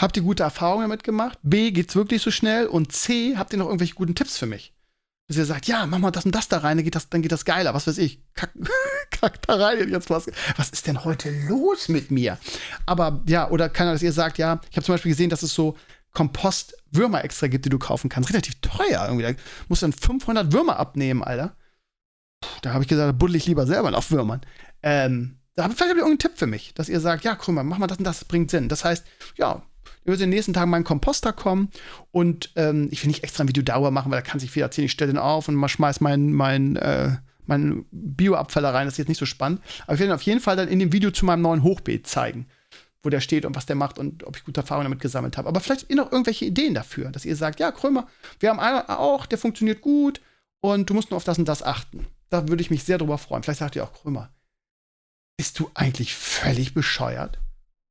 habt 0.02 0.18
ihr 0.18 0.24
gute 0.24 0.44
Erfahrungen 0.44 0.84
damit 0.84 1.04
gemacht? 1.04 1.40
B, 1.44 1.72
geht's 1.72 1.96
wirklich 1.96 2.22
so 2.22 2.32
schnell? 2.32 2.68
Und 2.68 2.92
C, 2.92 3.38
habt 3.38 3.54
ihr 3.54 3.60
noch 3.60 3.68
irgendwelche 3.68 3.96
guten 3.96 4.16
Tipps 4.16 4.38
für 4.38 4.46
mich? 4.46 4.74
Dass 5.28 5.38
ihr 5.38 5.46
sagt, 5.46 5.68
ja, 5.68 5.86
mach 5.86 6.00
mal 6.00 6.12
das 6.12 6.26
und 6.26 6.36
das 6.36 6.48
da 6.50 6.60
rein, 6.60 6.78
dann 6.78 6.84
geht 6.84 6.96
das, 6.96 7.10
dann 7.10 7.22
geht 7.22 7.32
das 7.32 7.46
geiler, 7.46 7.74
was 7.74 7.88
weiß 7.88 7.98
ich. 7.98 8.22
Kack, 8.34 8.52
kack 9.12 9.42
da 9.44 9.56
rein 9.56 9.90
jetzt 9.90 10.10
was. 10.10 10.28
Was 10.58 10.70
ist 10.70 10.88
denn 10.88 11.06
heute 11.06 11.32
los 11.48 11.88
mit 11.88 12.12
mir? 12.12 12.38
Aber 12.86 13.22
ja, 13.28 13.50
oder 13.50 13.70
kann 13.70 13.88
dass 13.88 14.02
ihr 14.02 14.12
sagt, 14.12 14.38
ja, 14.38 14.60
ich 14.70 14.76
habe 14.76 14.86
zum 14.86 14.94
Beispiel 14.94 15.12
gesehen, 15.12 15.30
dass 15.30 15.44
es 15.44 15.54
so 15.54 15.78
Kompost-Würmer 16.14 17.24
extra 17.24 17.48
gibt, 17.48 17.66
die 17.66 17.70
du 17.70 17.80
kaufen 17.80 18.10
kannst. 18.10 18.30
Relativ 18.30 18.56
teuer 18.62 19.06
irgendwie. 19.06 19.24
Da 19.24 19.34
musst 19.68 19.82
du 19.82 19.88
dann 19.88 19.94
500 19.94 20.52
Würmer 20.52 20.78
abnehmen, 20.78 21.24
Alter. 21.24 21.56
Puh, 22.42 22.60
da 22.62 22.74
habe 22.74 22.84
ich 22.84 22.90
gesagt, 22.90 23.08
da 23.08 23.12
buddel 23.14 23.36
ich 23.36 23.48
lieber 23.48 23.66
selber 23.66 23.98
auf 23.98 24.12
Würmern. 24.12 24.42
Ähm, 24.84 25.40
da 25.56 25.64
habt 25.64 25.76
vielleicht 25.76 25.92
habt 25.92 25.98
ihr 25.98 26.06
irgendeinen 26.06 26.20
Tipp 26.20 26.38
für 26.38 26.48
mich, 26.48 26.74
dass 26.74 26.90
ihr 26.90 27.00
sagt, 27.00 27.24
ja, 27.24 27.36
guck 27.36 27.54
mal, 27.54 27.64
mach 27.64 27.78
mal 27.78 27.88
das 27.88 27.98
und 27.98 28.04
das 28.04 28.26
bringt 28.26 28.52
Sinn. 28.52 28.70
Das 28.70 28.84
heißt, 28.84 29.06
ja, 29.38 29.64
in 30.06 30.18
den 30.18 30.30
nächsten 30.30 30.54
Tagen 30.54 30.70
meinen 30.70 30.84
Komposter 30.84 31.34
kommen 31.34 31.70
und 32.12 32.52
ähm, 32.56 32.90
ich 32.92 33.04
will 33.04 33.08
nicht 33.08 33.24
extra 33.24 33.44
ein 33.44 33.48
Video 33.48 33.64
Dauer 33.64 33.92
machen, 33.92 34.12
weil 34.12 34.22
da 34.22 34.28
kann 34.28 34.40
sich 34.40 34.52
viel 34.52 34.62
erzählen. 34.62 34.86
Ich 34.86 34.92
stelle 34.92 35.14
den 35.14 35.18
auf 35.18 35.48
und 35.48 35.56
mal 35.56 35.70
schmeiß 35.70 36.02
meinen 36.02 36.34
mein, 36.34 36.76
äh, 36.76 37.18
mein 37.46 37.86
Bioabfall 37.92 38.66
rein. 38.66 38.86
Das 38.86 38.96
ist 38.96 39.00
jetzt 39.00 39.08
nicht 39.08 39.20
so 39.20 39.26
spannend. 39.26 39.62
Aber 39.84 39.94
ich 39.94 40.00
werde 40.00 40.12
ihn 40.12 40.16
auf 40.16 40.22
jeden 40.24 40.40
Fall 40.40 40.56
dann 40.56 40.68
in 40.68 40.80
dem 40.80 40.92
Video 40.92 41.12
zu 41.12 41.26
meinem 41.26 41.42
neuen 41.42 41.64
Hochbeet 41.64 42.08
zeigen, 42.08 42.48
wo 43.02 43.10
der 43.10 43.22
steht 43.22 43.46
und 43.46 43.56
was 43.56 43.66
der 43.66 43.76
macht 43.76 43.98
und 43.98 44.26
ob 44.26 44.36
ich 44.36 44.44
gute 44.44 44.62
Erfahrungen 44.62 44.86
damit 44.86 45.00
gesammelt 45.00 45.38
habe. 45.38 45.48
Aber 45.48 45.60
vielleicht 45.60 45.90
ihr 45.90 45.96
noch 45.96 46.12
irgendwelche 46.12 46.46
Ideen 46.46 46.74
dafür, 46.74 47.10
dass 47.10 47.26
ihr 47.26 47.36
sagt, 47.36 47.60
ja, 47.60 47.72
Krömer, 47.72 48.08
wir 48.40 48.50
haben 48.50 48.60
einen 48.60 48.82
auch, 48.90 49.26
der 49.26 49.38
funktioniert 49.38 49.82
gut 49.82 50.22
und 50.62 50.90
du 50.90 50.94
musst 50.94 51.12
nur 51.12 51.18
auf 51.18 51.24
das 51.24 51.38
und 51.38 51.48
das 51.48 51.64
achten. 51.64 52.06
Da 52.30 52.48
würde 52.48 52.62
ich 52.62 52.72
mich 52.72 52.84
sehr 52.84 52.98
drüber 52.98 53.18
freuen. 53.18 53.44
Vielleicht 53.44 53.60
sagt 53.60 53.76
ihr 53.76 53.84
auch, 53.84 53.94
Krömer, 53.94 54.30
bist 55.38 55.60
du 55.60 55.70
eigentlich 55.74 56.16
völlig 56.16 56.74
bescheuert? 56.74 57.40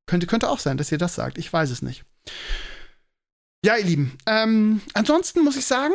Könnte, 0.05 0.27
könnte 0.27 0.49
auch 0.49 0.59
sein, 0.59 0.77
dass 0.77 0.91
ihr 0.91 0.97
das 0.97 1.15
sagt. 1.15 1.37
Ich 1.37 1.51
weiß 1.51 1.69
es 1.69 1.81
nicht. 1.81 2.03
Ja, 3.65 3.77
ihr 3.77 3.85
Lieben. 3.85 4.17
Ähm, 4.25 4.81
ansonsten 4.93 5.43
muss 5.43 5.55
ich 5.55 5.65
sagen, 5.65 5.93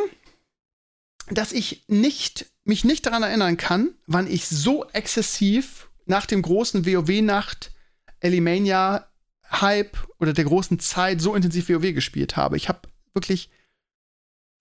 dass 1.29 1.51
ich 1.51 1.83
nicht, 1.87 2.47
mich 2.63 2.83
nicht 2.83 3.05
daran 3.05 3.23
erinnern 3.23 3.57
kann, 3.57 3.93
wann 4.07 4.27
ich 4.27 4.47
so 4.47 4.85
exzessiv 4.89 5.89
nach 6.05 6.25
dem 6.25 6.41
großen 6.41 6.85
WoW-Nacht 6.85 7.71
Elimania 8.19 9.07
Hype 9.51 9.97
oder 10.19 10.33
der 10.33 10.45
großen 10.45 10.79
Zeit 10.79 11.21
so 11.21 11.35
intensiv 11.35 11.69
WoW 11.69 11.93
gespielt 11.93 12.35
habe. 12.35 12.57
Ich 12.57 12.69
habe 12.69 12.81
wirklich 13.13 13.49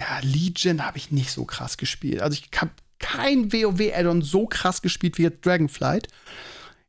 ja, 0.00 0.20
Legion 0.22 0.84
habe 0.84 0.98
ich 0.98 1.10
nicht 1.10 1.30
so 1.30 1.44
krass 1.44 1.76
gespielt. 1.76 2.20
Also 2.20 2.38
ich 2.38 2.60
habe 2.60 2.70
kein 2.98 3.52
WoW-Addon 3.52 4.22
so 4.22 4.46
krass 4.46 4.82
gespielt 4.82 5.18
wie 5.18 5.30
Dragonflight 5.30 6.08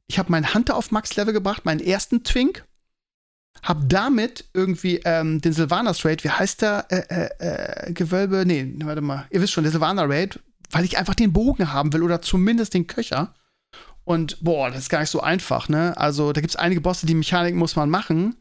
ich 0.10 0.18
habe 0.18 0.32
meinen 0.32 0.54
Hunter 0.54 0.76
auf 0.76 0.92
Max-Level 0.92 1.34
gebracht, 1.34 1.66
meinen 1.66 1.80
ersten 1.80 2.24
Twink. 2.24 2.66
Hab 3.62 3.88
damit 3.90 4.46
irgendwie 4.54 5.02
ähm, 5.06 5.40
den 5.40 5.54
Sylvanas 5.54 6.04
Raid, 6.04 6.24
wie 6.24 6.30
heißt 6.30 6.62
der? 6.64 6.86
Äh, 6.90 7.04
äh, 7.10 7.88
äh, 7.88 7.94
Gewölbe, 7.94 8.44
nee, 8.46 8.74
warte 8.84 9.02
mal. 9.02 9.28
Ihr 9.30 9.42
wisst 9.42 9.54
schon, 9.54 9.64
der 9.64 9.72
Sylvaner 9.72 10.10
Raid, 10.10 10.40
weil 10.72 10.86
ich 10.86 10.98
einfach 10.98 11.14
den 11.14 11.32
Bogen 11.32 11.72
haben 11.72 11.94
will 11.94 12.02
oder 12.02 12.22
zumindest 12.22 12.74
den 12.74 12.88
Köcher. 12.88 13.36
Und 14.04 14.44
boah, 14.44 14.72
das 14.72 14.80
ist 14.80 14.90
gar 14.90 15.02
nicht 15.02 15.12
so 15.12 15.22
einfach, 15.22 15.70
ne? 15.70 15.96
Also, 15.98 16.34
da 16.34 16.42
gibt 16.42 16.52
es 16.52 16.56
einige 16.56 16.82
Bosse, 16.82 17.06
die 17.06 17.14
Mechanik 17.14 17.54
muss 17.54 17.76
man 17.76 17.90
machen. 17.90 18.36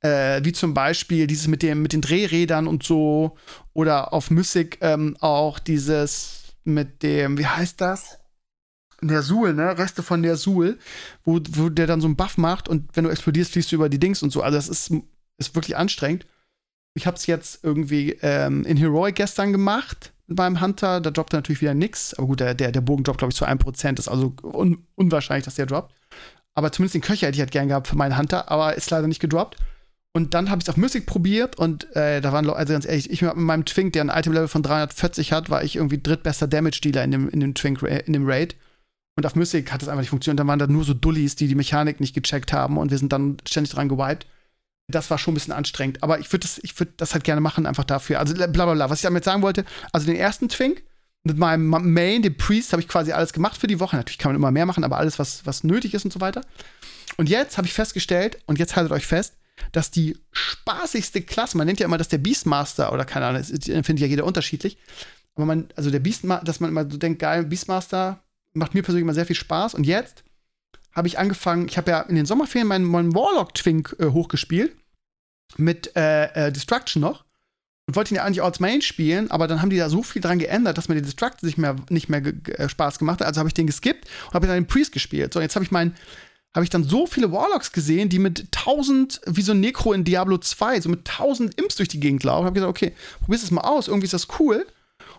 Äh, 0.00 0.40
wie 0.42 0.52
zum 0.52 0.74
Beispiel 0.74 1.28
dieses 1.28 1.46
mit, 1.46 1.62
dem, 1.62 1.82
mit 1.82 1.92
den 1.92 2.00
Drehrädern 2.00 2.66
und 2.66 2.82
so. 2.82 3.36
Oder 3.74 4.12
auf 4.12 4.30
Mystic 4.30 4.78
ähm, 4.80 5.16
auch 5.20 5.60
dieses 5.60 6.56
mit 6.64 7.04
dem, 7.04 7.38
wie 7.38 7.46
heißt 7.46 7.80
das? 7.80 8.18
Nersul, 9.02 9.54
ne? 9.54 9.76
Reste 9.76 10.02
von 10.02 10.20
Nersul, 10.20 10.78
wo, 11.24 11.40
wo 11.50 11.68
der 11.68 11.86
dann 11.86 12.00
so 12.00 12.06
einen 12.06 12.16
Buff 12.16 12.38
macht 12.38 12.68
und 12.68 12.88
wenn 12.94 13.04
du 13.04 13.10
explodierst, 13.10 13.52
fliegst 13.52 13.72
du 13.72 13.76
über 13.76 13.88
die 13.88 14.00
Dings 14.00 14.22
und 14.22 14.30
so. 14.30 14.42
Also 14.42 14.56
das 14.56 14.68
ist, 14.68 14.92
ist 15.38 15.54
wirklich 15.54 15.76
anstrengend. 15.76 16.26
Ich 16.94 17.06
hab's 17.06 17.26
jetzt 17.26 17.64
irgendwie 17.64 18.18
ähm, 18.22 18.64
in 18.64 18.76
Heroic 18.76 19.16
gestern 19.16 19.52
gemacht 19.52 20.12
meinem 20.36 20.60
Hunter. 20.60 21.00
Da 21.00 21.10
droppt 21.10 21.32
er 21.32 21.38
natürlich 21.38 21.60
wieder 21.60 21.74
nix. 21.74 22.14
Aber 22.14 22.26
gut, 22.26 22.40
der, 22.40 22.54
der, 22.54 22.72
der 22.72 22.80
Bogen 22.80 23.04
droppt, 23.04 23.18
glaube 23.18 23.32
ich, 23.32 23.36
zu 23.36 23.46
1%. 23.46 23.92
Das 23.92 24.06
ist 24.06 24.08
also 24.08 24.34
un 24.42 24.84
unwahrscheinlich, 24.94 25.44
dass 25.44 25.54
der 25.54 25.66
droppt. 25.66 25.94
Aber 26.54 26.70
zumindest 26.72 26.94
den 26.94 27.02
Köcher 27.02 27.26
hätte 27.26 27.36
ich 27.36 27.40
halt 27.40 27.50
gern 27.50 27.68
gehabt 27.68 27.88
für 27.88 27.96
meinen 27.96 28.18
Hunter, 28.18 28.50
aber 28.50 28.74
ist 28.74 28.90
leider 28.90 29.06
nicht 29.06 29.20
gedroppt. 29.20 29.56
Und 30.14 30.34
dann 30.34 30.50
habe 30.50 30.58
ich 30.58 30.64
es 30.64 30.68
auf 30.68 30.76
Mystic 30.76 31.06
probiert 31.06 31.56
und 31.56 31.96
äh, 31.96 32.20
da 32.20 32.34
waren, 32.34 32.48
also 32.50 32.74
ganz 32.74 32.84
ehrlich, 32.84 33.10
ich 33.10 33.22
mit 33.22 33.34
meinem 33.34 33.64
Twink, 33.64 33.94
der 33.94 34.04
ein 34.04 34.10
Item-Level 34.10 34.48
von 34.48 34.62
340 34.62 35.32
hat, 35.32 35.48
war 35.48 35.64
ich 35.64 35.76
irgendwie 35.76 36.02
drittbester 36.02 36.46
Damage-Dealer 36.46 37.02
in 37.02 37.10
dem, 37.12 37.28
in 37.30 37.40
dem 37.40 37.54
Twink, 37.54 37.80
in 37.80 38.12
dem 38.12 38.28
Raid. 38.28 38.54
Und 39.16 39.26
auf 39.26 39.34
Mystic 39.34 39.72
hat 39.72 39.82
das 39.82 39.88
einfach 39.88 40.00
nicht 40.00 40.10
funktioniert. 40.10 40.40
Dann 40.40 40.46
waren 40.46 40.58
da 40.58 40.66
nur 40.66 40.84
so 40.84 40.94
Dullis, 40.94 41.36
die 41.36 41.48
die 41.48 41.54
Mechanik 41.54 42.00
nicht 42.00 42.14
gecheckt 42.14 42.52
haben 42.52 42.78
und 42.78 42.90
wir 42.90 42.98
sind 42.98 43.12
dann 43.12 43.36
ständig 43.46 43.72
dran 43.72 43.88
gewiped. 43.88 44.26
das 44.88 45.10
war 45.10 45.18
schon 45.18 45.32
ein 45.32 45.34
bisschen 45.34 45.52
anstrengend. 45.52 46.02
Aber 46.02 46.18
ich 46.18 46.32
würde 46.32 46.46
das, 46.46 46.60
würd 46.76 46.94
das 46.96 47.12
halt 47.12 47.24
gerne 47.24 47.40
machen, 47.40 47.66
einfach 47.66 47.84
dafür. 47.84 48.20
Also 48.20 48.34
bla 48.34 48.46
bla 48.46 48.72
bla. 48.72 48.90
Was 48.90 48.98
ich 48.98 49.02
damit 49.02 49.24
sagen 49.24 49.42
wollte, 49.42 49.64
also 49.92 50.06
den 50.06 50.16
ersten 50.16 50.48
Twink 50.48 50.82
mit 51.24 51.38
meinem 51.38 51.66
Main, 51.68 52.22
dem 52.22 52.36
Priest, 52.36 52.72
habe 52.72 52.82
ich 52.82 52.88
quasi 52.88 53.12
alles 53.12 53.32
gemacht 53.32 53.56
für 53.56 53.66
die 53.66 53.80
Woche. 53.80 53.96
Natürlich 53.96 54.18
kann 54.18 54.30
man 54.32 54.36
immer 54.36 54.50
mehr 54.50 54.66
machen, 54.66 54.82
aber 54.82 54.98
alles, 54.98 55.18
was, 55.18 55.46
was 55.46 55.62
nötig 55.62 55.94
ist 55.94 56.04
und 56.04 56.12
so 56.12 56.20
weiter. 56.20 56.40
Und 57.16 57.28
jetzt 57.28 57.58
habe 57.58 57.66
ich 57.66 57.74
festgestellt, 57.74 58.38
und 58.46 58.58
jetzt 58.58 58.74
haltet 58.74 58.92
euch 58.92 59.06
fest, 59.06 59.34
dass 59.70 59.90
die 59.90 60.18
spaßigste 60.32 61.22
Klasse, 61.22 61.56
man 61.56 61.66
nennt 61.66 61.78
ja 61.78 61.86
immer 61.86 61.98
das 61.98 62.08
der 62.08 62.18
Beastmaster, 62.18 62.92
oder 62.92 63.04
keine 63.04 63.26
Ahnung, 63.26 63.42
das 63.42 63.50
findet 63.50 64.00
ja 64.00 64.06
jeder 64.06 64.24
unterschiedlich. 64.24 64.78
Aber 65.34 65.46
man, 65.46 65.68
also 65.76 65.90
der 65.90 66.00
Beastmaster, 66.00 66.44
dass 66.44 66.60
man 66.60 66.70
immer 66.70 66.90
so 66.90 66.96
denkt, 66.96 67.20
geil, 67.20 67.44
Beastmaster 67.44 68.22
macht 68.54 68.74
mir 68.74 68.82
persönlich 68.82 69.02
immer 69.02 69.14
sehr 69.14 69.26
viel 69.26 69.36
Spaß. 69.36 69.74
Und 69.74 69.84
jetzt 69.84 70.24
habe 70.92 71.08
ich 71.08 71.18
angefangen, 71.18 71.68
ich 71.68 71.76
habe 71.78 71.90
ja 71.90 72.00
in 72.02 72.16
den 72.16 72.26
Sommerferien 72.26 72.68
meinen, 72.68 72.84
meinen 72.84 73.14
Warlock-Twink 73.14 73.96
äh, 73.98 74.06
hochgespielt. 74.06 74.76
Mit 75.56 75.94
äh, 75.96 76.46
äh, 76.46 76.52
Destruction 76.52 77.00
noch. 77.02 77.24
Und 77.86 77.96
wollte 77.96 78.14
ihn 78.14 78.16
ja 78.16 78.24
eigentlich 78.24 78.42
als 78.42 78.60
Main 78.60 78.80
spielen, 78.80 79.30
aber 79.30 79.48
dann 79.48 79.60
haben 79.60 79.68
die 79.68 79.76
da 79.76 79.90
so 79.90 80.02
viel 80.02 80.22
dran 80.22 80.38
geändert, 80.38 80.78
dass 80.78 80.88
mir 80.88 80.94
die 80.94 81.02
Destruction 81.02 81.46
nicht 81.46 81.58
mehr, 81.58 81.76
nicht 81.90 82.08
mehr 82.08 82.22
äh, 82.24 82.68
Spaß 82.68 82.98
gemacht 82.98 83.20
hat. 83.20 83.26
Also 83.26 83.40
habe 83.40 83.48
ich 83.48 83.54
den 83.54 83.66
geskippt 83.66 84.08
und 84.28 84.34
habe 84.34 84.46
dann 84.46 84.56
den 84.56 84.66
Priest 84.66 84.92
gespielt. 84.92 85.34
So, 85.34 85.40
jetzt 85.40 85.56
habe 85.56 85.64
ich 85.64 85.70
meinen 85.70 85.94
habe 86.54 86.64
ich 86.64 86.70
dann 86.70 86.84
so 86.84 87.06
viele 87.06 87.32
Warlocks 87.32 87.72
gesehen, 87.72 88.08
die 88.08 88.18
mit 88.18 88.48
1000, 88.54 89.22
wie 89.26 89.42
so 89.42 89.52
ein 89.52 89.60
Necro 89.60 89.92
in 89.92 90.04
Diablo 90.04 90.36
2, 90.38 90.82
so 90.82 90.88
mit 90.90 91.08
1000 91.08 91.58
Imps 91.58 91.76
durch 91.76 91.88
die 91.88 92.00
Gegend 92.00 92.24
laufen. 92.24 92.44
Habe 92.44 92.54
gesagt, 92.54 92.70
okay, 92.70 92.92
probier's 93.20 93.40
das 93.40 93.50
mal 93.50 93.62
aus, 93.62 93.88
irgendwie 93.88 94.04
ist 94.04 94.14
das 94.14 94.28
cool. 94.38 94.66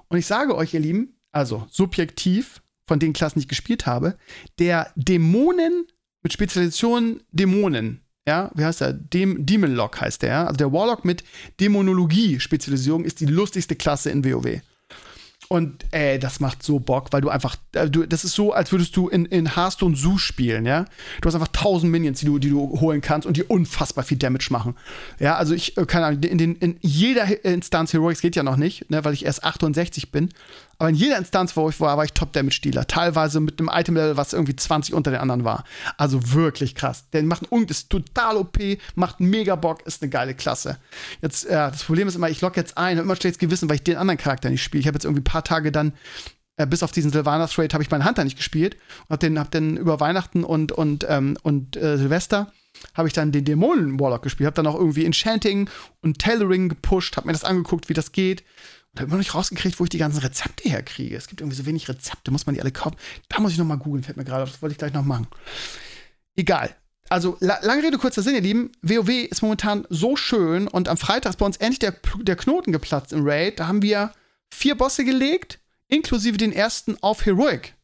Und 0.09 0.17
ich 0.17 0.27
sage 0.27 0.55
euch, 0.55 0.73
ihr 0.73 0.79
Lieben, 0.79 1.19
also 1.31 1.67
subjektiv 1.71 2.61
von 2.85 2.99
den 2.99 3.13
Klassen, 3.13 3.39
die 3.39 3.43
ich 3.43 3.49
gespielt 3.49 3.85
habe, 3.85 4.17
der 4.59 4.91
Dämonen 4.95 5.85
mit 6.21 6.33
Spezialisation 6.33 7.21
Dämonen, 7.31 8.03
ja, 8.27 8.51
wie 8.55 8.63
heißt 8.63 8.81
der? 8.81 8.93
Dem 8.93 9.45
Demon 9.45 9.73
Lock 9.73 9.99
heißt 9.99 10.21
der, 10.21 10.47
also 10.47 10.57
der 10.57 10.71
Warlock 10.71 11.03
mit 11.03 11.23
Dämonologie-Spezialisierung 11.59 13.03
ist 13.03 13.19
die 13.19 13.25
lustigste 13.25 13.75
Klasse 13.75 14.11
in 14.11 14.23
WoW. 14.23 14.61
Und 15.49 15.85
ey, 15.91 16.17
das 16.19 16.39
macht 16.39 16.63
so 16.63 16.79
Bock, 16.79 17.09
weil 17.11 17.21
du 17.21 17.29
einfach, 17.29 17.57
äh, 17.73 17.89
du, 17.89 18.07
das 18.07 18.23
ist 18.23 18.33
so, 18.33 18.53
als 18.53 18.71
würdest 18.71 18.95
du 18.95 19.09
in, 19.09 19.25
in 19.25 19.55
Hearthstone 19.55 19.95
Zoo 19.95 20.17
spielen, 20.17 20.65
ja. 20.65 20.85
Du 21.21 21.27
hast 21.27 21.35
einfach 21.35 21.49
tausend 21.49 21.91
Minions, 21.91 22.21
die 22.21 22.25
du, 22.25 22.39
die 22.39 22.49
du 22.49 22.79
holen 22.79 23.01
kannst 23.01 23.27
und 23.27 23.35
die 23.35 23.43
unfassbar 23.43 24.05
viel 24.05 24.17
Damage 24.17 24.47
machen. 24.49 24.75
Ja, 25.19 25.35
also 25.35 25.53
ich, 25.53 25.77
äh, 25.77 25.85
keine 25.85 26.05
Ahnung, 26.05 26.23
in, 26.23 26.37
den, 26.37 26.55
in 26.55 26.77
jeder 26.81 27.43
Instanz 27.45 27.93
Heroics 27.93 28.21
geht 28.21 28.35
ja 28.35 28.43
noch 28.43 28.55
nicht, 28.55 28.89
ne, 28.89 29.03
weil 29.03 29.13
ich 29.13 29.25
erst 29.25 29.43
68 29.43 30.11
bin. 30.11 30.29
Aber 30.77 30.89
in 30.89 30.95
jeder 30.95 31.17
Instanz, 31.17 31.55
wo 31.55 31.69
ich 31.69 31.79
war, 31.79 31.97
war 31.97 32.05
ich 32.05 32.13
Top-Damage-Dealer. 32.13 32.87
Teilweise 32.87 33.39
mit 33.39 33.59
einem 33.59 33.69
Item-Level, 33.71 34.17
was 34.17 34.33
irgendwie 34.33 34.55
20 34.55 34.93
unter 34.93 35.11
den 35.11 35.19
anderen 35.19 35.43
war. 35.43 35.63
Also 35.97 36.33
wirklich 36.33 36.75
krass. 36.75 37.09
Der 37.11 37.23
macht 37.23 37.51
ein, 37.51 37.63
ist 37.65 37.89
total 37.89 38.37
OP, 38.37 38.57
macht 38.95 39.19
mega 39.19 39.55
Bock, 39.55 39.85
ist 39.85 40.01
eine 40.01 40.09
geile 40.09 40.33
Klasse. 40.33 40.77
Jetzt, 41.21 41.45
äh, 41.45 41.53
das 41.53 41.83
Problem 41.83 42.07
ist 42.07 42.15
immer, 42.15 42.29
ich 42.29 42.41
logge 42.41 42.59
jetzt 42.59 42.77
ein, 42.77 42.97
habe 42.97 43.05
immer 43.05 43.15
schlechtes 43.15 43.39
Gewissen, 43.39 43.69
weil 43.69 43.77
ich 43.77 43.83
den 43.83 43.97
anderen 43.97 44.17
Charakter 44.17 44.49
nicht 44.49 44.63
spiele. 44.63 44.81
Ich 44.81 44.87
habe 44.87 44.95
jetzt 44.95 45.05
irgendwie 45.05 45.21
ein 45.21 45.25
paar 45.25 45.43
Tage 45.43 45.71
dann 45.71 45.93
äh, 46.57 46.67
bis 46.67 46.83
auf 46.83 46.91
diesen 46.91 47.11
Sylvanas 47.11 47.57
Raid 47.57 47.73
habe 47.73 47.83
ich 47.83 47.89
meinen 47.89 48.05
Hunter 48.05 48.23
nicht 48.23 48.37
gespielt 48.37 48.77
und 49.07 49.13
hab 49.13 49.19
den, 49.19 49.39
hab 49.39 49.51
den 49.51 49.77
über 49.77 49.99
Weihnachten 49.99 50.43
und, 50.43 50.71
und, 50.71 51.05
ähm, 51.09 51.37
und 51.41 51.75
äh, 51.75 51.97
Silvester 51.97 52.51
habe 52.93 53.07
ich 53.07 53.13
dann 53.13 53.31
den 53.31 53.45
Dämonen 53.45 53.99
Warlock 53.99 54.23
gespielt, 54.23 54.47
habe 54.47 54.55
dann 54.55 54.67
auch 54.67 54.77
irgendwie 54.77 55.05
Enchanting 55.05 55.69
und 56.01 56.19
Tailoring 56.19 56.69
gepusht, 56.69 57.17
habe 57.17 57.27
mir 57.27 57.33
das 57.33 57.43
angeguckt, 57.43 57.89
wie 57.89 57.93
das 57.93 58.11
geht 58.11 58.43
und 58.93 58.99
habe 58.99 59.07
immer 59.07 59.15
noch 59.15 59.19
nicht 59.19 59.33
rausgekriegt, 59.33 59.79
wo 59.79 59.85
ich 59.85 59.89
die 59.89 59.97
ganzen 59.97 60.19
Rezepte 60.19 60.69
herkriege. 60.69 61.15
Es 61.15 61.27
gibt 61.27 61.41
irgendwie 61.41 61.57
so 61.57 61.65
wenig 61.65 61.89
Rezepte, 61.89 62.29
muss 62.29 62.45
man 62.45 62.53
die 62.53 62.61
alle 62.61 62.71
kaufen. 62.71 62.95
Da 63.27 63.39
muss 63.39 63.51
ich 63.51 63.57
noch 63.57 63.65
mal 63.65 63.77
googeln, 63.77 64.03
fällt 64.03 64.17
mir 64.17 64.23
gerade 64.23 64.43
auf. 64.43 64.51
Das 64.51 64.61
wollte 64.61 64.73
ich 64.73 64.77
gleich 64.77 64.93
noch 64.93 65.03
machen. 65.03 65.27
Egal. 66.35 66.75
Also, 67.09 67.37
la 67.39 67.59
lange 67.63 67.83
Rede, 67.83 67.97
kurzer 67.97 68.21
Sinn, 68.21 68.35
ihr 68.35 68.41
Lieben. 68.41 68.71
WoW 68.81 69.09
ist 69.09 69.41
momentan 69.41 69.85
so 69.89 70.15
schön 70.15 70.67
und 70.67 70.87
am 70.87 70.97
Freitag 70.97 71.31
ist 71.31 71.37
bei 71.37 71.45
uns 71.45 71.57
endlich 71.57 71.79
der, 71.79 71.95
der 72.21 72.35
Knoten 72.35 72.71
geplatzt 72.71 73.13
im 73.13 73.27
Raid. 73.27 73.59
Da 73.59 73.67
haben 73.67 73.81
wir 73.81 74.13
vier 74.51 74.75
Bosse 74.75 75.03
gelegt, 75.03 75.59
inklusive 75.87 76.37
den 76.37 76.53
ersten 76.53 77.01
auf 77.01 77.25
Heroic. 77.25 77.75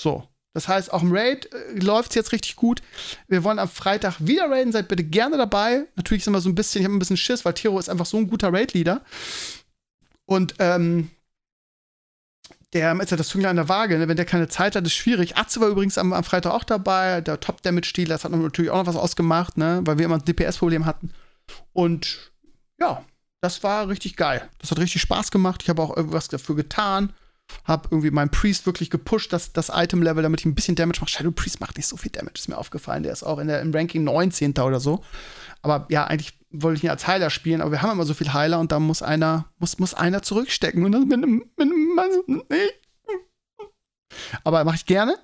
So. 0.00 0.28
Das 0.56 0.68
heißt, 0.68 0.90
auch 0.90 1.02
im 1.02 1.12
Raid 1.12 1.52
äh, 1.52 1.72
läuft 1.74 2.12
es 2.12 2.14
jetzt 2.14 2.32
richtig 2.32 2.56
gut. 2.56 2.80
Wir 3.28 3.44
wollen 3.44 3.58
am 3.58 3.68
Freitag 3.68 4.16
wieder 4.20 4.50
raiden, 4.50 4.72
seid 4.72 4.88
bitte 4.88 5.04
gerne 5.04 5.36
dabei. 5.36 5.84
Natürlich 5.96 6.22
ist 6.22 6.28
immer 6.28 6.40
so 6.40 6.48
ein 6.48 6.54
bisschen, 6.54 6.80
ich 6.80 6.86
habe 6.86 6.96
ein 6.96 6.98
bisschen 6.98 7.18
Schiss, 7.18 7.44
weil 7.44 7.52
Tiro 7.52 7.78
ist 7.78 7.90
einfach 7.90 8.06
so 8.06 8.16
ein 8.16 8.26
guter 8.26 8.50
Raid-Leader. 8.54 9.02
Und 10.24 10.54
ähm, 10.58 11.10
der 12.72 12.98
ist 13.02 13.10
ja 13.10 13.18
das 13.18 13.28
Zünglein 13.28 13.50
an 13.50 13.56
der 13.56 13.68
Waage, 13.68 13.98
ne? 13.98 14.08
wenn 14.08 14.16
der 14.16 14.24
keine 14.24 14.48
Zeit 14.48 14.76
hat, 14.76 14.86
ist 14.86 14.94
schwierig. 14.94 15.36
Atze 15.36 15.60
war 15.60 15.68
übrigens 15.68 15.98
am, 15.98 16.14
am 16.14 16.24
Freitag 16.24 16.52
auch 16.52 16.64
dabei, 16.64 17.20
der 17.20 17.38
Top-Damage-Dealer, 17.38 18.14
das 18.14 18.24
hat 18.24 18.32
natürlich 18.32 18.70
auch 18.70 18.78
noch 18.78 18.86
was 18.86 18.96
ausgemacht, 18.96 19.58
ne? 19.58 19.82
weil 19.84 19.98
wir 19.98 20.06
immer 20.06 20.16
ein 20.16 20.24
DPS-Problem 20.24 20.86
hatten. 20.86 21.12
Und 21.74 22.32
ja, 22.80 23.04
das 23.42 23.62
war 23.62 23.90
richtig 23.90 24.16
geil. 24.16 24.48
Das 24.58 24.70
hat 24.70 24.78
richtig 24.78 25.02
Spaß 25.02 25.30
gemacht. 25.30 25.62
Ich 25.62 25.68
habe 25.68 25.82
auch 25.82 25.94
irgendwas 25.94 26.28
dafür 26.28 26.56
getan. 26.56 27.12
Hab 27.64 27.90
irgendwie 27.90 28.10
meinen 28.10 28.30
Priest 28.30 28.66
wirklich 28.66 28.90
gepusht, 28.90 29.32
das, 29.32 29.52
das 29.52 29.70
Item-Level, 29.72 30.22
damit 30.22 30.40
ich 30.40 30.46
ein 30.46 30.54
bisschen 30.54 30.76
Damage 30.76 31.00
mache. 31.00 31.10
Shadow 31.10 31.32
Priest 31.32 31.60
macht 31.60 31.76
nicht 31.76 31.86
so 31.86 31.96
viel 31.96 32.12
Damage, 32.12 32.34
ist 32.36 32.48
mir 32.48 32.58
aufgefallen. 32.58 33.02
Der 33.02 33.12
ist 33.12 33.22
auch 33.22 33.38
in 33.38 33.48
der, 33.48 33.60
im 33.60 33.72
Ranking 33.72 34.04
19. 34.04 34.52
oder 34.58 34.80
so. 34.80 35.02
Aber 35.62 35.86
ja, 35.90 36.04
eigentlich 36.04 36.38
wollte 36.50 36.78
ich 36.78 36.84
ihn 36.84 36.90
als 36.90 37.06
Heiler 37.06 37.30
spielen, 37.30 37.60
aber 37.60 37.72
wir 37.72 37.82
haben 37.82 37.90
immer 37.90 38.06
so 38.06 38.14
viel 38.14 38.32
Heiler 38.32 38.60
und 38.60 38.72
da 38.72 38.78
muss 38.78 39.02
einer, 39.02 39.46
muss, 39.58 39.78
muss 39.78 39.94
einer 39.94 40.22
zurückstecken. 40.22 40.84
Und 40.84 40.92
das 40.92 41.04
mit 41.04 41.14
einem, 41.14 41.44
mit 41.56 41.60
einem, 41.60 42.42
nee. 42.48 42.56
Aber 44.44 44.64
mache 44.64 44.76
ich 44.76 44.86
gerne. 44.86 45.16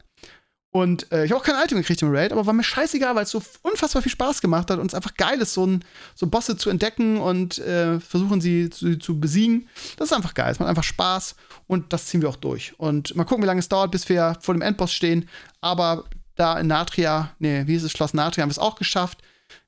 Und 0.72 1.12
äh, 1.12 1.24
ich 1.24 1.30
habe 1.30 1.40
auch 1.40 1.44
kein 1.44 1.62
Item 1.62 1.78
gekriegt 1.78 2.00
im 2.00 2.10
Raid, 2.10 2.32
aber 2.32 2.46
war 2.46 2.54
mir 2.54 2.64
scheißegal, 2.64 3.14
weil 3.14 3.24
es 3.24 3.30
so 3.30 3.42
unfassbar 3.60 4.00
viel 4.02 4.10
Spaß 4.10 4.40
gemacht 4.40 4.70
hat 4.70 4.78
und 4.78 4.86
es 4.86 4.94
einfach 4.94 5.14
geil 5.14 5.38
ist, 5.40 5.52
so, 5.52 5.66
ein, 5.66 5.84
so 6.14 6.26
Bosse 6.26 6.56
zu 6.56 6.70
entdecken 6.70 7.18
und 7.18 7.58
äh, 7.58 8.00
versuchen 8.00 8.40
sie 8.40 8.70
zu, 8.70 8.98
zu, 8.98 9.20
besiegen. 9.20 9.68
Das 9.98 10.08
ist 10.08 10.14
einfach 10.14 10.32
geil. 10.32 10.50
Es 10.50 10.58
macht 10.58 10.70
einfach 10.70 10.82
Spaß 10.82 11.36
und 11.66 11.92
das 11.92 12.06
ziehen 12.06 12.22
wir 12.22 12.30
auch 12.30 12.36
durch. 12.36 12.72
Und 12.78 13.14
mal 13.14 13.24
gucken, 13.24 13.42
wie 13.42 13.46
lange 13.46 13.60
es 13.60 13.68
dauert, 13.68 13.90
bis 13.90 14.08
wir 14.08 14.38
vor 14.40 14.54
dem 14.54 14.62
Endboss 14.62 14.94
stehen. 14.94 15.28
Aber 15.60 16.04
da 16.36 16.58
in 16.58 16.68
Natria, 16.68 17.32
nee, 17.38 17.66
wie 17.66 17.74
ist 17.74 17.82
es, 17.82 17.92
Schloss 17.92 18.14
Natria, 18.14 18.42
haben 18.42 18.48
wir 18.48 18.52
es 18.52 18.58
auch 18.58 18.76
geschafft 18.76 19.18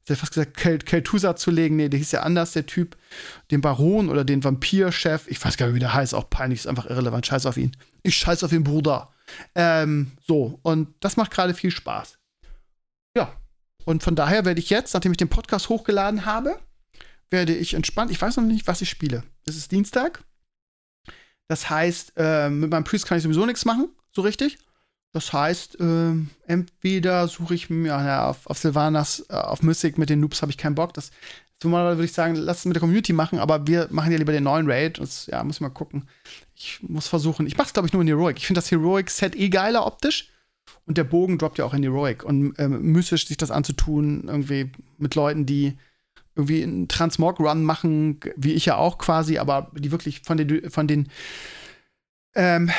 ich 0.05 0.11
hätte 0.11 0.21
fast 0.21 0.35
gesagt, 0.35 0.57
Kel 0.59 0.79
Keltusa 0.79 1.35
zu 1.35 1.51
legen. 1.51 1.77
Nee, 1.77 1.89
der 1.89 1.99
hieß 1.99 2.13
ja 2.13 2.23
anders, 2.23 2.53
der 2.53 2.67
Typ. 2.67 2.97
Den 3.51 3.63
Baron 3.63 4.11
oder 4.11 4.23
den 4.23 4.45
Vampirchef. 4.45 5.27
Ich 5.29 5.43
weiß 5.43 5.57
gar 5.57 5.67
nicht, 5.67 5.77
wie 5.77 5.81
der 5.81 5.95
heißt. 5.95 6.15
Auch 6.15 6.29
peinlich, 6.29 6.61
ist 6.61 6.67
einfach 6.67 6.87
irrelevant. 6.87 7.27
Scheiß 7.27 7.47
auf 7.47 7.57
ihn. 7.57 7.75
Ich 8.03 8.17
scheiß 8.17 8.45
auf 8.45 8.51
den 8.51 8.65
Bruder. 8.65 9.09
Ähm, 9.55 10.13
so, 10.27 10.59
und 10.63 10.95
das 11.01 11.17
macht 11.17 11.31
gerade 11.31 11.55
viel 11.55 11.71
Spaß. 11.71 12.19
Ja. 13.17 13.37
Und 13.85 14.03
von 14.03 14.17
daher 14.17 14.45
werde 14.45 14.61
ich 14.61 14.71
jetzt, 14.71 14.95
nachdem 14.95 15.13
ich 15.13 15.19
den 15.19 15.29
Podcast 15.29 15.69
hochgeladen 15.69 16.25
habe, 16.25 16.59
werde 17.31 17.55
ich 17.55 17.75
entspannt. 17.75 18.11
Ich 18.11 18.21
weiß 18.21 18.37
noch 18.37 18.45
nicht, 18.45 18.67
was 18.67 18.81
ich 18.81 18.89
spiele. 18.89 19.25
Es 19.47 19.57
ist 19.57 19.73
Dienstag. 19.73 20.25
Das 21.49 21.69
heißt, 21.69 22.15
äh, 22.17 22.49
mit 22.49 22.71
meinem 22.71 22.85
Priest 22.85 23.07
kann 23.07 23.19
ich 23.19 23.25
sowieso 23.25 23.45
nichts 23.45 23.65
machen, 23.65 23.89
so 24.13 24.23
richtig. 24.23 24.59
Das 25.13 25.33
heißt, 25.33 25.79
äh, 25.79 26.15
entweder 26.47 27.29
suche 27.29 27.55
ich 27.55 27.71
mir 27.71 27.89
ja, 27.89 28.27
auf, 28.27 28.47
auf 28.47 28.59
Sylvanas, 28.59 29.25
äh, 29.29 29.35
auf 29.35 29.63
Mystic 29.63 29.97
mit 29.97 30.11
den 30.11 30.21
Noobs 30.21 30.43
habe 30.43 30.51
ich 30.51 30.59
keinen 30.59 30.75
Bock. 30.75 30.93
Das 30.95 31.11
normalerweise 31.65 31.99
würde 31.99 32.07
ich 32.07 32.13
sagen, 32.13 32.37
lass 32.37 32.59
es 32.59 32.65
mit 32.65 32.77
der 32.77 32.81
Community 32.81 33.13
machen, 33.13 33.39
aber 33.39 33.67
wir 33.67 33.89
machen 33.91 34.13
ja 34.13 34.19
lieber 34.19 34.33
den 34.33 34.45
neuen 34.45 34.71
Raid. 34.71 34.99
Das, 34.99 35.27
ja, 35.27 35.43
muss 35.43 35.57
ich 35.57 35.61
mal 35.61 35.71
gucken. 35.71 36.09
Ich 36.55 36.79
muss 36.83 37.09
versuchen. 37.09 37.47
Ich 37.47 37.57
mache 37.57 37.69
es, 37.69 37.73
glaube 37.73 37.87
ich, 37.87 37.93
nur 37.93 38.03
in 38.03 38.09
Heroic. 38.09 38.39
Ich 38.39 38.47
finde 38.47 38.61
das 38.61 38.71
Heroic-Set 38.71 39.35
eh 39.37 39.49
geiler 39.49 39.87
optisch. 39.87 40.31
Und 40.87 40.99
der 40.99 41.05
Bogen 41.05 41.39
droppt 41.39 41.59
ja 41.59 41.65
auch 41.65 41.75
in 41.75 41.83
Heroic. 41.83 42.23
Und 42.25 42.55
ähm, 42.59 42.81
mystisch 42.93 43.27
sich 43.27 43.37
das 43.37 43.51
anzutun, 43.51 44.25
irgendwie 44.27 44.71
mit 44.99 45.15
Leuten, 45.15 45.47
die 45.47 45.77
irgendwie 46.37 46.63
einen 46.63 46.89
Transmog-Run 46.89 47.65
machen, 47.65 48.21
wie 48.37 48.53
ich 48.53 48.67
ja 48.67 48.77
auch 48.77 48.99
quasi, 48.99 49.39
aber 49.39 49.71
die 49.75 49.93
wirklich 49.93 50.21
von 50.21 50.37
den, 50.37 50.71
von 50.71 50.87
den 50.87 51.09
ähm, 52.35 52.71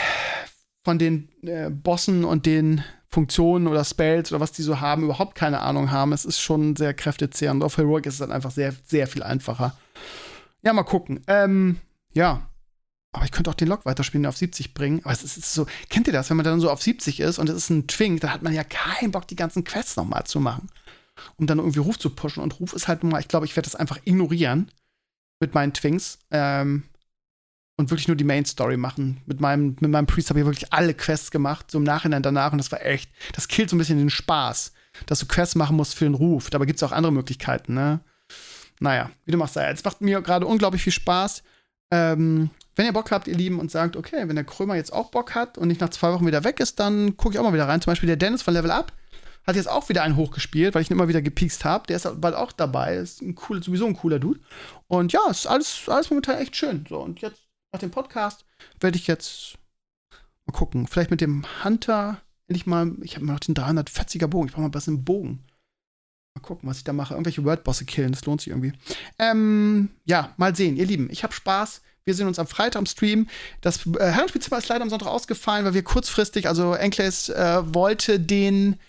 von 0.86 1.00
den 1.00 1.30
äh, 1.42 1.70
Bossen 1.70 2.24
und 2.24 2.46
den 2.46 2.84
Funktionen 3.16 3.68
oder 3.68 3.86
Spells 3.86 4.34
oder 4.34 4.42
was 4.42 4.52
die 4.52 4.62
so 4.62 4.82
haben, 4.82 5.06
überhaupt 5.06 5.36
keine 5.36 5.62
Ahnung 5.62 5.90
haben. 5.90 6.12
Es 6.12 6.26
ist 6.26 6.42
schon 6.42 6.76
sehr 6.76 6.94
kräftezehrend. 6.94 7.64
Auf 7.64 7.78
Heroic 7.78 8.06
ist 8.06 8.16
es 8.16 8.20
dann 8.20 8.34
einfach 8.34 8.52
sehr, 8.52 8.74
sehr 8.86 9.08
viel 9.08 9.24
einfacher. 9.24 9.74
Ja, 10.64 10.74
mal 10.74 10.84
gucken. 10.84 11.22
Ähm, 11.28 11.78
ja. 12.12 12.50
Aber 13.14 13.24
ich 13.24 13.32
könnte 13.32 13.50
auch 13.50 13.56
den 13.56 13.70
Log 13.70 13.86
weiterspielen, 13.86 14.26
auf 14.26 14.36
70 14.36 14.74
bringen. 14.74 15.00
Aber 15.06 15.14
es 15.14 15.24
ist 15.24 15.54
so, 15.54 15.66
kennt 15.90 16.08
ihr 16.08 16.14
das, 16.14 16.30
wenn 16.30 16.36
man 16.36 16.44
dann 16.44 16.60
so 16.60 16.70
auf 16.70 16.82
70 16.82 17.22
ist 17.22 17.40
und 17.40 17.48
es 17.48 17.56
ist 17.56 17.70
ein 17.70 17.88
Twink, 17.88 18.20
dann 18.20 18.34
hat 18.34 18.44
man 18.44 18.54
ja 18.54 18.66
keinen 18.66 19.12
Bock, 19.12 19.30
die 19.30 19.38
ganzen 19.38 19.64
Quests 19.64 19.96
nochmal 19.96 20.26
zu 20.26 20.42
machen. 20.42 20.68
Um 21.38 21.48
dann 21.48 21.60
irgendwie 21.60 21.80
Ruf 21.80 21.98
zu 21.98 22.10
pushen. 22.10 22.44
Und 22.44 22.60
Ruf 22.60 22.74
ist 22.74 22.90
halt 22.90 23.04
nun 23.04 23.14
mal, 23.14 23.22
ich 23.22 23.30
glaube, 23.30 23.46
ich 23.46 23.56
werde 23.56 23.68
das 23.68 23.76
einfach 23.76 24.00
ignorieren 24.04 24.70
mit 25.40 25.54
meinen 25.54 25.72
Twinks. 25.72 26.20
Ähm, 26.32 26.84
und 27.78 27.90
wirklich 27.90 28.08
nur 28.08 28.18
die 28.18 28.24
Main 28.24 28.46
Story 28.46 28.78
machen. 28.78 29.22
Mit 29.26 29.42
meinem, 29.42 29.76
mit 29.80 29.92
meinem 29.92 30.08
Priest 30.08 30.30
habe 30.30 30.40
ich 30.40 30.46
wirklich 30.46 30.72
alle 30.72 30.94
Quests 30.94 31.32
gemacht, 31.32 31.70
so 31.70 31.78
im 31.78 31.84
Nachhinein 31.84 32.24
danach. 32.24 32.52
Und 32.52 32.58
das 32.58 32.72
war 32.72 32.86
echt, 32.86 33.10
das 33.34 33.48
killt 33.48 33.70
so 33.70 33.76
ein 33.76 33.80
bisschen 33.80 33.98
den 33.98 34.10
Spaß, 34.10 34.74
dass 35.06 35.20
du 35.20 35.26
Quests 35.26 35.56
machen 35.56 35.76
musst 35.76 35.96
für 35.96 36.06
den 36.06 36.14
Ruf. 36.14 36.50
Dabei 36.50 36.66
gibt 36.66 36.78
es 36.78 36.84
auch 36.84 36.92
andere 36.92 37.14
Möglichkeiten, 37.14 37.74
ne? 37.74 38.00
Naja, 38.80 39.10
wie 39.26 39.32
du 39.32 39.38
machst, 39.38 39.56
es 39.56 39.84
macht 39.84 40.02
mir 40.02 40.22
gerade 40.22 40.46
unglaublich 40.46 40.84
viel 40.84 40.94
Spaß. 40.94 41.44
Ähm, 41.92 42.50
wenn 42.76 42.86
ihr 42.86 42.94
Bock 42.94 43.12
habt, 43.12 43.28
ihr 43.28 43.36
Lieben, 43.36 43.60
und 43.60 43.72
sagt, 43.72 43.96
okay, 43.96 44.28
wenn 44.28 44.36
der 44.36 44.44
Krömer 44.44 44.76
jetzt 44.76 44.92
auch 44.92 45.12
Bock 45.12 45.34
hat 45.34 45.58
und 45.58 45.70
nicht 45.70 45.80
nach 45.80 45.90
zwei 45.90 46.12
Wochen 46.12 46.28
wieder 46.28 46.44
weg 46.44 46.60
ist, 46.60 46.80
dann 46.80 47.16
gucke 47.16 47.36
ich 47.36 47.40
auch 47.40 47.44
mal 47.44 47.54
wieder 47.54 47.68
rein. 47.68 47.82
Zum 47.82 47.92
Beispiel 47.92 48.08
der 48.08 48.18
Dennis 48.18 48.42
von 48.42 48.54
Level 48.54 48.72
Up 48.72 48.92
hat 49.48 49.56
jetzt 49.56 49.70
auch 49.70 49.88
wieder 49.90 50.04
einen 50.04 50.16
hochgespielt, 50.16 50.74
weil 50.74 50.82
ich 50.82 50.90
ihn 50.90 50.96
immer 50.96 51.08
wieder 51.08 51.22
gepiekst 51.22 51.64
habe. 51.64 51.88
Der 51.88 51.98
ist 51.98 52.10
bald 52.20 52.36
auch 52.36 52.52
dabei. 52.52 52.96
Ist 52.96 53.22
ein 53.22 53.36
cool, 53.48 53.64
sowieso 53.64 53.86
ein 53.86 53.96
cooler 53.96 54.20
Dude. 54.20 54.40
Und 54.88 55.14
ja, 55.14 55.22
ist 55.30 55.46
alles, 55.46 55.84
alles 55.88 56.10
momentan 56.10 56.40
echt 56.40 56.56
schön. 56.56 56.86
So, 56.90 57.00
und 57.00 57.22
jetzt 57.22 57.45
nach 57.72 57.80
dem 57.80 57.92
Podcast 57.92 58.46
werde 58.80 58.98
ich 58.98 59.08
jetzt 59.08 59.58
mal 60.46 60.54
gucken. 60.54 60.88
Vielleicht 60.88 61.12
mit 61.12 61.22
dem 61.22 61.46
Hunter 61.64 62.22
endlich 62.48 62.66
mal. 62.66 62.92
Ich 63.02 63.16
habe 63.16 63.26
noch 63.26 63.40
den 63.40 63.56
340er 63.56 64.28
Bogen. 64.28 64.48
Ich 64.48 64.54
brauche 64.54 64.62
mal 64.62 64.68
ein 64.68 64.72
bisschen 64.72 65.04
Bogen. 65.04 65.44
Mal 66.36 66.42
gucken, 66.42 66.70
was 66.70 66.78
ich 66.78 66.84
da 66.84 66.94
mache. 66.94 67.14
Irgendwelche 67.14 67.44
Wordbosse 67.44 67.86
killen. 67.86 68.12
Das 68.12 68.26
lohnt 68.26 68.42
sich 68.42 68.50
irgendwie. 68.50 68.74
Ähm, 69.20 69.90
ja, 70.06 70.34
mal 70.38 70.56
sehen. 70.56 70.78
Ihr 70.78 70.86
Lieben, 70.86 71.10
ich 71.10 71.24
habe 71.24 71.34
Spaß. 71.34 71.82
Wir 72.04 72.14
sehen 72.14 72.28
uns 72.28 72.38
am 72.38 72.48
Freitag 72.48 72.80
im 72.80 72.86
Stream. 72.86 73.28
Das 73.62 73.86
äh, 73.88 74.12
Herrenspielzimmer 74.12 74.60
ist 74.60 74.68
leider 74.68 74.84
am 74.84 74.90
Sonntag 74.90 75.08
ausgefallen, 75.08 75.66
weil 75.66 75.74
wir 75.74 75.84
kurzfristig, 75.84 76.48
also 76.48 76.76
Enkles 76.76 77.30
äh, 77.30 77.62
wollte 77.74 78.20
den 78.20 78.80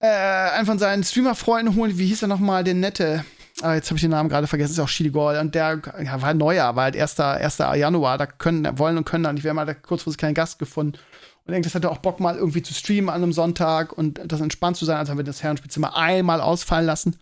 äh, 0.00 0.06
einen 0.06 0.66
von 0.66 0.78
seinen 0.78 1.04
Streamer-Freunden 1.04 1.74
holen. 1.74 1.98
Wie 1.98 2.06
hieß 2.06 2.22
er 2.22 2.28
nochmal? 2.28 2.64
Den 2.64 2.80
nette. 2.80 3.24
Ah, 3.60 3.74
jetzt 3.74 3.90
habe 3.90 3.96
ich 3.96 4.02
den 4.02 4.12
Namen 4.12 4.28
gerade 4.28 4.46
vergessen, 4.46 4.72
ist 4.72 4.78
auch 4.78 4.88
Shigol. 4.88 5.36
Und 5.36 5.54
der 5.54 5.80
ja, 6.02 6.22
war 6.22 6.34
neuer, 6.34 6.76
war 6.76 6.84
halt 6.84 6.96
1. 6.96 7.18
1. 7.18 7.58
Januar. 7.58 8.16
Da 8.16 8.26
können, 8.26 8.78
wollen 8.78 8.96
und 8.96 9.04
können 9.04 9.24
dann. 9.24 9.36
Ich 9.36 9.44
wäre 9.44 9.54
mal 9.54 9.66
da 9.66 9.74
kurzfristig 9.74 10.20
keinen 10.20 10.34
Gast 10.34 10.58
gefunden. 10.58 10.98
Und 11.44 11.54
Enkles 11.54 11.74
hatte 11.74 11.90
auch 11.90 11.98
Bock, 11.98 12.20
mal 12.20 12.36
irgendwie 12.36 12.62
zu 12.62 12.74
streamen 12.74 13.08
an 13.08 13.22
einem 13.22 13.32
Sonntag 13.32 13.92
und 13.92 14.20
das 14.24 14.40
entspannt 14.40 14.76
zu 14.76 14.84
sein. 14.84 14.98
Also 14.98 15.10
haben 15.10 15.18
wir 15.18 15.24
das 15.24 15.42
Herrenspielzimmer 15.42 15.96
einmal 15.96 16.40
ausfallen 16.40 16.86
lassen. 16.86 17.16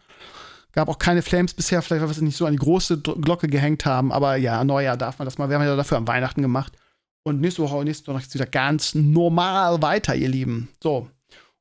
Gab 0.73 0.89
auch 0.89 0.99
keine 0.99 1.23
Flames 1.23 1.55
bisher, 1.55 1.81
vielleicht 1.81 2.03
weil 2.03 2.09
wir 2.09 2.13
es 2.13 2.21
nicht 2.21 2.37
so 2.37 2.45
an 2.45 2.53
die 2.53 2.59
große 2.59 2.99
Glocke 2.99 3.47
gehängt 3.49 3.87
haben. 3.87 4.13
Aber 4.13 4.37
ja, 4.37 4.63
Neujahr 4.63 4.97
darf 4.97 5.19
man 5.19 5.25
das 5.25 5.39
mal. 5.39 5.49
Wir 5.49 5.57
haben 5.57 5.65
ja 5.65 5.75
dafür 5.75 5.97
am 5.97 6.09
Weihnachten 6.09 6.43
gemacht. 6.43 6.73
Und 7.23 7.41
nächste 7.41 7.63
Woche, 7.63 7.83
nächste 7.83 8.09
Woche 8.09 8.19
geht 8.19 8.29
es 8.29 8.35
wieder 8.35 8.47
ganz 8.47 8.95
normal 8.95 9.81
weiter, 9.81 10.15
ihr 10.15 10.29
Lieben. 10.29 10.69
So. 10.83 11.09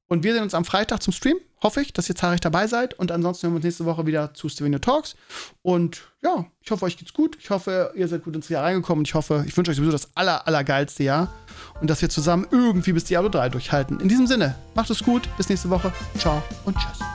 Und 0.08 0.24
wir 0.24 0.34
sehen 0.34 0.44
uns 0.44 0.54
am 0.54 0.66
Freitag 0.66 1.02
zum 1.02 1.14
Stream. 1.14 1.38
Hoffe 1.66 1.82
ich, 1.82 1.94
dass 1.94 2.08
ihr 2.08 2.16
zahlreich 2.16 2.42
dabei 2.42 2.68
seid. 2.68 2.94
Und 2.94 3.12
ansonsten 3.12 3.48
hören 3.48 3.54
wir 3.54 3.56
uns 3.56 3.66
nächste 3.66 3.86
Woche 3.86 4.06
wieder 4.06 4.36
zu 4.36 4.50
Stevenio 4.50 4.78
Talks. 4.78 5.16
Und 5.64 6.04
ja, 6.22 6.46
ich 6.62 6.70
hoffe, 6.70 6.86
euch 6.86 6.96
geht's 6.96 7.12
gut. 7.12 7.40
Ich 7.42 7.50
hoffe, 7.50 7.92
ihr 7.96 8.08
seid 8.08 8.24
gut 8.24 8.36
ins 8.36 8.50
Jahr 8.50 8.66
reingekommen. 8.66 9.00
Und 9.00 9.08
ich 9.08 9.16
hoffe, 9.16 9.44
ich 9.48 9.58
wünsche 9.58 9.72
euch 9.72 9.78
sowieso 9.78 9.92
das 9.92 10.10
aller, 10.14 10.46
allergeilste 10.46 11.04
Jahr. 11.04 11.34
Und 11.82 11.90
dass 11.90 12.04
wir 12.04 12.10
zusammen 12.10 12.46
irgendwie 12.52 12.94
bis 12.94 13.06
Diablo 13.06 13.30
3 13.30 13.50
durchhalten. 13.50 14.00
In 14.00 14.10
diesem 14.10 14.28
Sinne, 14.28 14.54
macht 14.76 14.92
es 14.92 15.04
gut. 15.04 15.28
Bis 15.38 15.50
nächste 15.50 15.72
Woche. 15.72 15.92
Ciao 16.20 16.44
und 16.66 16.78
tschüss. 16.78 17.15